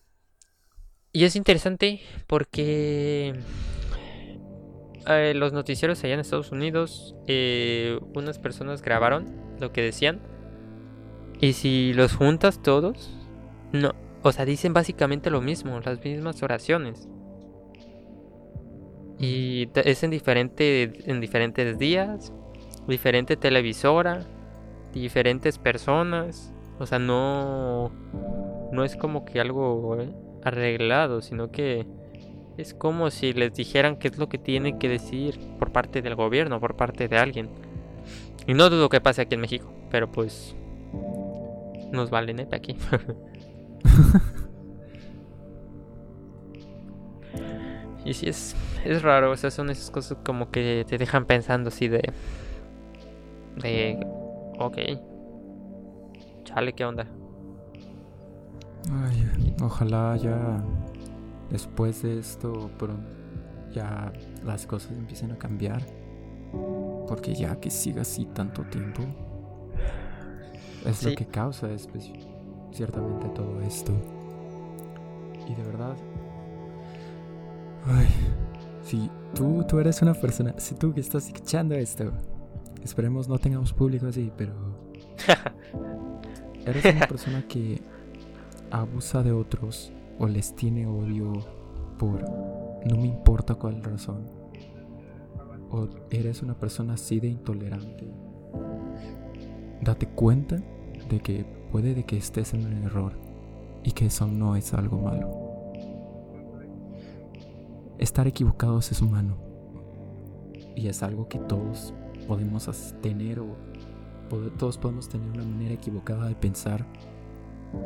Y 1.14 1.24
es 1.24 1.36
interesante 1.36 2.02
porque. 2.26 3.36
Eh, 5.08 5.34
los 5.36 5.54
noticieros 5.54 6.04
allá 6.04 6.16
en 6.16 6.20
Estados 6.20 6.52
Unidos, 6.52 7.16
eh, 7.28 8.00
unas 8.16 8.40
personas 8.40 8.82
grabaron 8.82 9.36
lo 9.60 9.72
que 9.72 9.84
decían. 9.84 10.20
Y 11.40 11.54
si 11.54 11.94
los 11.94 12.16
juntas 12.16 12.64
todos, 12.64 13.12
no. 13.72 13.94
O 14.24 14.32
sea, 14.32 14.46
dicen 14.46 14.74
básicamente 14.74 15.30
lo 15.30 15.42
mismo, 15.42 15.80
las 15.80 16.04
mismas 16.04 16.42
oraciones. 16.42 17.08
Y 19.20 19.70
es 19.76 20.02
en, 20.02 20.10
diferente, 20.10 20.92
en 21.06 21.22
diferentes 21.22 21.78
días, 21.78 22.34
diferente 22.88 23.38
televisora, 23.38 24.26
diferentes 24.94 25.58
personas. 25.58 26.54
O 26.80 26.86
sea, 26.86 27.00
no, 27.00 27.92
no 28.72 28.84
es 28.84 28.96
como 28.96 29.26
que 29.26 29.40
algo 29.40 29.98
arreglado, 30.44 31.22
sino 31.22 31.52
que 31.52 31.86
es 32.58 32.74
como 32.74 33.12
si 33.12 33.34
les 33.34 33.54
dijeran 33.54 33.98
qué 33.98 34.10
es 34.10 34.18
lo 34.18 34.30
que 34.30 34.38
tienen 34.38 34.80
que 34.80 34.88
decir 34.90 35.40
por 35.60 35.72
parte 35.72 36.02
del 36.02 36.16
gobierno, 36.16 36.60
por 36.60 36.76
parte 36.76 37.08
de 37.08 37.18
alguien. 37.18 37.50
Y 38.48 38.54
no 38.54 38.70
dudo 38.70 38.90
que 38.90 39.02
pase 39.02 39.22
aquí 39.22 39.36
en 39.36 39.42
México, 39.42 39.72
pero 39.90 40.12
pues 40.12 40.56
nos 41.92 42.10
vale 42.10 42.34
neta 42.34 42.56
aquí. 42.56 42.78
y 48.06 48.14
si 48.14 48.30
es, 48.30 48.56
es 48.84 49.02
raro, 49.02 49.32
o 49.32 49.38
sea, 49.38 49.52
son 49.52 49.70
esas 49.70 49.92
cosas 49.92 50.18
como 50.26 50.52
que 50.52 50.86
te 50.88 50.98
dejan 50.98 51.26
pensando 51.26 51.70
así 51.70 51.88
de 51.88 52.12
de... 53.58 54.00
Ok. 54.60 54.78
Chale, 56.44 56.74
¿qué 56.74 56.86
onda? 56.86 57.08
Ay, 58.92 59.56
ojalá 59.62 60.18
ya 60.18 60.64
después 61.50 62.02
de 62.02 62.20
esto 62.20 62.70
ya 63.72 64.12
las 64.44 64.66
cosas 64.66 64.92
empiecen 64.92 65.32
a 65.32 65.38
cambiar. 65.38 65.82
Porque 67.08 67.34
ya 67.34 67.60
que 67.60 67.70
siga 67.70 68.02
así 68.02 68.26
tanto 68.26 68.64
tiempo 68.64 69.04
es 70.86 71.04
lo 71.04 71.16
que 71.16 71.26
causa 71.26 71.68
ciertamente 72.72 73.30
todo 73.30 73.62
esto. 73.62 73.94
Y 75.48 75.56
de 75.56 75.64
verdad, 75.64 75.96
ay, 77.86 78.08
si 78.84 79.10
tú, 79.36 79.64
tú 79.68 79.80
eres 79.80 80.02
una 80.02 80.14
persona, 80.14 80.54
si 80.58 80.76
tú 80.76 80.94
que 80.94 81.02
estás 81.02 81.28
escuchando 81.28 81.76
esto, 81.76 82.12
Esperemos 82.84 83.28
no 83.28 83.38
tengamos 83.38 83.74
público 83.74 84.08
así, 84.08 84.32
pero... 84.36 84.54
Eres 86.66 86.86
una 86.86 87.08
persona 87.08 87.48
que 87.48 87.82
abusa 88.70 89.24
de 89.24 89.32
otros 89.32 89.92
o 90.20 90.28
les 90.28 90.56
tiene 90.56 90.86
odio 90.86 91.34
por 91.98 92.24
no 92.86 92.98
me 92.98 93.08
importa 93.08 93.56
cuál 93.56 93.84
razón. 93.84 94.26
O 95.70 95.88
eres 96.10 96.42
una 96.42 96.54
persona 96.54 96.94
así 96.94 97.20
de 97.20 97.28
intolerante. 97.28 98.12
Date 99.82 100.08
cuenta 100.08 100.58
de 101.10 101.20
que 101.20 101.46
puede 101.72 101.96
de 101.96 102.04
que 102.04 102.18
estés 102.18 102.54
en 102.54 102.66
un 102.66 102.74
error 102.84 103.14
y 103.84 103.92
que 103.92 104.06
eso 104.08 104.28
no 104.28 104.56
es 104.56 104.74
algo 104.74 105.00
malo. 105.00 105.74
Estar 107.98 108.28
equivocados 108.28 108.92
es 108.92 109.02
humano 109.02 109.38
y 110.76 110.88
es 110.88 111.04
algo 111.04 111.28
que 111.28 111.40
todos 111.40 111.94
podemos 112.28 112.70
tener 113.02 113.40
o 113.40 113.56
todos 114.58 114.78
podemos 114.78 115.10
tener 115.10 115.30
una 115.30 115.44
manera 115.44 115.74
equivocada 115.74 116.28
de 116.28 116.36
pensar 116.36 116.86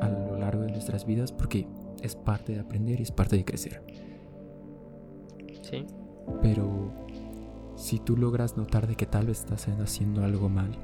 a 0.01 0.09
lo 0.09 0.37
largo 0.37 0.63
de 0.63 0.71
nuestras 0.71 1.05
vidas 1.05 1.31
porque 1.31 1.67
es 2.01 2.15
parte 2.15 2.53
de 2.53 2.59
aprender 2.59 2.99
y 2.99 3.03
es 3.03 3.11
parte 3.11 3.35
de 3.35 3.45
crecer. 3.45 3.83
Sí. 5.61 5.85
Pero 6.41 6.91
si 7.75 7.99
tú 7.99 8.17
logras 8.17 8.57
notar 8.57 8.87
de 8.87 8.95
que 8.95 9.05
tal 9.05 9.27
vez 9.27 9.39
estás 9.39 9.67
haciendo 9.67 10.23
algo 10.23 10.49
mal, 10.49 10.77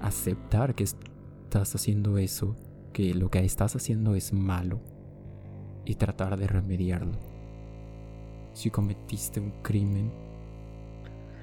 aceptar 0.00 0.74
que 0.74 0.84
estás 0.84 1.74
haciendo 1.74 2.18
eso, 2.18 2.56
que 2.92 3.14
lo 3.14 3.30
que 3.30 3.44
estás 3.44 3.74
haciendo 3.76 4.14
es 4.14 4.32
malo 4.32 4.80
y 5.84 5.96
tratar 5.96 6.38
de 6.38 6.46
remediarlo. 6.46 7.18
Si 8.52 8.70
cometiste 8.70 9.40
un 9.40 9.50
crimen, 9.62 10.12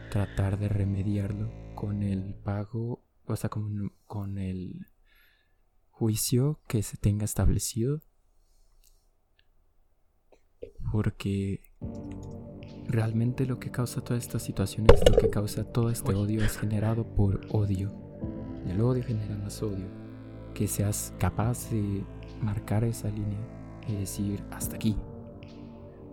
tratar 0.10 0.60
de 0.60 0.70
remediarlo 0.70 1.52
con 1.76 2.04
el 2.04 2.36
pago, 2.36 3.04
o 3.26 3.36
sea, 3.36 3.50
con, 3.50 3.94
con 4.06 4.38
el 4.38 4.88
juicio 5.90 6.60
que 6.68 6.84
se 6.84 6.98
tenga 6.98 7.26
establecido. 7.26 8.02
Porque 10.92 11.62
realmente 12.88 13.46
lo 13.46 13.60
que 13.60 13.72
causa 13.72 14.02
toda 14.02 14.18
esta 14.18 14.40
situación 14.40 14.88
es 14.94 15.08
lo 15.10 15.18
que 15.18 15.30
causa 15.30 15.64
todo 15.64 15.90
este 15.90 16.14
odio 16.16 16.44
es 16.44 16.58
generado 16.58 17.14
por 17.14 17.42
odio. 17.52 17.94
El 18.68 18.82
odio 18.82 19.04
genera 19.04 19.36
más 19.38 19.62
odio. 19.62 19.88
Que 20.54 20.68
seas 20.68 21.14
capaz 21.20 21.70
de 21.70 22.04
marcar 22.42 22.84
esa 22.84 23.10
línea 23.10 23.40
y 23.88 23.96
decir 23.96 24.44
hasta 24.52 24.76
aquí. 24.76 24.98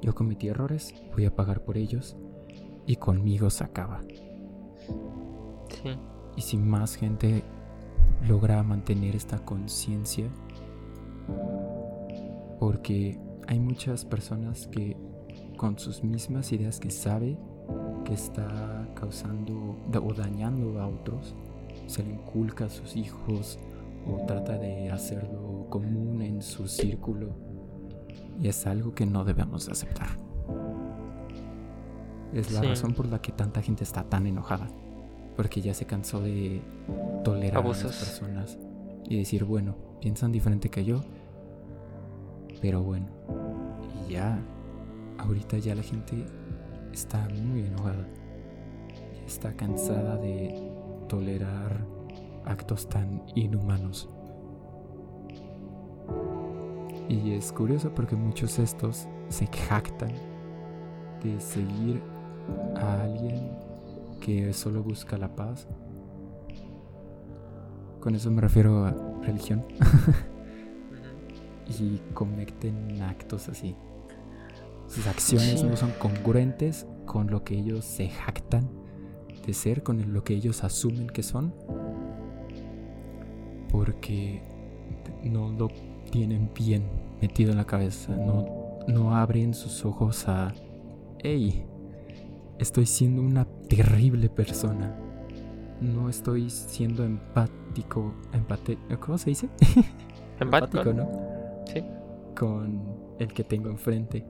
Yo 0.03 0.15
cometí 0.15 0.49
errores, 0.49 0.95
voy 1.13 1.25
a 1.25 1.35
pagar 1.35 1.65
por 1.65 1.79
ellos 1.79 2.17
y 2.87 2.97
conmigo 2.97 3.51
se 3.51 3.65
acaba. 3.65 4.01
Sí. 5.69 5.99
Y 6.37 6.41
si 6.43 6.57
más 6.57 6.95
gente 6.95 7.43
logra 8.27 8.63
mantener 8.63 9.17
esta 9.17 9.39
conciencia, 9.39 10.29
porque 12.59 13.19
hay 13.47 13.61
muchas 13.61 14.05
personas 14.05 14.67
que 14.69 14.97
con 15.57 15.79
sus 15.79 16.05
mismas 16.05 16.53
ideas 16.53 16.81
que 16.81 16.91
sabe 16.91 17.39
que 18.05 18.15
está 18.15 18.89
causando 18.95 19.77
o 19.93 20.15
dañando 20.15 20.81
a 20.81 20.87
otros, 20.87 21.35
se 21.87 22.05
le 22.05 22.15
inculca 22.15 22.67
a 22.67 22.69
sus 22.69 22.97
hijos 22.97 23.59
o 24.07 24.25
trata 24.27 24.59
de 24.59 24.91
hacerlo 24.91 25.67
común 25.69 26.23
en 26.23 26.43
su 26.43 26.69
círculo 26.69 27.31
y 28.41 28.49
es 28.49 28.67
algo 28.67 28.95
que 28.95 29.07
no 29.07 29.25
debemos 29.25 29.69
aceptar. 29.69 30.26
Es 32.37 32.53
la 32.53 32.61
razón 32.61 32.93
por 32.93 33.07
la 33.07 33.21
que 33.21 33.33
tanta 33.33 33.63
gente 33.63 33.83
está 33.83 34.05
tan 34.05 34.27
enojada. 34.27 34.69
Porque 35.37 35.63
ya 35.63 35.73
se 35.73 35.87
cansó 35.87 36.21
de 36.21 36.61
tolerar 37.25 37.65
a 37.65 37.69
las 37.69 37.83
personas 37.83 38.59
y 39.09 39.19
decir, 39.19 39.45
bueno, 39.45 39.75
piensan 40.01 40.33
diferente 40.33 40.69
que 40.69 40.85
yo. 40.85 41.01
Pero 42.61 42.83
bueno, 42.83 43.07
y 44.07 44.13
ya, 44.13 44.39
ahorita 45.19 45.59
ya 45.59 45.75
la 45.75 45.83
gente 45.83 46.27
está 46.93 47.27
muy 47.43 47.61
enojada. 47.61 48.07
Está 49.27 49.55
cansada 49.55 50.17
de 50.19 50.71
tolerar 51.09 51.87
actos 52.45 52.87
tan 52.89 53.23
inhumanos. 53.35 54.11
Y 57.09 57.33
es 57.33 57.51
curioso 57.53 57.95
porque 57.95 58.17
muchos 58.17 58.59
de 58.59 58.65
estos 58.65 59.07
se 59.29 59.47
jactan 59.47 60.13
de 61.23 61.41
seguir 61.41 62.03
a 62.75 63.03
alguien 63.03 63.51
que 64.21 64.53
solo 64.53 64.83
busca 64.83 65.17
la 65.17 65.35
paz. 65.35 65.67
Con 68.01 68.15
eso 68.15 68.31
me 68.31 68.41
refiero 68.41 68.85
a 68.85 68.95
religión. 69.23 69.65
y 71.69 72.01
cometen 72.15 73.03
actos 73.03 73.49
así. 73.49 73.75
Sus 74.89 75.07
acciones 75.07 75.65
no 75.65 75.77
son 75.77 75.91
congruentes 75.99 76.87
con 77.07 77.29
lo 77.29 77.43
que 77.43 77.59
ellos 77.59 77.85
se 77.85 78.09
jactan 78.09 78.69
de 79.45 79.53
ser, 79.53 79.83
con 79.83 80.13
lo 80.13 80.23
que 80.23 80.35
ellos 80.35 80.63
asumen 80.63 81.09
que 81.09 81.23
son. 81.23 81.53
Porque 83.71 84.43
no 85.25 85.51
lo 85.51 85.69
tienen 86.11 86.51
bien 86.55 86.85
metido 87.21 87.51
en 87.51 87.59
la 87.59 87.67
cabeza. 87.67 88.15
No, 88.17 88.79
no 88.87 89.17
abren 89.17 89.55
sus 89.55 89.85
ojos 89.85 90.29
a, 90.29 90.53
hey, 91.19 91.67
estoy 92.59 92.87
siendo 92.87 93.23
una 93.23 93.45
terrible 93.69 94.29
persona. 94.29 94.97
No 95.81 96.09
estoy 96.09 96.49
siendo 96.51 97.05
empático. 97.05 98.15
Empate, 98.33 98.79
¿Cómo 99.01 99.19
se 99.19 99.31
dice? 99.31 99.49
Empático, 100.41 100.93
¿no? 100.93 101.09
Sí. 101.67 101.83
Con 102.37 102.83
el 103.19 103.33
que 103.33 103.45
tengo 103.45 103.69
enfrente. 103.69 104.25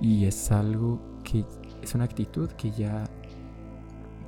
Y 0.00 0.24
es 0.24 0.50
algo 0.50 1.00
que 1.22 1.44
es 1.82 1.94
una 1.94 2.04
actitud 2.04 2.48
que 2.52 2.70
ya 2.70 3.04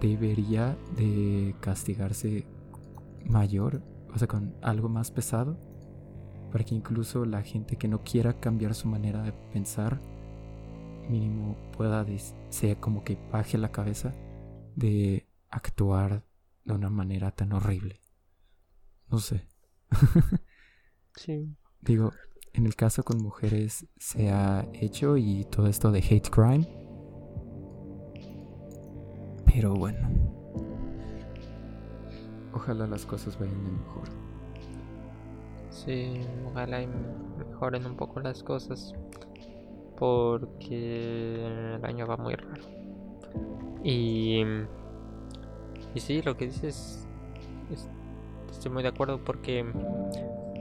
debería 0.01 0.77
de 0.97 1.55
castigarse 1.61 2.45
mayor, 3.25 3.83
o 4.12 4.18
sea, 4.18 4.29
con 4.29 4.55
algo 4.61 4.89
más 4.89 5.11
pesado, 5.11 5.57
para 6.51 6.64
que 6.64 6.75
incluso 6.75 7.25
la 7.25 7.43
gente 7.43 7.77
que 7.77 7.89
no 7.89 8.03
quiera 8.03 8.39
cambiar 8.39 8.75
su 8.75 8.89
manera 8.89 9.23
de 9.23 9.33
pensar, 9.33 10.01
mínimo 11.09 11.57
pueda, 11.77 12.05
sea 12.49 12.81
como 12.81 13.05
que 13.05 13.19
baje 13.31 13.59
la 13.59 13.73
cabeza 13.73 14.13
de 14.77 15.29
actuar 15.51 16.25
de 16.65 16.75
una 16.75 16.91
manera 16.91 17.31
tan 17.31 17.53
horrible. 17.53 18.01
No 19.11 19.19
sé. 19.19 19.47
sí. 21.17 21.55
Digo, 21.81 22.13
en 22.55 22.67
el 22.67 22.77
caso 22.77 23.03
con 23.03 23.23
mujeres 23.23 23.87
se 23.99 24.31
ha 24.31 24.69
hecho 24.73 25.17
y 25.17 25.45
todo 25.45 25.67
esto 25.67 25.91
de 25.91 25.99
hate 25.99 26.31
crime. 26.31 26.67
Pero 29.47 29.75
bueno. 29.75 30.09
Ojalá 32.55 32.87
las 32.87 33.07
cosas 33.07 33.39
vayan 33.39 33.79
mejor. 33.79 34.09
Sí, 35.71 36.21
ojalá 36.47 36.87
mejoren 37.39 37.87
un 37.87 37.97
poco 37.97 38.21
las 38.21 38.43
cosas. 38.43 38.95
Porque 40.03 41.77
el 41.77 41.85
año 41.85 42.09
va 42.09 42.17
muy 42.17 42.35
raro. 42.35 42.63
Y. 43.85 44.43
Y 45.95 46.01
sí, 46.01 46.23
lo 46.23 46.37
que 46.37 46.47
dices. 46.47 47.07
estoy 48.51 48.73
muy 48.73 48.83
de 48.83 48.89
acuerdo 48.89 49.21
porque 49.25 49.65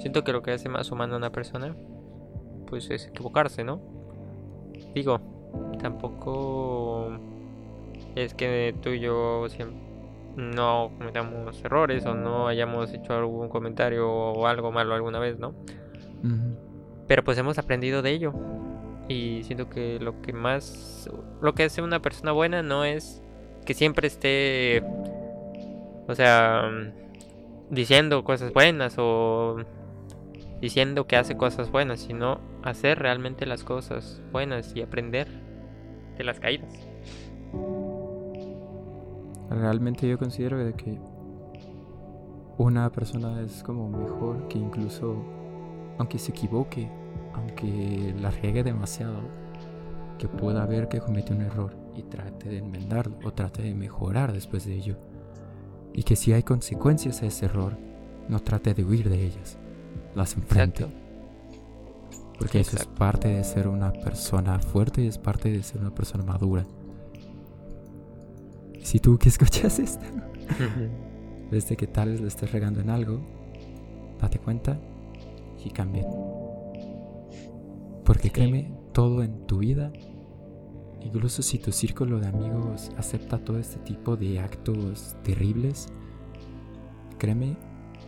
Siento 0.02 0.24
que 0.24 0.34
lo 0.34 0.42
que 0.42 0.50
hace 0.52 0.68
más 0.68 0.92
humano 0.92 1.14
a 1.14 1.18
una 1.18 1.32
persona, 1.32 1.76
pues 2.66 2.89
es 2.89 3.06
equivocarse, 3.06 3.64
¿no? 3.64 3.80
Digo, 4.96 5.20
tampoco 5.80 7.12
es 8.16 8.34
que 8.34 8.74
tú 8.82 8.89
y 8.89 9.00
yo 9.00 9.46
no 10.36 10.92
cometamos 10.98 11.64
errores 11.64 12.04
o 12.08 12.16
no 12.16 12.48
hayamos 12.48 12.92
hecho 12.92 13.14
algún 13.14 13.48
comentario 13.48 14.12
o 14.12 14.48
algo 14.48 14.72
malo 14.72 14.96
alguna 14.96 15.20
vez, 15.20 15.38
¿no? 15.38 15.54
Pero 17.08 17.24
pues 17.24 17.38
hemos 17.38 17.60
aprendido 17.60 18.02
de 18.02 18.10
ello. 18.10 18.34
Y 19.12 19.43
siento 19.43 19.70
que 19.70 19.99
lo 19.99 20.22
que 20.22 20.32
más, 20.32 21.09
lo 21.41 21.53
que 21.53 21.64
hace 21.64 21.82
una 21.82 22.01
persona 22.01 22.32
buena 22.32 22.64
no 22.64 22.86
es 22.86 23.22
que 23.66 23.74
siempre 23.74 24.07
esté, 24.07 24.82
o 26.07 26.16
sea, 26.16 26.72
diciendo 27.70 28.24
cosas 28.24 28.53
buenas 28.53 28.95
o 28.97 29.57
diciendo 30.62 31.07
que 31.07 31.18
hace 31.18 31.36
cosas 31.36 31.70
buenas, 31.72 31.99
sino 31.99 32.39
hacer 32.64 32.99
realmente 32.99 33.45
las 33.45 33.66
cosas 33.66 34.22
buenas 34.32 34.74
y 34.78 34.82
aprender 34.82 35.28
de 36.18 36.24
las 36.24 36.39
caídas. 36.39 36.72
Realmente 39.49 40.07
yo 40.07 40.18
considero 40.18 40.57
de 40.57 40.74
que 40.74 40.97
una 42.57 42.89
persona 42.89 43.41
es 43.41 43.62
como 43.62 43.89
mejor 43.89 44.47
que 44.47 44.57
incluso, 44.57 45.18
aunque 45.97 46.18
se 46.18 46.32
equivoque, 46.32 46.89
aunque 47.34 48.13
la 48.19 48.32
riegue 48.32 48.63
demasiado, 48.63 49.21
que 50.17 50.27
pueda 50.27 50.65
ver 50.65 50.88
que 50.88 50.99
comete 50.99 51.34
un 51.34 51.41
error 51.41 51.75
y 51.95 52.03
trate 52.03 52.49
de 52.49 52.59
enmendarlo 52.59 53.17
o 53.23 53.32
trate 53.34 53.63
de 53.63 53.73
mejorar 53.73 54.34
después 54.34 54.65
de 54.65 54.75
ello. 54.75 54.97
Y 55.93 56.03
que 56.03 56.15
si 56.15 56.32
hay 56.34 56.43
consecuencias 56.43 57.21
a 57.21 57.25
ese 57.25 57.45
error, 57.45 57.77
no 58.29 58.39
trate 58.39 58.73
de 58.73 58.84
huir 58.84 59.09
de 59.09 59.25
ellas 59.25 59.57
las 60.15 60.36
enfrente. 60.36 60.88
Porque 62.38 62.59
eso 62.59 62.75
es 62.75 62.86
parte 62.86 63.27
de 63.27 63.43
ser 63.43 63.67
una 63.67 63.91
persona 63.91 64.59
fuerte 64.59 65.03
y 65.03 65.07
es 65.07 65.17
parte 65.17 65.51
de 65.51 65.61
ser 65.61 65.82
una 65.82 65.93
persona 65.93 66.23
madura. 66.23 66.65
Si 68.82 68.99
tú 68.99 69.17
que 69.17 69.29
escuchas 69.29 69.79
esto, 69.79 70.05
desde 71.51 71.75
que 71.77 71.88
tal 71.88 72.09
vez 72.09 72.21
le 72.21 72.27
estés 72.27 72.51
regando 72.51 72.82
en 72.82 72.89
algo, 72.89 73.21
date 74.19 74.39
cuenta 74.39 74.79
y 75.63 75.69
cambia. 75.69 76.05
Porque 78.12 78.30
créeme, 78.30 78.70
todo 78.91 79.24
en 79.24 79.47
tu 79.47 79.59
vida, 79.59 79.93
incluso 80.99 81.41
si 81.41 81.59
tu 81.59 81.72
círculo 81.72 82.20
de 82.20 82.28
amigos 82.28 82.91
acepta 82.97 83.38
todo 83.38 83.57
este 83.57 83.80
tipo 83.80 84.18
de 84.18 84.38
actos 84.38 85.16
terribles, 85.24 85.88
créeme, 87.18 87.55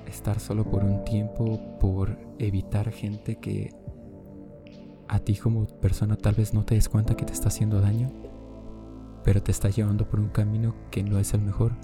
estar 0.06 0.42
solo 0.42 0.70
por 0.70 0.84
un 0.84 1.06
tiempo, 1.06 1.78
por 1.80 2.20
evitar 2.38 2.92
gente 2.92 3.38
que 3.38 3.74
a 5.08 5.20
ti 5.20 5.38
como 5.38 5.68
persona 5.68 6.18
tal 6.18 6.36
vez 6.36 6.54
no 6.54 6.66
te 6.66 6.76
des 6.76 6.90
cuenta 6.90 7.16
que 7.16 7.24
te 7.24 7.32
está 7.32 7.48
haciendo 7.48 7.80
daño, 7.80 8.12
pero 9.24 9.42
te 9.42 9.54
está 9.54 9.70
llevando 9.70 10.10
por 10.10 10.20
un 10.20 10.28
camino 10.28 10.76
que 10.92 11.02
no 11.02 11.18
es 11.18 11.34
el 11.34 11.44
mejor. 11.44 11.78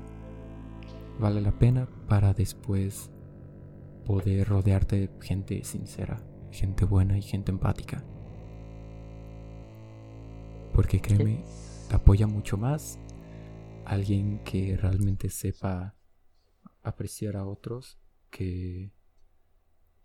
Vale 1.22 1.40
la 1.40 1.54
pena 1.54 1.88
para 2.10 2.34
después 2.34 3.12
poder 4.06 4.50
rodearte 4.50 4.98
de 4.98 5.10
gente 5.22 5.64
sincera, 5.64 6.22
gente 6.52 6.86
buena 6.86 7.18
y 7.18 7.22
gente 7.22 7.52
empática. 7.52 8.04
Porque 10.74 11.02
créeme, 11.02 11.44
apoya 11.92 12.28
mucho 12.28 12.58
más 12.58 13.00
alguien 13.86 14.40
que 14.44 14.78
realmente 14.78 15.30
sepa 15.30 15.96
apreciar 16.84 17.36
a 17.36 17.46
otros 17.46 17.98
que 18.30 18.94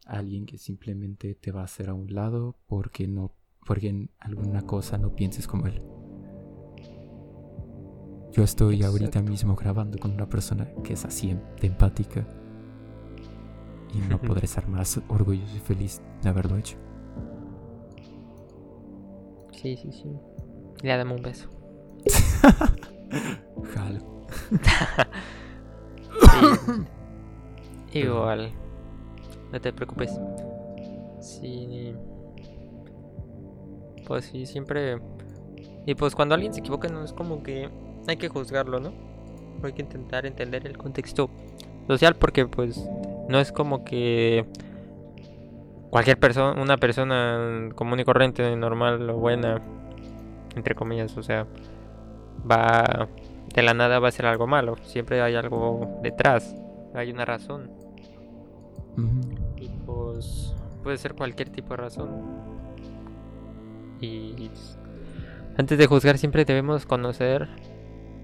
alguien 0.07 0.47
que 0.47 0.59
simplemente 0.59 1.35
te 1.35 1.53
va 1.53 1.63
a 1.63 1.65
hacer 1.65 1.89
a 1.89 1.95
un 1.95 2.13
lado 2.13 2.59
porque 2.67 3.07
no 3.07 3.35
porque 3.67 3.89
en 3.89 4.11
alguna 4.19 4.63
cosa 4.67 4.99
no 4.99 5.15
pienses 5.15 5.47
como 5.47 5.67
él. 5.67 5.83
Yo 8.33 8.43
estoy 8.43 8.83
ahorita 8.83 9.23
mismo 9.23 9.55
grabando 9.55 9.97
con 9.99 10.13
una 10.13 10.29
persona 10.29 10.69
que 10.83 10.95
es 10.95 11.05
así 11.05 11.35
de 11.61 11.67
empática 11.67 12.27
y 13.95 13.99
no 14.09 14.21
podré 14.21 14.47
estar 14.47 14.67
más 14.69 15.01
orgulloso 15.09 15.57
y 15.57 15.61
feliz 15.61 16.01
de 16.23 16.29
haberlo 16.29 16.57
hecho. 16.57 16.77
Sí, 19.53 19.77
sí, 19.77 19.93
sí. 19.93 20.11
Le 20.83 20.97
dame 20.97 21.15
un 21.15 21.23
beso. 21.23 21.49
Jalo. 23.75 24.01
Igual. 27.93 28.53
No 29.53 29.61
te 29.61 29.73
preocupes. 29.73 30.19
Sí. 31.21 31.95
Pues 34.07 34.27
sí, 34.27 34.47
siempre. 34.47 35.01
Y 35.87 35.95
pues 35.95 36.15
cuando 36.15 36.35
alguien 36.35 36.53
se 36.53 36.61
equivoca, 36.61 36.89
no 36.89 37.05
es 37.05 37.13
como 37.13 37.43
que 37.43 37.71
hay 38.07 38.17
que 38.17 38.29
juzgarlo, 38.29 38.81
¿no? 38.81 38.93
Hay 39.63 39.73
que 39.73 39.83
intentar 39.83 40.27
entender 40.27 40.67
el 40.67 40.77
contexto 40.77 41.31
social 41.87 42.17
porque 42.17 42.47
pues 42.47 42.87
no 43.29 43.41
es 43.41 43.53
como 43.53 43.85
que 43.85 44.47
cualquier 45.91 46.19
persona, 46.19 46.61
una 46.61 46.77
persona 46.77 47.71
común 47.75 48.01
y 48.01 48.05
corriente, 48.05 48.55
normal 48.57 49.09
o 49.11 49.15
buena, 49.15 49.61
entre 50.57 50.75
comillas, 50.75 51.17
o 51.17 51.23
sea, 51.23 51.47
va 52.51 53.09
de 53.55 53.63
la 53.63 53.73
nada 53.73 54.01
va 54.01 54.09
a 54.09 54.11
ser 54.11 54.27
algo 54.27 54.47
malo. 54.47 54.77
Siempre 54.83 55.23
hay 55.23 55.37
algo 55.37 56.01
detrás, 56.03 56.55
hay 56.95 57.11
una 57.11 57.25
razón. 57.25 57.71
Y 59.57 59.69
pues 59.87 60.55
puede 60.83 60.99
ser 60.99 61.15
cualquier 61.15 61.51
tipo 61.51 61.71
de 61.71 61.77
razón. 61.77 62.11
Y 64.01 64.51
antes 65.57 65.79
de 65.79 65.87
juzgar 65.87 66.19
siempre 66.19 66.45
debemos 66.45 66.85
conocer 66.85 67.49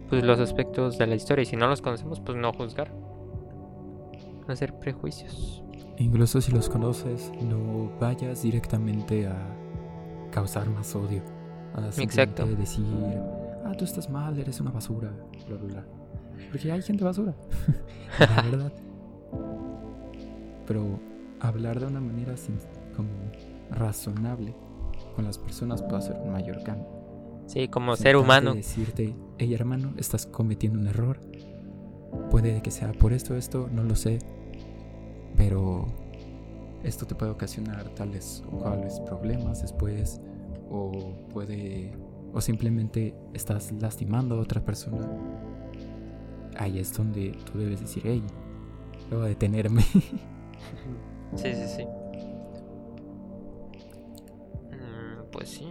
pues 0.09 0.25
los 0.25 0.41
aspectos 0.41 0.99
de 0.99 1.07
la 1.07 1.15
historia 1.15 1.43
y 1.43 1.47
si 1.47 1.57
no 1.57 1.69
los 1.69 1.81
conocemos 1.81 2.21
pues 2.21 2.37
no 2.37 2.53
juzgar. 2.53 2.91
Hacer 4.51 4.75
prejuicios. 4.79 5.63
Incluso 5.99 6.41
si 6.41 6.51
los 6.53 6.69
conoces, 6.69 7.31
no 7.43 7.91
vayas 8.01 8.43
directamente 8.43 9.27
a 9.27 9.37
causar 10.31 10.69
más 10.71 10.95
odio. 10.95 11.23
A 11.75 11.87
Exacto. 12.03 12.47
decir, 12.47 12.85
ah, 13.65 13.73
tú 13.77 13.85
estás 13.85 14.11
mal, 14.11 14.39
eres 14.39 14.61
una 14.61 14.71
basura, 14.71 15.13
bla, 15.47 15.57
bla, 15.57 15.67
bla. 15.67 15.85
Porque 16.51 16.73
hay 16.73 16.83
gente 16.83 17.05
basura. 17.05 17.35
la 18.19 18.43
verdad 18.51 18.73
pero 20.71 21.01
hablar 21.41 21.81
de 21.81 21.87
una 21.87 21.99
manera 21.99 22.33
como 22.95 23.09
razonable 23.73 24.55
con 25.17 25.25
las 25.25 25.37
personas 25.37 25.83
puede 25.83 25.97
hacer 25.97 26.17
un 26.23 26.31
mayor 26.31 26.63
cambio. 26.63 26.87
Sí, 27.49 27.67
como 27.67 27.97
ser 27.97 28.17
humano. 28.17 28.55
Decirte, 28.55 29.17
hey 29.39 29.53
hermano, 29.53 29.95
estás 29.97 30.27
cometiendo 30.27 30.79
un 30.79 30.87
error. 30.87 31.19
Puede 32.31 32.63
que 32.63 32.71
sea 32.71 32.93
por 32.93 33.13
esto, 33.13 33.35
esto, 33.35 33.69
no 33.73 33.83
lo 33.83 33.97
sé. 33.97 34.21
Pero 35.41 35.87
esto 36.85 37.07
te 37.07 37.15
puede 37.15 37.33
ocasionar 37.33 37.89
tales 37.95 38.45
o 38.53 38.59
cuales 38.59 39.01
problemas 39.01 39.63
después. 39.63 40.21
o 40.71 41.15
puede 41.33 41.93
o 42.35 42.41
simplemente 42.43 43.15
estás 43.33 43.73
lastimando 43.73 44.37
a 44.37 44.41
otra 44.41 44.61
persona, 44.61 45.09
ahí 46.59 46.79
es 46.79 46.97
donde 46.97 47.33
tú 47.51 47.59
debes 47.59 47.81
decir, 47.81 48.03
hey, 48.07 48.23
debo 49.09 49.23
detenerme. 49.23 49.83
Sí, 51.37 51.55
sí, 51.55 51.69
sí. 51.69 51.85
Mm, 54.73 55.31
pues 55.31 55.49
sí, 55.49 55.67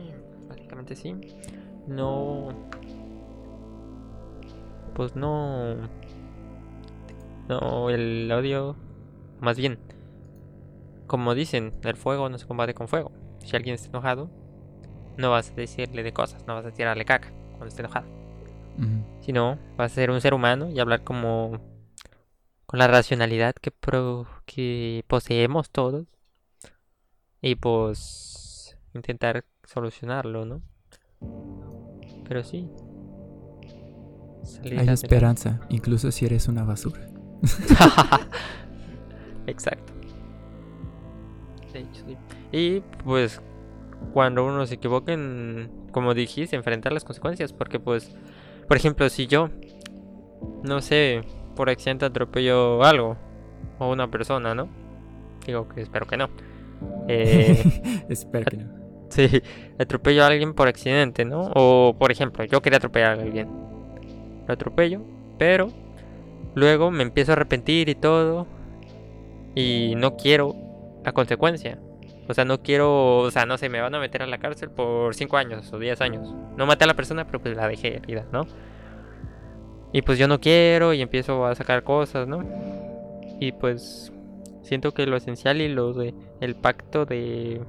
básicamente 0.48 0.96
sí. 0.96 1.14
No. 1.86 2.48
Pues 4.96 5.18
no. 5.18 5.76
No, 7.50 7.90
el 7.90 8.32
odio. 8.32 8.78
Más 9.40 9.57
bien. 9.57 9.78
Como 11.07 11.34
dicen, 11.34 11.72
el 11.84 11.95
fuego 11.95 12.30
no 12.30 12.38
se 12.38 12.45
combate 12.45 12.74
con 12.74 12.88
fuego. 12.88 13.11
Si 13.44 13.56
alguien 13.56 13.76
está 13.76 13.88
enojado, 13.90 14.30
no 15.18 15.32
vas 15.32 15.49
a 15.52 15.53
decirle 15.56 16.03
de 16.03 16.14
cosas, 16.14 16.45
no 16.45 16.53
vas 16.56 16.66
a 16.66 16.72
tirarle 16.72 17.03
caca 17.06 17.32
cuando 17.52 17.68
esté 17.68 17.82
enojado. 17.82 18.06
Sino 19.22 19.57
vas 19.76 19.91
a 19.91 19.95
ser 19.95 20.11
un 20.11 20.22
ser 20.22 20.34
humano 20.34 20.70
y 20.70 20.80
hablar 20.80 21.03
como 21.03 21.60
con 22.66 22.78
la 22.80 22.88
racionalidad 22.88 23.53
que, 23.56 23.72
pro- 23.72 24.28
que 24.45 25.03
poseemos 25.07 25.70
todos. 25.70 26.06
Y 27.41 27.56
pues 27.56 28.78
intentar 28.94 29.45
solucionarlo, 29.64 30.45
¿no? 30.45 30.61
Pero 32.28 32.44
sí. 32.44 32.70
Hay 34.78 34.88
esperanza, 34.90 35.61
incluso 35.70 36.11
si 36.11 36.26
eres 36.26 36.48
una 36.48 36.64
basura. 36.64 37.02
Exacto. 39.50 39.94
De 41.74 41.80
hecho, 41.80 42.04
sí. 42.08 42.18
Y 42.52 42.82
pues 43.04 43.42
cuando 44.14 44.46
uno 44.46 44.66
se 44.66 44.76
equivoca 44.76 45.14
en, 45.14 45.70
como 45.92 46.14
dijiste, 46.14 46.56
enfrentar 46.56 46.94
las 46.94 47.04
consecuencias. 47.04 47.54
Porque 47.54 47.80
pues, 47.80 48.16
por 48.68 48.78
ejemplo, 48.78 49.10
si 49.10 49.28
yo, 49.28 49.50
no 50.64 50.82
sé, 50.82 51.22
por 51.56 51.70
accidente 51.70 52.06
atropello 52.06 52.84
algo 52.84 53.18
o 53.78 53.92
una 53.92 54.10
persona, 54.10 54.56
¿no? 54.56 54.70
Digo 55.46 55.68
que 55.70 55.82
espero 55.82 56.06
que 56.08 56.18
no. 56.18 56.30
Eh, 57.08 58.06
Espero 58.10 58.46
que 58.46 58.58
no. 58.58 58.80
Sí, 59.10 59.28
atropello 59.80 60.24
a 60.24 60.28
alguien 60.28 60.54
por 60.54 60.68
accidente, 60.68 61.26
¿no? 61.26 61.52
O, 61.56 61.96
por 61.98 62.12
ejemplo, 62.12 62.46
yo 62.46 62.62
quería 62.62 62.78
atropellar 62.78 63.18
a 63.18 63.22
alguien. 63.24 63.50
Lo 64.48 64.54
atropello, 64.54 65.02
pero 65.40 65.70
luego 66.54 66.92
me 66.92 67.02
empiezo 67.02 67.32
a 67.32 67.34
arrepentir 67.34 67.90
y 67.90 67.96
todo. 67.96 68.46
Y 69.60 69.94
no 69.98 70.15
quiero 70.15 70.56
la 71.03 71.11
consecuencia. 71.11 71.77
O 72.30 72.34
sea, 72.34 72.45
no 72.45 72.61
quiero, 72.61 73.18
o 73.18 73.30
sea, 73.31 73.45
no 73.45 73.57
sé, 73.57 73.68
me 73.68 73.81
van 73.81 73.94
a 73.94 73.99
meter 73.99 74.23
a 74.23 74.27
la 74.27 74.38
cárcel 74.38 74.69
por 74.69 75.15
5 75.15 75.36
años 75.36 75.73
o 75.73 75.80
10 75.80 75.99
años. 75.99 76.34
No 76.56 76.65
maté 76.65 76.86
a 76.86 76.88
la 76.88 76.94
persona, 76.94 77.26
pero 77.26 77.41
pues 77.41 77.57
la 77.57 77.68
dejé 77.68 77.98
herida, 77.98 78.26
¿no? 78.31 78.48
Y 79.91 80.02
pues 80.02 80.18
yo 80.18 80.30
no 80.30 80.40
quiero 80.40 80.94
y 80.94 81.02
empiezo 81.02 81.45
a 81.45 81.56
sacar 81.56 81.84
cosas, 81.84 82.26
¿no? 82.26 82.45
Y 83.41 83.52
pues 83.52 84.14
siento 84.61 84.94
que 84.94 85.06
lo 85.06 85.18
esencial 85.18 85.60
y 85.60 85.68
lo 85.68 85.91
de 85.91 86.14
el 86.40 86.56
pacto 86.56 87.06
de 87.06 87.61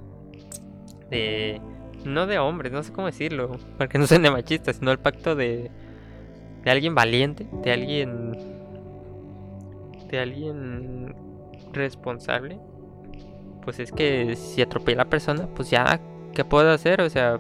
de 1.10 1.60
no 2.04 2.28
de 2.28 2.38
hombres, 2.38 2.70
no 2.70 2.84
sé 2.84 2.92
cómo 2.92 3.08
decirlo, 3.08 3.58
porque 3.78 3.98
no 3.98 4.06
son 4.06 4.22
de 4.22 4.30
machistas, 4.30 4.76
sino 4.76 4.92
el 4.92 4.98
pacto 5.00 5.34
de 5.34 5.72
de 6.62 6.70
alguien 6.70 6.94
valiente, 6.94 7.48
de 7.64 7.72
alguien 7.72 8.38
de 10.08 10.18
alguien 10.20 11.30
responsable. 11.73 12.59
Pues 13.62 13.78
es 13.78 13.93
que 13.93 14.37
si 14.37 14.62
atropella 14.62 15.03
a 15.03 15.05
la 15.05 15.11
persona, 15.11 15.47
pues 15.55 15.70
ya 15.70 16.01
qué 16.35 16.45
puedo 16.45 16.70
hacer, 16.70 17.01
o 17.03 17.11
sea, 17.11 17.39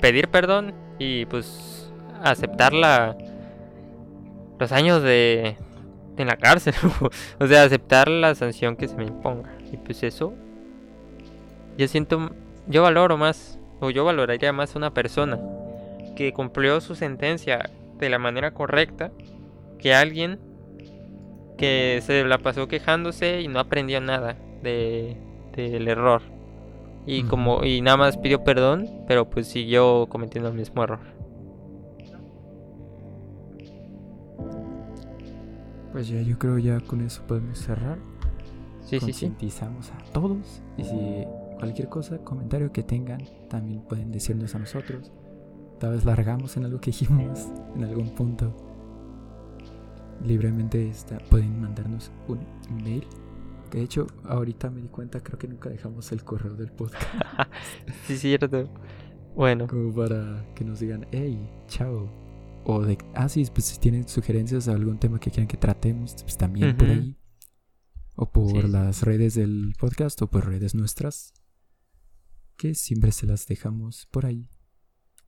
pedir 0.00 0.28
perdón 0.28 0.74
y 0.98 1.26
pues 1.26 1.92
aceptar 2.22 2.72
la 2.72 3.16
los 4.58 4.72
años 4.72 5.02
de 5.02 5.56
en 6.16 6.26
la 6.26 6.36
cárcel, 6.36 6.74
o 7.40 7.46
sea, 7.46 7.64
aceptar 7.64 8.08
la 8.08 8.34
sanción 8.34 8.76
que 8.76 8.88
se 8.88 8.96
me 8.96 9.04
imponga. 9.04 9.50
Y 9.70 9.76
pues 9.76 10.02
eso 10.02 10.32
yo 11.76 11.88
siento 11.88 12.30
yo 12.66 12.82
valoro 12.82 13.16
más 13.16 13.58
o 13.80 13.90
yo 13.90 14.04
valoraría 14.04 14.52
más 14.52 14.74
a 14.74 14.78
una 14.78 14.94
persona 14.94 15.38
que 16.16 16.32
cumplió 16.32 16.80
su 16.80 16.94
sentencia 16.94 17.70
de 17.98 18.08
la 18.08 18.18
manera 18.18 18.52
correcta 18.52 19.12
que 19.78 19.94
alguien 19.94 20.40
que 21.56 22.00
se 22.02 22.24
la 22.24 22.38
pasó 22.38 22.68
quejándose 22.68 23.40
y 23.40 23.48
no 23.48 23.58
aprendió 23.58 24.00
nada 24.00 24.36
de 24.62 25.16
del 25.56 25.88
error. 25.88 26.22
Y 27.06 27.22
como 27.22 27.64
y 27.64 27.80
nada 27.80 27.96
más 27.96 28.16
pidió 28.16 28.42
perdón, 28.42 28.90
pero 29.06 29.30
pues 29.30 29.46
siguió 29.46 30.06
cometiendo 30.08 30.48
el 30.48 30.54
mismo 30.56 30.82
error. 30.82 31.00
Pues 35.92 36.08
ya 36.08 36.20
yo 36.20 36.38
creo 36.38 36.58
ya 36.58 36.80
con 36.80 37.00
eso 37.00 37.22
podemos 37.26 37.58
cerrar. 37.58 37.98
Sí, 38.82 39.00
sí, 39.00 39.12
sí. 39.12 39.26
A 39.26 40.12
todos. 40.12 40.62
Y 40.76 40.84
si 40.84 41.24
cualquier 41.58 41.88
cosa, 41.88 42.18
comentario 42.18 42.70
que 42.70 42.82
tengan, 42.82 43.22
también 43.48 43.80
pueden 43.80 44.12
decirnos 44.12 44.54
a 44.54 44.58
nosotros. 44.58 45.12
Tal 45.80 45.92
vez 45.92 46.04
largamos 46.04 46.56
en 46.56 46.64
algo 46.64 46.80
que 46.80 46.90
dijimos 46.90 47.48
en 47.74 47.84
algún 47.84 48.10
punto. 48.10 48.54
Libremente 50.24 50.88
está, 50.88 51.18
pueden 51.30 51.60
mandarnos 51.60 52.10
un 52.28 52.40
mail. 52.82 53.06
De 53.70 53.82
hecho, 53.82 54.06
ahorita 54.24 54.70
me 54.70 54.80
di 54.80 54.88
cuenta, 54.88 55.22
creo 55.22 55.38
que 55.38 55.48
nunca 55.48 55.68
dejamos 55.68 56.10
el 56.12 56.24
correo 56.24 56.54
del 56.54 56.70
podcast. 56.72 57.04
Sí, 58.06 58.16
cierto. 58.16 58.68
Bueno, 59.34 59.66
Como 59.66 59.94
para 59.94 60.44
que 60.54 60.64
nos 60.64 60.80
digan, 60.80 61.06
hey, 61.12 61.50
chao. 61.66 62.10
O 62.64 62.82
de, 62.82 62.96
ah, 63.14 63.28
sí, 63.28 63.44
pues 63.52 63.66
si 63.66 63.78
tienen 63.78 64.08
sugerencias 64.08 64.66
o 64.68 64.72
algún 64.72 64.98
tema 64.98 65.20
que 65.20 65.30
quieran 65.30 65.46
que 65.46 65.56
tratemos, 65.56 66.16
pues 66.22 66.36
también 66.36 66.76
por 66.76 66.88
ahí. 66.88 67.16
O 68.14 68.30
por 68.30 68.62
sí. 68.62 68.68
las 68.68 69.02
redes 69.02 69.34
del 69.34 69.74
podcast 69.78 70.20
o 70.22 70.26
por 70.28 70.46
redes 70.46 70.74
nuestras. 70.74 71.34
Que 72.56 72.74
siempre 72.74 73.12
se 73.12 73.26
las 73.26 73.46
dejamos 73.46 74.06
por 74.10 74.26
ahí. 74.26 74.48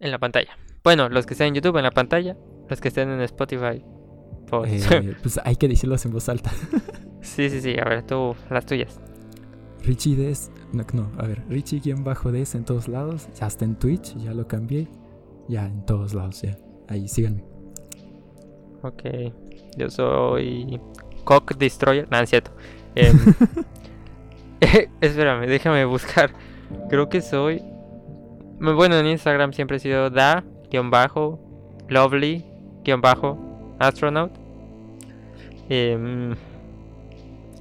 en 0.00 0.10
la 0.10 0.18
pantalla. 0.18 0.56
Bueno, 0.82 1.08
los 1.08 1.26
que 1.26 1.34
estén 1.34 1.48
en 1.48 1.54
YouTube 1.56 1.76
en 1.76 1.82
la 1.82 1.90
pantalla, 1.90 2.36
los 2.68 2.80
que 2.80 2.88
estén 2.88 3.10
en 3.10 3.20
Spotify. 3.20 3.84
Pues... 4.48 4.90
Eh, 4.90 5.16
pues 5.22 5.40
hay 5.44 5.56
que 5.56 5.68
decirlos 5.68 6.04
en 6.06 6.12
voz 6.12 6.28
alta. 6.28 6.50
sí, 7.20 7.50
sí, 7.50 7.60
sí, 7.60 7.76
a 7.78 7.84
ver, 7.84 8.06
tú, 8.06 8.34
las 8.50 8.66
tuyas. 8.66 9.00
Richie 9.84 10.16
Des. 10.16 10.50
No, 10.72 10.84
no, 10.92 11.10
a 11.18 11.26
ver, 11.26 11.42
Richie-Des 11.48 12.54
en 12.54 12.64
todos 12.64 12.88
lados. 12.88 13.28
Ya 13.40 13.46
está 13.46 13.64
en 13.64 13.76
Twitch, 13.76 14.16
ya 14.16 14.34
lo 14.34 14.46
cambié. 14.46 14.88
Ya 15.48 15.66
en 15.66 15.86
todos 15.86 16.12
lados, 16.14 16.42
ya. 16.42 16.58
Ahí 16.88 17.08
síganme. 17.08 17.44
Ok, 18.82 19.02
yo 19.76 19.90
soy 19.90 20.80
Cock 21.24 21.56
Destroyer. 21.56 22.06
No, 22.10 22.18
es 22.18 22.30
cierto. 22.30 22.50
Em, 22.94 23.16
espérame, 25.00 25.46
déjame 25.46 25.84
buscar. 25.84 26.32
Creo 26.90 27.08
que 27.08 27.22
soy. 27.22 27.62
Bueno, 28.60 28.96
en 28.96 29.06
Instagram 29.06 29.52
siempre 29.52 29.76
he 29.78 29.80
sido 29.80 30.10
da-lovely-astronaut. 33.78 34.32
Em, 35.68 36.34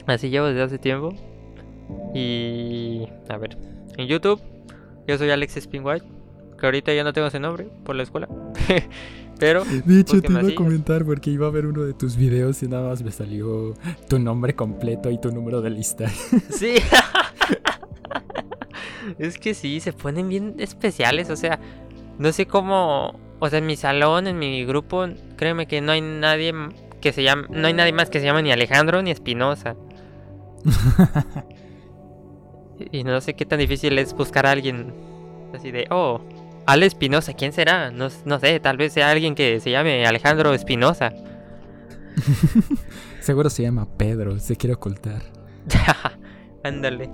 así 0.06 0.30
llevo 0.30 0.48
desde 0.48 0.64
hace 0.64 0.78
tiempo. 0.78 1.14
Y. 2.14 3.08
A 3.30 3.38
ver, 3.38 3.58
en 3.98 4.08
YouTube, 4.08 4.42
yo 5.08 5.18
soy 5.18 5.30
Alex 5.30 5.56
Spinwhite. 5.62 6.06
Que 6.60 6.66
ahorita 6.66 6.94
ya 6.94 7.04
no 7.04 7.14
tengo 7.14 7.28
ese 7.28 7.40
nombre 7.40 7.70
por 7.84 7.96
la 7.96 8.04
escuela. 8.04 8.28
Pero. 9.40 9.64
De 9.64 10.00
hecho, 10.00 10.22
te 10.22 10.32
iba 10.32 10.42
a 10.42 10.56
comentar 10.56 11.06
porque 11.06 11.30
iba 11.30 11.48
a 11.48 11.52
ver 11.52 11.68
uno 11.68 11.84
de 11.84 11.94
tus 11.94 12.16
videos 12.16 12.64
y 12.64 12.68
nada 12.68 12.90
más 12.90 13.04
me 13.04 13.12
salió 13.12 13.76
tu 14.10 14.20
nombre 14.20 14.56
completo 14.56 15.12
y 15.12 15.20
tu 15.20 15.32
número 15.32 15.62
de 15.62 15.70
lista. 15.70 16.10
Sí. 16.50 16.76
es 19.20 19.38
que 19.38 19.54
sí, 19.54 19.80
se 19.80 19.94
ponen 19.94 20.30
bien 20.30 20.56
especiales. 20.58 21.30
O 21.30 21.36
sea, 21.36 21.60
no 22.18 22.32
sé 22.32 22.48
cómo. 22.48 23.20
O 23.40 23.50
sea, 23.50 23.60
en 23.60 23.66
mi 23.66 23.76
salón, 23.76 24.28
en 24.28 24.40
mi 24.40 24.66
grupo, 24.66 25.06
créeme 25.36 25.68
que 25.68 25.82
no 25.82 25.92
hay 25.92 26.02
nadie 26.02 26.54
que 27.02 27.14
se 27.14 27.24
llame. 27.24 27.48
No 27.50 27.68
hay 27.68 27.74
nadie 27.74 27.94
más 27.94 28.10
que 28.10 28.20
se 28.20 28.26
llame 28.26 28.44
ni 28.44 28.52
Alejandro 28.52 29.02
ni 29.02 29.12
Espinosa. 29.12 29.76
Y 32.92 33.04
no 33.04 33.20
sé 33.22 33.34
qué 33.34 33.46
tan 33.46 33.60
difícil 33.60 33.98
es 33.98 34.14
buscar 34.14 34.46
a 34.46 34.52
alguien 34.52 34.94
así 35.54 35.72
de, 35.72 35.88
oh, 35.90 36.22
Ale 36.66 36.86
Espinosa, 36.86 37.34
¿quién 37.34 37.54
será? 37.54 37.92
No, 37.92 38.10
no 38.26 38.40
sé, 38.40 38.60
tal 38.60 38.78
vez 38.78 38.94
sea 38.94 39.10
alguien 39.10 39.36
que 39.36 39.60
se 39.60 39.72
llame 39.72 40.06
Alejandro 40.06 40.54
Espinosa. 40.54 41.14
Seguro 43.22 43.50
se 43.50 43.64
llama 43.64 43.88
Pedro, 43.98 44.40
se 44.40 44.56
quiere 44.56 44.76
ocultar. 44.76 45.22
Ándale. 46.64 47.10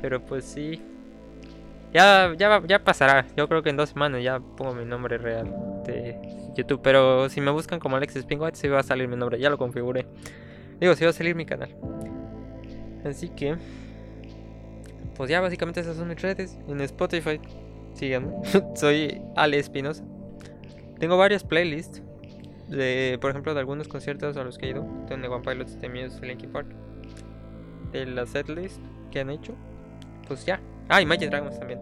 Pero 0.00 0.24
pues 0.24 0.44
sí. 0.44 0.82
Ya, 1.92 2.32
ya, 2.38 2.62
ya 2.66 2.84
pasará. 2.84 3.26
Yo 3.36 3.48
creo 3.48 3.62
que 3.62 3.70
en 3.70 3.76
dos 3.76 3.90
semanas 3.90 4.22
ya 4.22 4.38
pongo 4.38 4.74
mi 4.74 4.84
nombre 4.84 5.18
real 5.18 5.52
de 5.84 6.16
YouTube. 6.54 6.80
Pero 6.82 7.28
si 7.28 7.40
me 7.40 7.50
buscan 7.50 7.80
como 7.80 7.96
Alex 7.96 8.14
Spinwhite, 8.14 8.56
sí 8.56 8.68
va 8.68 8.80
a 8.80 8.82
salir 8.82 9.08
mi 9.08 9.16
nombre. 9.16 9.38
Ya 9.40 9.50
lo 9.50 9.58
configuré. 9.58 10.06
Digo, 10.78 10.94
sí 10.94 11.04
va 11.04 11.10
a 11.10 11.12
salir 11.12 11.34
mi 11.34 11.46
canal. 11.46 11.74
Así 13.04 13.28
que. 13.30 13.56
Pues 15.16 15.28
ya 15.28 15.40
básicamente 15.40 15.80
esas 15.80 15.96
son 15.96 16.08
mis 16.08 16.22
redes. 16.22 16.58
En 16.68 16.80
Spotify 16.80 17.40
síganme. 17.94 18.32
Soy 18.74 19.20
Ale 19.36 19.58
Espinosa. 19.58 20.04
Tengo 20.98 21.16
varias 21.16 21.44
playlists. 21.44 22.02
De, 22.68 23.18
por 23.20 23.30
ejemplo, 23.30 23.52
de 23.52 23.58
algunos 23.58 23.88
conciertos 23.88 24.36
a 24.36 24.44
los 24.44 24.56
que 24.56 24.66
he 24.66 24.70
ido. 24.70 24.86
De 25.08 25.14
One 25.14 25.42
Pilots, 25.44 25.80
de 25.80 25.88
Muse, 25.88 26.24
Linkin 26.24 26.52
Park. 26.52 26.68
De 27.90 28.06
la 28.06 28.26
setlist 28.26 28.80
que 29.10 29.20
han 29.20 29.30
hecho. 29.30 29.54
Pues 30.28 30.46
ya. 30.46 30.60
Ah, 30.90 31.00
y 31.00 31.06
Magic 31.06 31.30
Dragons 31.30 31.58
también. 31.58 31.80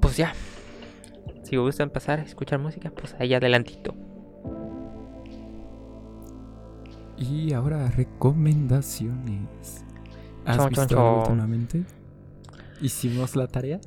Pues 0.00 0.16
ya. 0.16 0.34
Si 1.44 1.56
gustan 1.56 1.90
pasar 1.90 2.18
a 2.20 2.22
escuchar 2.22 2.58
música, 2.58 2.90
pues 2.90 3.14
ahí 3.18 3.34
adelantito. 3.34 3.94
Y 7.18 7.52
ahora 7.52 7.88
recomendaciones. 7.90 9.84
¿Has 10.44 10.56
Chon, 10.56 10.68
visto 10.70 10.86
chon, 10.88 10.98
algo 10.98 11.10
chon. 11.12 11.18
últimamente? 11.32 11.84
¿Hicimos 12.80 13.36
la 13.36 13.46
tarea? 13.46 13.78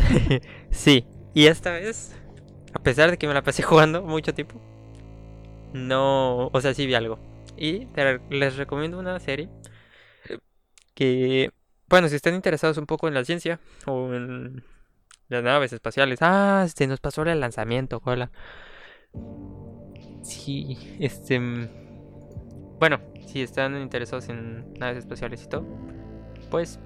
sí, 0.70 1.04
y 1.34 1.46
esta 1.46 1.72
vez, 1.72 2.14
a 2.72 2.78
pesar 2.78 3.10
de 3.10 3.18
que 3.18 3.26
me 3.26 3.34
la 3.34 3.42
pasé 3.42 3.62
jugando 3.64 4.02
mucho 4.02 4.32
tiempo, 4.32 4.60
no, 5.74 6.46
o 6.48 6.60
sea, 6.60 6.72
sí 6.74 6.86
vi 6.86 6.94
algo. 6.94 7.18
Y 7.56 7.88
les 8.30 8.56
recomiendo 8.56 8.98
una 8.98 9.18
serie 9.20 9.50
que, 10.94 11.50
bueno, 11.92 12.08
si 12.08 12.16
están 12.16 12.34
interesados 12.34 12.78
un 12.78 12.86
poco 12.86 13.06
en 13.06 13.12
la 13.12 13.22
ciencia 13.22 13.60
o 13.84 14.14
en 14.14 14.64
las 15.28 15.44
naves 15.44 15.74
espaciales. 15.74 16.20
Ah, 16.22 16.66
se 16.74 16.86
nos 16.86 17.00
pasó 17.00 17.20
el 17.22 17.38
lanzamiento, 17.38 18.00
hola. 18.06 18.30
Sí, 20.22 20.96
este, 20.98 21.38
mm, 21.38 21.68
bueno, 22.78 22.98
si 23.26 23.42
están 23.42 23.78
interesados 23.78 24.30
en 24.30 24.72
naves 24.78 25.00
espaciales 25.00 25.44
y 25.44 25.48
todo, 25.50 25.66
pues 26.50 26.80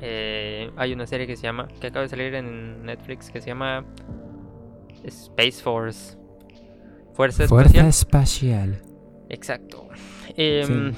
eh, 0.00 0.70
hay 0.76 0.92
una 0.92 1.08
serie 1.08 1.26
que 1.26 1.34
se 1.34 1.42
llama, 1.42 1.66
que 1.80 1.88
acaba 1.88 2.04
de 2.04 2.08
salir 2.08 2.32
en 2.36 2.84
Netflix, 2.86 3.32
que 3.32 3.40
se 3.40 3.48
llama 3.48 3.84
Space 5.02 5.60
Force. 5.60 6.16
Fuerza 7.12 7.48
Fuerza 7.48 7.88
Espacial. 7.88 8.78
espacial. 8.78 8.82
Exacto. 9.30 9.88
Em, 10.36 10.94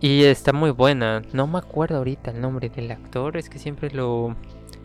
Y 0.00 0.24
está 0.24 0.52
muy 0.52 0.70
buena. 0.70 1.22
No 1.32 1.46
me 1.46 1.58
acuerdo 1.58 1.98
ahorita 1.98 2.30
el 2.30 2.40
nombre 2.40 2.68
del 2.70 2.90
actor, 2.90 3.36
es 3.36 3.50
que 3.50 3.58
siempre 3.58 3.90
lo 3.90 4.34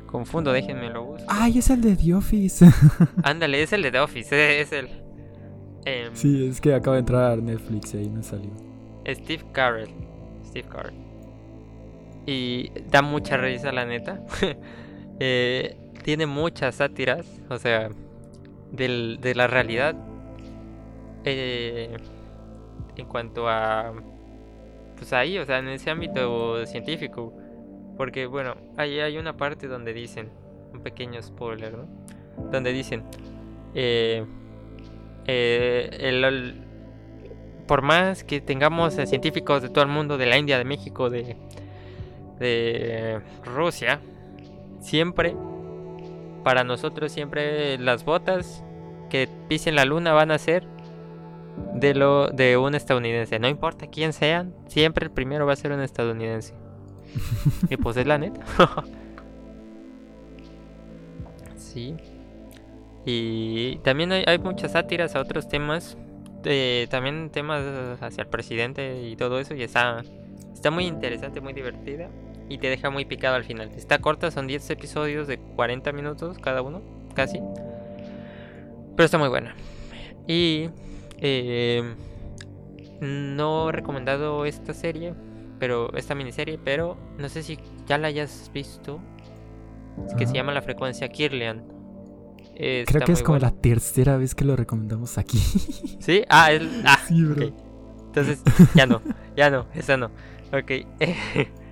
confundo, 0.07 0.51
déjenme 0.51 0.89
lo 0.89 1.03
busco. 1.05 1.25
Ay, 1.29 1.59
es 1.59 1.69
el 1.69 1.81
de 1.81 1.95
The 1.95 2.13
Office. 2.15 2.65
Ándale, 3.23 3.61
es 3.63 3.71
el 3.73 3.81
de 3.81 3.91
The 3.91 3.99
Office, 3.99 4.35
eh, 4.35 4.61
es 4.61 4.71
el... 4.73 4.89
em, 5.85 6.13
sí, 6.15 6.47
es 6.47 6.59
que 6.61 6.73
acaba 6.73 6.95
de 6.95 7.01
entrar 7.01 7.37
Netflix 7.41 7.93
y 7.93 7.97
ahí 7.99 8.09
no 8.09 8.23
salió. 8.23 8.51
Steve 9.07 9.43
Carell. 9.53 9.89
Steve 10.45 10.67
Carell. 10.67 10.95
Y 12.25 12.71
da 12.89 13.01
mucha 13.01 13.37
risa, 13.37 13.71
la 13.71 13.85
neta. 13.85 14.21
Eh, 15.17 15.77
tiene 16.03 16.25
muchas 16.25 16.75
sátiras, 16.75 17.25
o 17.49 17.57
sea, 17.57 17.87
del- 18.73 19.19
de 19.21 19.33
la 19.33 19.47
realidad. 19.47 19.95
Eh, 21.23 21.95
en 22.97 23.05
cuanto 23.05 23.47
a. 23.47 23.93
Pues 24.95 25.13
ahí, 25.13 25.37
o 25.37 25.45
sea, 25.45 25.59
en 25.59 25.67
ese 25.69 25.89
ámbito 25.89 26.65
científico. 26.65 27.33
Porque, 27.97 28.25
bueno, 28.25 28.55
ahí 28.77 28.99
hay 28.99 29.17
una 29.17 29.35
parte 29.37 29.67
donde 29.67 29.93
dicen. 29.93 30.29
Un 30.73 30.81
pequeño 30.81 31.21
spoiler, 31.21 31.73
¿no? 31.77 31.87
Donde 32.51 32.73
dicen. 32.73 33.03
eh, 33.73 34.25
eh, 35.27 35.89
el- 35.99 36.61
por 37.67 37.81
más 37.81 38.23
que 38.23 38.41
tengamos 38.41 38.97
eh, 38.97 39.07
científicos 39.07 39.61
de 39.61 39.69
todo 39.69 39.83
el 39.83 39.89
mundo, 39.89 40.17
de 40.17 40.25
la 40.27 40.37
India, 40.37 40.57
de 40.57 40.65
México, 40.65 41.09
de, 41.09 41.35
de 42.39 43.21
Rusia, 43.43 43.99
siempre, 44.81 45.35
para 46.43 46.63
nosotros 46.63 47.11
siempre 47.11 47.77
las 47.79 48.05
botas 48.05 48.63
que 49.09 49.27
pisen 49.47 49.75
la 49.75 49.85
luna 49.85 50.13
van 50.13 50.29
a 50.31 50.37
ser 50.37 50.67
de 51.73 51.93
lo 51.93 52.27
de 52.27 52.57
un 52.57 52.75
estadounidense. 52.75 53.39
No 53.39 53.47
importa 53.47 53.87
quién 53.87 54.13
sean, 54.13 54.53
siempre 54.67 55.05
el 55.05 55.11
primero 55.11 55.45
va 55.45 55.53
a 55.53 55.55
ser 55.55 55.71
un 55.71 55.81
estadounidense. 55.81 56.53
y 57.69 57.77
pues 57.77 57.97
es 57.97 58.05
la 58.05 58.17
neta. 58.17 58.41
sí. 61.57 61.95
Y 63.05 63.77
también 63.77 64.11
hay, 64.11 64.23
hay 64.25 64.39
muchas 64.39 64.71
sátiras 64.71 65.15
a 65.15 65.21
otros 65.21 65.47
temas 65.47 65.97
eh, 66.47 66.85
también 66.91 67.31
temas 67.31 67.63
hacia 68.01 68.21
el 68.21 68.27
presidente 68.27 69.01
y 69.01 69.15
todo 69.15 69.39
eso 69.39 69.55
y 69.55 69.63
está 69.63 70.03
está 70.53 70.69
muy 70.69 70.85
interesante, 70.85 71.41
muy 71.41 71.53
divertida 71.53 72.09
y 72.49 72.59
te 72.59 72.69
deja 72.69 72.89
muy 72.91 73.05
picado 73.05 73.35
al 73.35 73.43
final. 73.43 73.71
Está 73.75 73.97
corta, 73.99 74.29
son 74.29 74.45
10 74.45 74.69
episodios 74.69 75.27
de 75.27 75.39
40 75.39 75.91
minutos 75.91 76.37
cada 76.37 76.61
uno, 76.61 76.81
casi. 77.15 77.39
Pero 78.95 79.05
está 79.05 79.17
muy 79.17 79.29
buena. 79.29 79.55
Y 80.27 80.69
eh, 81.25 81.95
no 83.01 83.69
he 83.69 83.71
recomendado 83.71 84.45
esta 84.45 84.73
serie, 84.73 85.13
pero 85.59 85.93
esta 85.95 86.15
miniserie, 86.15 86.57
pero 86.57 86.97
no 87.17 87.29
sé 87.29 87.43
si 87.43 87.57
ya 87.87 87.97
la 87.97 88.07
hayas 88.07 88.51
visto. 88.53 88.99
Es 90.07 90.13
que 90.15 90.27
se 90.27 90.33
llama 90.33 90.53
La 90.53 90.61
frecuencia 90.61 91.07
Kirlian. 91.09 91.63
Eh, 92.55 92.85
Creo 92.87 93.01
que 93.05 93.11
es 93.11 93.23
como 93.23 93.37
buena. 93.39 93.51
la 93.53 93.61
tercera 93.61 94.17
vez 94.17 94.35
que 94.35 94.45
lo 94.45 94.55
recomendamos 94.55 95.17
aquí. 95.17 95.37
¿Sí? 95.99 96.23
Ah, 96.29 96.51
es... 96.51 96.63
ah, 96.85 96.99
sí, 97.07 97.23
bro. 97.23 97.53
Entonces, 98.07 98.41
ya 98.73 98.85
no, 98.85 99.01
ya 99.35 99.49
no, 99.49 99.67
esa 99.73 99.97
no. 99.97 100.11
Ok. 100.53 100.71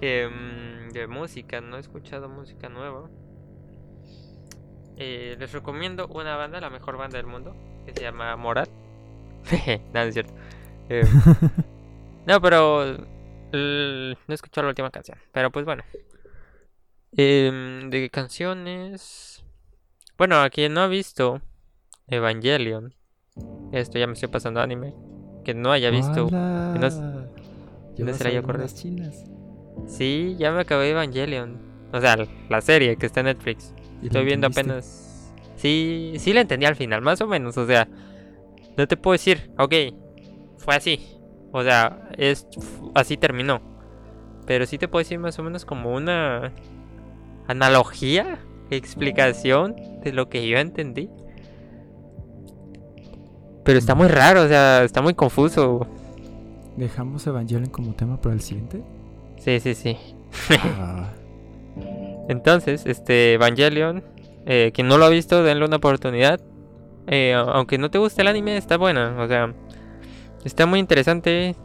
Em, 0.00 0.90
de 0.92 1.06
música, 1.06 1.60
no 1.60 1.76
he 1.76 1.80
escuchado 1.80 2.28
música 2.28 2.68
nueva. 2.68 3.08
Eh, 4.96 5.36
les 5.38 5.52
recomiendo 5.52 6.08
una 6.08 6.36
banda, 6.36 6.60
la 6.60 6.68
mejor 6.68 6.96
banda 6.98 7.16
del 7.16 7.26
mundo, 7.26 7.54
que 7.86 7.92
se 7.94 8.02
llama 8.02 8.36
Morat. 8.36 8.68
no, 9.92 10.00
no 10.00 10.00
es 10.00 10.14
cierto. 10.14 10.34
Em, 10.88 11.06
no, 12.26 12.40
pero 12.40 12.96
no 13.52 13.58
he 14.28 14.34
escuchado 14.34 14.64
la 14.66 14.70
última 14.70 14.90
canción. 14.90 15.18
Pero 15.32 15.50
pues 15.50 15.64
bueno. 15.64 15.82
Em, 17.16 17.90
de 17.90 18.10
canciones. 18.10 19.44
Bueno, 20.18 20.40
a 20.40 20.50
quien 20.50 20.74
no 20.74 20.80
ha 20.80 20.88
visto 20.88 21.40
Evangelion. 22.08 22.94
Esto 23.72 23.98
ya 23.98 24.06
me 24.06 24.14
estoy 24.14 24.28
pasando 24.28 24.60
anime. 24.60 24.94
Que 25.44 25.54
no 25.54 25.72
haya 25.72 25.90
visto. 25.90 26.28
No 26.30 26.90
se 26.90 28.24
a 28.24 28.28
haya 28.28 28.42
chinas. 28.66 29.24
Sí, 29.86 30.36
ya 30.38 30.52
me 30.52 30.60
acabé 30.60 30.90
Evangelion. 30.90 31.58
O 31.92 32.00
sea, 32.00 32.16
la 32.48 32.60
serie 32.60 32.96
que 32.96 33.06
está 33.06 33.20
en 33.20 33.26
Netflix. 33.26 33.74
¿Y 34.02 34.06
la 34.06 34.06
Estoy 34.06 34.24
viendo 34.24 34.46
entendiste? 34.48 34.72
apenas. 34.72 35.32
Sí, 35.56 36.14
sí 36.18 36.32
la 36.32 36.40
entendí 36.40 36.66
al 36.66 36.76
final, 36.76 37.02
más 37.02 37.20
o 37.20 37.26
menos. 37.26 37.56
O 37.56 37.66
sea, 37.66 37.88
no 38.76 38.86
te 38.86 38.96
puedo 38.96 39.12
decir, 39.12 39.50
ok, 39.58 39.74
fue 40.58 40.74
así. 40.74 41.00
O 41.52 41.62
sea, 41.62 42.08
es 42.16 42.46
así 42.94 43.16
terminó. 43.16 43.60
Pero 44.46 44.66
sí 44.66 44.78
te 44.78 44.88
puedo 44.88 45.02
decir 45.02 45.18
más 45.18 45.38
o 45.38 45.42
menos 45.42 45.64
como 45.64 45.94
una 45.94 46.52
analogía, 47.46 48.40
explicación 48.70 49.76
de 50.02 50.12
lo 50.12 50.28
que 50.28 50.46
yo 50.48 50.58
entendí. 50.58 51.08
Pero 53.64 53.78
está 53.78 53.94
muy 53.94 54.08
raro, 54.08 54.42
o 54.42 54.48
sea, 54.48 54.84
está 54.84 55.00
muy 55.00 55.14
confuso. 55.14 55.86
¿Dejamos 56.76 57.26
Evangelion 57.26 57.70
como 57.70 57.94
tema 57.94 58.20
para 58.20 58.34
el 58.34 58.40
siguiente? 58.40 58.82
Sí, 59.38 59.60
sí, 59.60 59.74
sí. 59.74 59.96
Ah, 60.50 61.10
Entonces, 62.28 62.84
este 62.86 63.34
Evangelion, 63.34 64.02
eh, 64.46 64.72
quien 64.74 64.88
no 64.88 64.98
lo 64.98 65.04
ha 65.04 65.08
visto, 65.08 65.42
denle 65.42 65.64
una 65.64 65.76
oportunidad. 65.76 66.40
Eh, 67.06 67.34
aunque 67.34 67.78
no 67.78 67.90
te 67.90 67.98
guste 67.98 68.22
el 68.22 68.28
anime, 68.28 68.56
está 68.56 68.76
buena. 68.76 69.16
O 69.18 69.28
sea, 69.28 69.52
está 70.44 70.66
muy 70.66 70.80
interesante. 70.80 71.56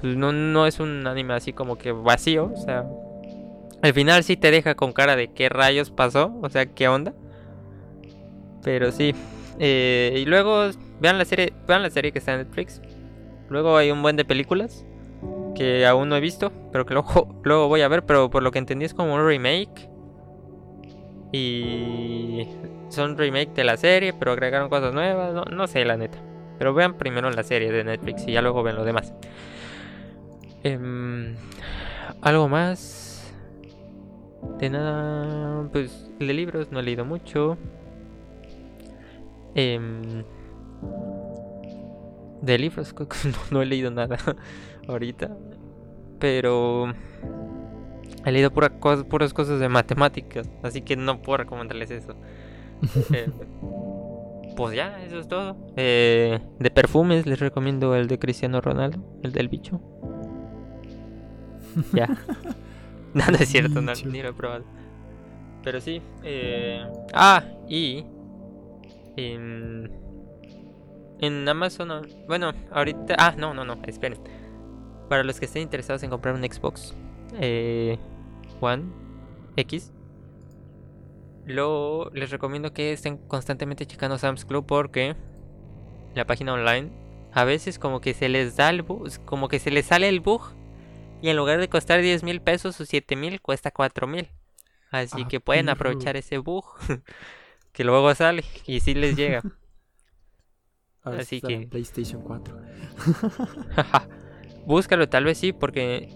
Pues 0.00 0.16
no, 0.16 0.32
no 0.32 0.66
es 0.66 0.80
un 0.80 1.06
anime 1.06 1.34
así 1.34 1.52
como 1.52 1.76
que 1.76 1.92
vacío. 1.92 2.50
O 2.52 2.56
sea, 2.56 2.86
al 3.82 3.92
final 3.92 4.24
sí 4.24 4.36
te 4.36 4.50
deja 4.50 4.74
con 4.74 4.92
cara 4.92 5.16
de 5.16 5.32
qué 5.32 5.48
rayos 5.48 5.90
pasó. 5.90 6.34
O 6.42 6.48
sea, 6.48 6.66
qué 6.66 6.88
onda. 6.88 7.14
Pero 8.62 8.92
sí. 8.92 9.14
Eh, 9.58 10.14
y 10.16 10.24
luego 10.24 10.70
vean 11.00 11.18
la 11.18 11.24
serie, 11.24 11.52
vean 11.66 11.82
la 11.82 11.90
serie 11.90 12.12
que 12.12 12.18
está 12.18 12.32
en 12.32 12.38
Netflix. 12.38 12.80
Luego 13.48 13.76
hay 13.76 13.90
un 13.90 14.02
buen 14.02 14.16
de 14.16 14.24
películas 14.24 14.84
que 15.54 15.86
aún 15.86 16.08
no 16.08 16.16
he 16.16 16.20
visto, 16.20 16.52
pero 16.72 16.86
que 16.86 16.94
luego, 16.94 17.34
luego 17.44 17.68
voy 17.68 17.82
a 17.82 17.88
ver, 17.88 18.06
pero 18.06 18.30
por 18.30 18.42
lo 18.42 18.50
que 18.50 18.58
entendí 18.58 18.84
es 18.84 18.94
como 18.94 19.14
un 19.14 19.26
remake. 19.26 19.88
Y 21.32 22.46
son 22.90 23.16
remake 23.16 23.52
de 23.54 23.64
la 23.64 23.76
serie, 23.76 24.12
pero 24.12 24.32
agregaron 24.32 24.68
cosas 24.68 24.92
nuevas, 24.92 25.32
no, 25.32 25.44
no 25.44 25.66
sé 25.66 25.84
la 25.84 25.96
neta. 25.96 26.18
Pero 26.58 26.74
vean 26.74 26.94
primero 26.98 27.30
la 27.30 27.42
serie 27.42 27.72
de 27.72 27.84
Netflix 27.84 28.26
y 28.26 28.32
ya 28.32 28.42
luego 28.42 28.62
ven 28.62 28.76
lo 28.76 28.84
demás. 28.84 29.14
Em, 30.62 31.36
Algo 32.20 32.48
más. 32.48 33.32
De 34.58 34.70
nada, 34.70 35.68
pues 35.72 36.10
de 36.18 36.32
libros 36.34 36.70
no 36.70 36.80
he 36.80 36.82
leído 36.82 37.04
mucho. 37.04 37.56
Em, 39.54 40.24
de 42.42 42.58
libros 42.58 42.94
no 43.50 43.62
he 43.62 43.66
leído 43.66 43.90
nada 43.90 44.18
ahorita. 44.88 45.30
Pero 46.18 46.92
He 48.24 48.32
leído 48.32 48.50
pura 48.50 48.68
puras 48.68 49.32
cosas 49.32 49.60
de 49.60 49.68
matemáticas, 49.68 50.48
así 50.62 50.82
que 50.82 50.94
no 50.94 51.22
puedo 51.22 51.38
recomendarles 51.38 51.90
eso. 51.90 52.14
Eh, 53.12 53.28
pues 54.56 54.76
ya, 54.76 55.02
eso 55.02 55.18
es 55.18 55.28
todo. 55.28 55.56
Eh, 55.76 56.38
de 56.58 56.70
perfumes 56.70 57.26
les 57.26 57.40
recomiendo 57.40 57.94
el 57.94 58.08
de 58.08 58.18
Cristiano 58.18 58.60
Ronaldo, 58.60 59.02
el 59.22 59.32
del 59.32 59.48
bicho. 59.48 59.80
ya. 61.92 62.06
no, 63.14 63.26
no 63.26 63.36
es 63.36 63.48
cierto, 63.48 63.80
no, 63.80 63.92
ni 64.06 64.22
lo 64.22 64.28
he 64.28 64.32
probado. 64.32 64.64
Pero 65.62 65.80
sí. 65.80 66.02
Eh... 66.24 66.84
Ah, 67.12 67.44
y... 67.68 68.04
En... 69.16 69.90
En 71.20 71.48
Amazon... 71.48 72.06
Bueno, 72.26 72.52
ahorita... 72.72 73.14
Ah, 73.18 73.34
no, 73.36 73.52
no, 73.54 73.64
no, 73.64 73.78
esperen. 73.86 74.18
Para 75.08 75.22
los 75.22 75.38
que 75.38 75.46
estén 75.46 75.62
interesados 75.62 76.02
en 76.02 76.10
comprar 76.10 76.34
un 76.34 76.42
Xbox 76.42 76.94
eh, 77.38 77.98
One 78.60 78.84
X, 79.56 79.92
lo, 81.46 82.10
les 82.10 82.30
recomiendo 82.30 82.72
que 82.72 82.92
estén 82.92 83.16
constantemente 83.16 83.86
checando 83.86 84.18
Sam's 84.18 84.44
Club 84.44 84.66
porque 84.66 85.16
la 86.14 86.26
página 86.26 86.52
online 86.52 86.90
a 87.32 87.44
veces 87.44 87.78
como 87.78 88.00
que 88.00 88.14
se 88.14 88.28
les 88.28 88.56
da 88.56 88.70
el 88.70 88.82
bug, 88.82 89.08
como 89.24 89.48
que 89.48 89.58
se 89.58 89.70
les 89.70 89.86
sale 89.86 90.08
el 90.08 90.20
bug 90.20 90.42
y 91.22 91.28
en 91.28 91.36
lugar 91.36 91.60
de 91.60 91.68
costar 91.68 92.00
10 92.00 92.22
mil 92.22 92.40
pesos 92.40 92.80
o 92.80 92.84
7 92.84 93.16
mil 93.16 93.40
cuesta 93.40 93.70
4 93.70 94.06
mil. 94.06 94.28
Así 94.90 95.22
ah, 95.24 95.28
que 95.28 95.38
pueden 95.38 95.68
aprovechar 95.68 96.16
ese 96.16 96.38
bug 96.38 96.64
que 97.72 97.84
luego 97.84 98.12
sale 98.14 98.44
y 98.66 98.80
si 98.80 98.94
les 98.94 99.16
llega. 99.16 99.42
Así 101.02 101.40
que 101.40 101.66
PlayStation 101.66 102.22
4. 102.22 102.60
Búscalo, 104.66 105.08
tal 105.08 105.24
vez 105.24 105.38
sí, 105.38 105.52
porque 105.52 106.08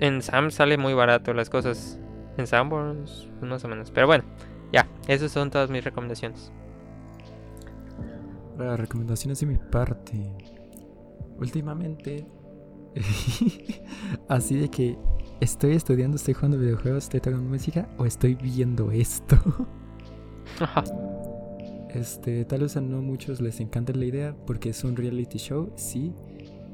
en 0.00 0.22
Sam 0.22 0.50
sale 0.50 0.78
muy 0.78 0.94
barato 0.94 1.34
las 1.34 1.50
cosas. 1.50 2.00
En 2.36 2.46
Sanborns, 2.46 3.28
más 3.40 3.64
o 3.64 3.68
menos. 3.68 3.90
Pero 3.90 4.06
bueno, 4.06 4.24
ya, 4.72 4.86
esas 5.08 5.32
son 5.32 5.50
todas 5.50 5.70
mis 5.70 5.84
recomendaciones. 5.84 6.52
Las 8.58 8.78
recomendaciones 8.78 9.40
de 9.40 9.46
mi 9.46 9.56
parte. 9.56 10.32
Últimamente, 11.38 12.26
así 14.28 14.56
de 14.56 14.68
que 14.70 14.98
estoy 15.40 15.72
estudiando, 15.72 16.16
estoy 16.16 16.34
jugando 16.34 16.58
videojuegos, 16.58 17.04
estoy 17.04 17.20
tocando 17.20 17.48
música 17.48 17.88
o 17.98 18.06
estoy 18.06 18.34
viendo 18.34 18.90
esto. 18.90 19.36
este, 21.90 22.44
tal 22.44 22.60
vez 22.60 22.76
a 22.76 22.80
no 22.80 23.02
muchos 23.02 23.40
les 23.40 23.60
encanta 23.60 23.92
la 23.92 24.04
idea 24.04 24.36
porque 24.46 24.70
es 24.70 24.84
un 24.84 24.96
reality 24.96 25.38
show, 25.38 25.72
sí. 25.76 26.12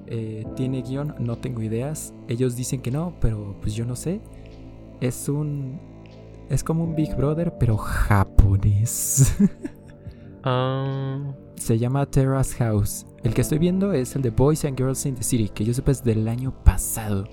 Eh, 0.06 0.44
tiene 0.56 0.82
guion, 0.82 1.14
no 1.18 1.38
tengo 1.38 1.62
ideas. 1.62 2.12
Ellos 2.28 2.56
dicen 2.56 2.82
que 2.82 2.90
no, 2.90 3.16
pero 3.20 3.56
pues 3.60 3.74
yo 3.74 3.84
no 3.84 3.96
sé. 3.96 4.20
Es 5.02 5.28
un. 5.28 5.80
Es 6.48 6.62
como 6.62 6.84
un 6.84 6.94
Big 6.94 7.16
Brother, 7.16 7.58
pero 7.58 7.76
japonés. 7.76 9.36
Ah. 10.44 11.20
Se 11.54 11.78
llama 11.78 12.04
Terrace 12.04 12.56
House. 12.56 13.06
El 13.22 13.32
que 13.32 13.42
estoy 13.42 13.58
viendo 13.58 13.92
es 13.92 14.16
el 14.16 14.22
de 14.22 14.30
Boys 14.30 14.64
and 14.64 14.76
Girls 14.76 15.06
in 15.06 15.14
the 15.14 15.22
City, 15.22 15.48
que 15.48 15.64
yo 15.64 15.72
sepa 15.72 15.92
es 15.92 16.02
del 16.02 16.26
año 16.26 16.52
pasado. 16.64 17.28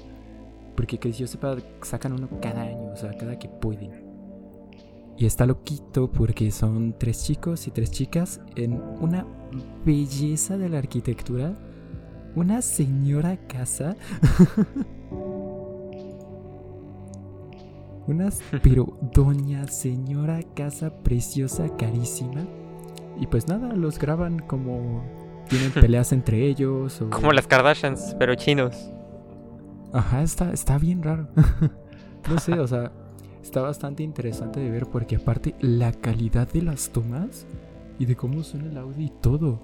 Porque 0.76 1.00
que 1.00 1.12
yo 1.12 1.26
sepa 1.26 1.58
sacan 1.82 2.14
uno 2.14 2.30
cada 2.40 2.62
año, 2.62 2.92
o 2.94 2.96
sea, 2.96 3.18
cada 3.18 3.40
que 3.40 3.50
pueden. 3.50 4.06
Y 5.18 5.26
está 5.26 5.48
loquito 5.48 6.12
porque 6.12 6.52
son 6.52 6.96
tres 7.00 7.24
chicos 7.24 7.66
y 7.66 7.72
tres 7.72 7.90
chicas 7.90 8.42
en 8.56 8.74
una 9.02 9.26
belleza 9.84 10.56
de 10.60 10.70
la 10.70 10.78
arquitectura 10.78 11.58
una 12.36 12.62
señora 12.62 13.38
casa. 13.48 13.96
Unas, 18.10 18.42
pero 18.64 18.98
doña 19.14 19.68
señora 19.68 20.40
casa 20.56 20.92
preciosa, 21.04 21.78
carísima. 21.78 22.44
Y 23.20 23.28
pues 23.28 23.48
nada, 23.48 23.76
los 23.76 24.00
graban 24.00 24.40
como 24.40 25.04
tienen 25.48 25.72
peleas 25.72 26.12
entre 26.12 26.48
ellos. 26.48 27.02
O... 27.04 27.12
Como 27.12 27.32
las 27.34 27.46
Kardashians, 27.46 28.16
pero 28.18 28.34
chinos. 28.34 28.90
Ajá, 29.94 30.24
está, 30.24 30.52
está 30.52 30.80
bien 30.80 31.04
raro. 31.04 31.28
no 32.30 32.40
sé, 32.40 32.60
o 32.60 32.66
sea, 32.66 32.92
está 33.44 33.62
bastante 33.62 34.02
interesante 34.02 34.60
de 34.60 34.72
ver 34.72 34.88
porque 34.88 35.18
aparte 35.18 35.54
la 35.62 35.92
calidad 35.92 36.52
de 36.52 36.64
las 36.64 36.90
tomas 36.90 37.46
y 38.00 38.06
de 38.06 38.16
cómo 38.16 38.42
suena 38.42 38.72
el 38.72 38.78
audio 38.80 39.06
y 39.06 39.12
todo. 39.22 39.62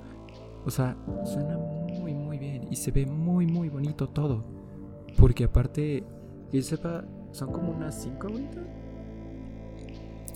O 0.66 0.70
sea, 0.70 0.96
suena 1.24 1.58
muy, 1.58 2.14
muy 2.14 2.38
bien 2.38 2.68
y 2.70 2.76
se 2.76 2.92
ve 2.92 3.08
muy, 3.08 3.48
muy 3.48 3.70
bonito 3.70 4.08
todo. 4.08 4.46
Porque 5.18 5.46
aparte, 5.46 6.04
que 6.52 6.62
sepa, 6.62 7.06
son 7.36 7.52
como 7.52 7.72
unas 7.72 8.02
5 8.02 8.28
ahorita. 8.28 8.62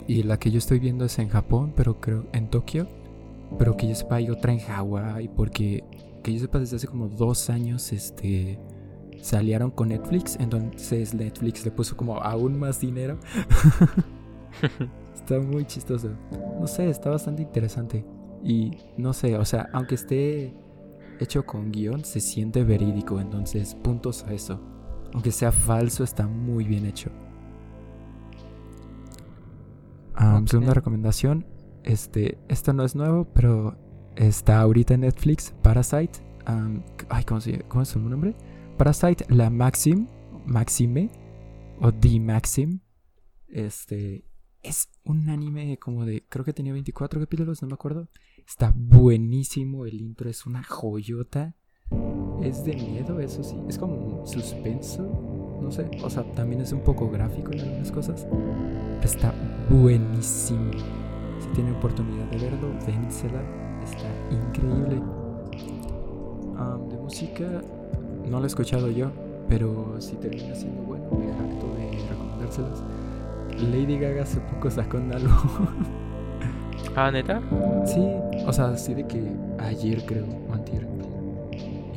Y 0.07 0.23
la 0.23 0.37
que 0.37 0.51
yo 0.51 0.57
estoy 0.57 0.79
viendo 0.79 1.05
es 1.05 1.17
en 1.19 1.29
Japón, 1.29 1.73
pero 1.75 1.99
creo 2.01 2.25
en 2.33 2.49
Tokio. 2.49 2.87
Pero 3.57 3.77
que 3.77 3.87
yo 3.87 3.95
sepa, 3.95 4.15
hay 4.15 4.29
otra 4.29 4.51
en 4.51 4.59
Hawái. 4.59 5.29
Porque 5.29 5.83
que 6.23 6.33
yo 6.33 6.39
sepa, 6.39 6.59
desde 6.59 6.75
hace 6.75 6.87
como 6.87 7.07
dos 7.07 7.49
años, 7.49 7.93
este. 7.93 8.59
Se 9.21 9.37
aliaron 9.37 9.71
con 9.71 9.89
Netflix. 9.89 10.37
Entonces 10.39 11.13
Netflix 11.13 11.63
le 11.63 11.71
puso 11.71 11.95
como 11.95 12.17
aún 12.17 12.59
más 12.59 12.79
dinero. 12.79 13.17
está 15.13 15.39
muy 15.39 15.65
chistoso. 15.65 16.09
No 16.59 16.67
sé, 16.67 16.89
está 16.89 17.09
bastante 17.09 17.41
interesante. 17.41 18.05
Y 18.43 18.77
no 18.97 19.13
sé, 19.13 19.37
o 19.37 19.45
sea, 19.45 19.69
aunque 19.73 19.95
esté 19.95 20.53
hecho 21.19 21.45
con 21.45 21.71
guion, 21.71 22.03
se 22.03 22.19
siente 22.19 22.63
verídico. 22.63 23.19
Entonces, 23.19 23.75
puntos 23.75 24.23
a 24.23 24.33
eso. 24.33 24.59
Aunque 25.13 25.31
sea 25.31 25.51
falso, 25.51 26.03
está 26.03 26.27
muy 26.27 26.65
bien 26.65 26.85
hecho. 26.85 27.09
Segunda 30.45 30.73
recomendación. 30.73 31.45
Este, 31.83 32.37
esto 32.49 32.73
no 32.73 32.83
es 32.83 32.95
nuevo, 32.95 33.25
pero 33.33 33.77
está 34.15 34.59
ahorita 34.59 34.95
en 34.95 35.01
Netflix. 35.01 35.53
Parasite. 35.61 36.19
ay, 37.09 37.23
¿cómo, 37.23 37.41
se, 37.41 37.59
¿cómo 37.63 37.83
es 37.83 37.89
su 37.89 37.99
nombre? 37.99 38.35
Parasite, 38.77 39.25
la 39.29 39.49
Maxim. 39.49 40.07
Maxime. 40.45 41.09
O 41.79 41.93
The 41.93 42.19
Maxim. 42.19 42.79
Este. 43.47 44.25
Es 44.61 44.89
un 45.03 45.29
anime 45.29 45.77
como 45.77 46.05
de. 46.05 46.25
Creo 46.27 46.43
que 46.43 46.53
tenía 46.53 46.73
24 46.73 47.19
capítulos, 47.21 47.61
no 47.61 47.69
me 47.69 47.75
acuerdo. 47.75 48.09
Está 48.45 48.73
buenísimo. 48.75 49.85
El 49.85 50.01
intro 50.01 50.29
es 50.29 50.45
una 50.45 50.63
joyota. 50.63 51.55
Es 52.43 52.63
de 52.63 52.73
miedo, 52.73 53.19
eso 53.19 53.43
sí. 53.43 53.55
Es 53.67 53.77
como 53.77 53.95
un 53.95 54.27
suspenso. 54.27 55.03
No 55.61 55.71
sé. 55.71 55.89
O 56.03 56.09
sea, 56.09 56.23
también 56.35 56.61
es 56.61 56.71
un 56.71 56.79
poco 56.79 57.09
gráfico 57.09 57.51
en 57.51 57.61
algunas 57.61 57.91
cosas. 57.91 58.27
Pero 58.29 59.05
está 59.05 59.33
buenísimo. 59.69 60.71
Si 61.39 61.47
tienen 61.49 61.75
oportunidad 61.75 62.25
de 62.25 62.37
verlo, 62.37 62.69
dénsela. 62.85 63.41
Está 63.83 64.07
increíble. 64.31 65.01
de 66.89 66.97
música, 66.97 67.45
no 68.29 68.37
lo 68.39 68.43
he 68.43 68.47
escuchado 68.47 68.89
yo. 68.89 69.11
Pero 69.47 69.99
si 69.99 70.15
termina 70.15 70.53
siendo 70.55 70.81
bueno, 70.83 71.05
me 71.11 71.27
jacto 71.33 71.67
de 71.75 72.07
recomendárselas. 72.09 72.83
Lady 73.71 73.97
Gaga 73.97 74.23
hace 74.23 74.39
poco 74.41 74.69
sacó 74.69 74.97
un 74.97 75.11
álbum. 75.11 75.31
¿Ah, 76.95 77.11
neta? 77.11 77.41
Sí, 77.85 78.01
o 78.45 78.53
sea, 78.53 78.77
sí 78.77 78.93
de 78.93 79.05
que 79.05 79.21
ayer 79.59 80.05
creo. 80.05 80.25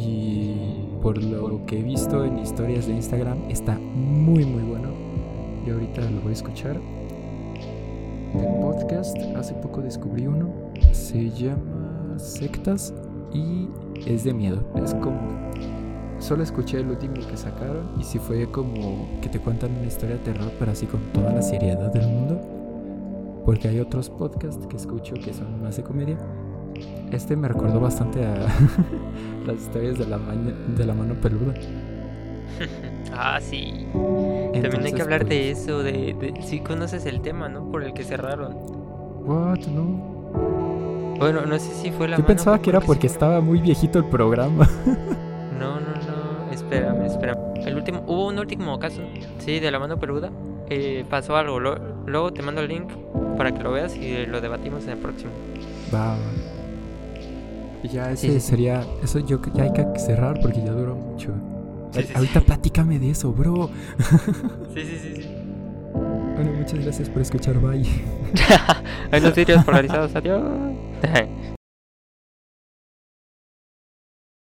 Y 0.05 0.99
por 1.01 1.23
lo 1.23 1.65
que 1.67 1.79
he 1.79 1.83
visto 1.83 2.25
en 2.25 2.39
historias 2.39 2.87
de 2.87 2.95
Instagram, 2.95 3.39
está 3.49 3.79
muy 3.79 4.45
muy 4.45 4.63
bueno. 4.63 4.89
Y 5.67 5.71
ahorita 5.71 6.03
lo 6.11 6.21
voy 6.21 6.31
a 6.31 6.33
escuchar. 6.33 6.81
De 8.35 8.47
podcast, 8.61 9.17
hace 9.37 9.55
poco 9.55 9.81
descubrí 9.81 10.27
uno. 10.27 10.51
Se 10.93 11.31
llama 11.31 12.15
Sectas 12.19 12.95
y 13.33 13.69
es 14.07 14.25
de 14.25 14.35
miedo. 14.35 14.65
Es 14.83 14.95
como 14.95 15.53
Solo 16.23 16.45
escuché 16.45 16.79
el 16.79 16.89
último 16.89 17.15
que 17.15 17.37
sacaron 17.37 17.91
y 17.99 18.05
si 18.05 18.21
fue 18.21 18.49
como 18.49 19.09
que 19.21 19.29
te 19.29 19.41
cuentan 19.41 19.73
una 19.73 19.87
historia 19.87 20.15
de 20.15 20.23
terror, 20.23 20.53
pero 20.57 20.71
así 20.71 20.87
con 20.87 21.01
toda 21.13 21.33
la 21.33 21.43
seriedad 21.43 21.93
del 21.93 22.07
mundo. 22.07 22.41
Porque 23.45 23.67
hay 23.67 23.81
otros 23.81 24.09
podcasts 24.09 24.65
que 24.69 24.77
escucho 24.77 25.15
que 25.15 25.35
son 25.35 25.61
más 25.61 25.79
de 25.79 25.83
comedia. 25.83 26.17
Este 27.13 27.37
me 27.37 27.49
recordó 27.49 27.79
bastante 27.81 28.25
a 28.25 28.35
las 29.47 29.57
historias 29.57 29.99
de 29.99 30.07
la, 30.07 30.19
de 30.19 30.87
la 30.87 30.95
mano 30.95 31.15
peluda. 31.15 31.55
ah, 33.13 33.39
sí. 33.41 33.87
También 34.53 34.85
hay 34.85 34.93
que 34.93 35.03
hablar 35.03 35.27
de 35.27 35.51
pues 35.53 35.63
eso, 35.63 35.83
de, 35.83 36.35
si 36.43 36.61
conoces 36.61 37.07
el 37.07 37.21
tema, 37.21 37.49
¿no? 37.49 37.71
Por 37.71 37.85
el 37.85 37.93
que 37.93 38.05
cerraron. 38.05 38.55
What, 39.25 39.67
no. 39.67 40.13
Bueno, 41.19 41.47
no 41.47 41.59
sé 41.59 41.73
si 41.75 41.91
fue 41.93 42.09
la 42.09 42.17
Yo 42.17 42.27
pensaba 42.27 42.61
que 42.61 42.71
era 42.71 42.81
porque 42.81 43.07
estaba 43.07 43.41
muy 43.41 43.61
viejito 43.61 43.99
el 43.99 44.07
programa. 44.07 44.69
no, 45.59 45.81
no, 45.81 46.51
espérame, 46.51 47.07
espérame. 47.07 47.39
El 47.67 47.77
último, 47.77 48.03
hubo 48.07 48.29
un 48.29 48.39
último 48.39 48.79
caso, 48.79 49.03
sí, 49.39 49.61
de 49.61 49.71
la 49.71 49.79
mano 49.79 49.99
peluda. 49.99 50.31
Eh, 50.69 51.05
pasó 51.09 51.37
algo. 51.37 51.61
luego 51.61 52.33
te 52.33 52.43
mando 52.43 52.63
el 52.63 52.69
link 52.69 52.91
para 53.37 53.53
que 53.53 53.63
lo 53.63 53.73
veas 53.73 53.95
y 53.97 54.27
lo 54.27 54.41
debatimos 54.41 54.85
en 54.85 54.91
el 54.91 54.99
próximo. 54.99 55.31
Va. 55.95 56.17
Y 57.83 57.89
ya 57.89 58.11
ese 58.13 58.41
sería. 58.41 58.85
Eso 59.03 59.19
yo 59.19 59.41
ya 59.55 59.65
hay 59.65 59.73
que 59.73 59.99
cerrar 59.99 60.41
porque 60.41 60.61
ya 60.65 60.73
duró 60.73 60.95
mucho. 60.95 61.33
Sí, 61.93 62.03
sí, 62.03 62.13
Ahorita 62.15 62.41
sí. 62.41 62.47
platícame 62.47 62.99
de 62.99 63.11
eso, 63.11 63.33
bro. 63.33 63.69
Sí, 64.75 64.81
sí, 64.83 64.99
sí, 65.03 65.23
sí. 65.23 65.29
Bueno, 66.35 66.53
muchas 66.59 66.79
gracias 66.79 67.09
por 67.11 67.23
escuchar. 67.23 67.59
Bye. 67.59 67.87
Hay 69.11 69.21
los 69.21 69.35
vídeos 69.35 69.65
polarizados, 69.65 70.15
adiós. 70.17 70.43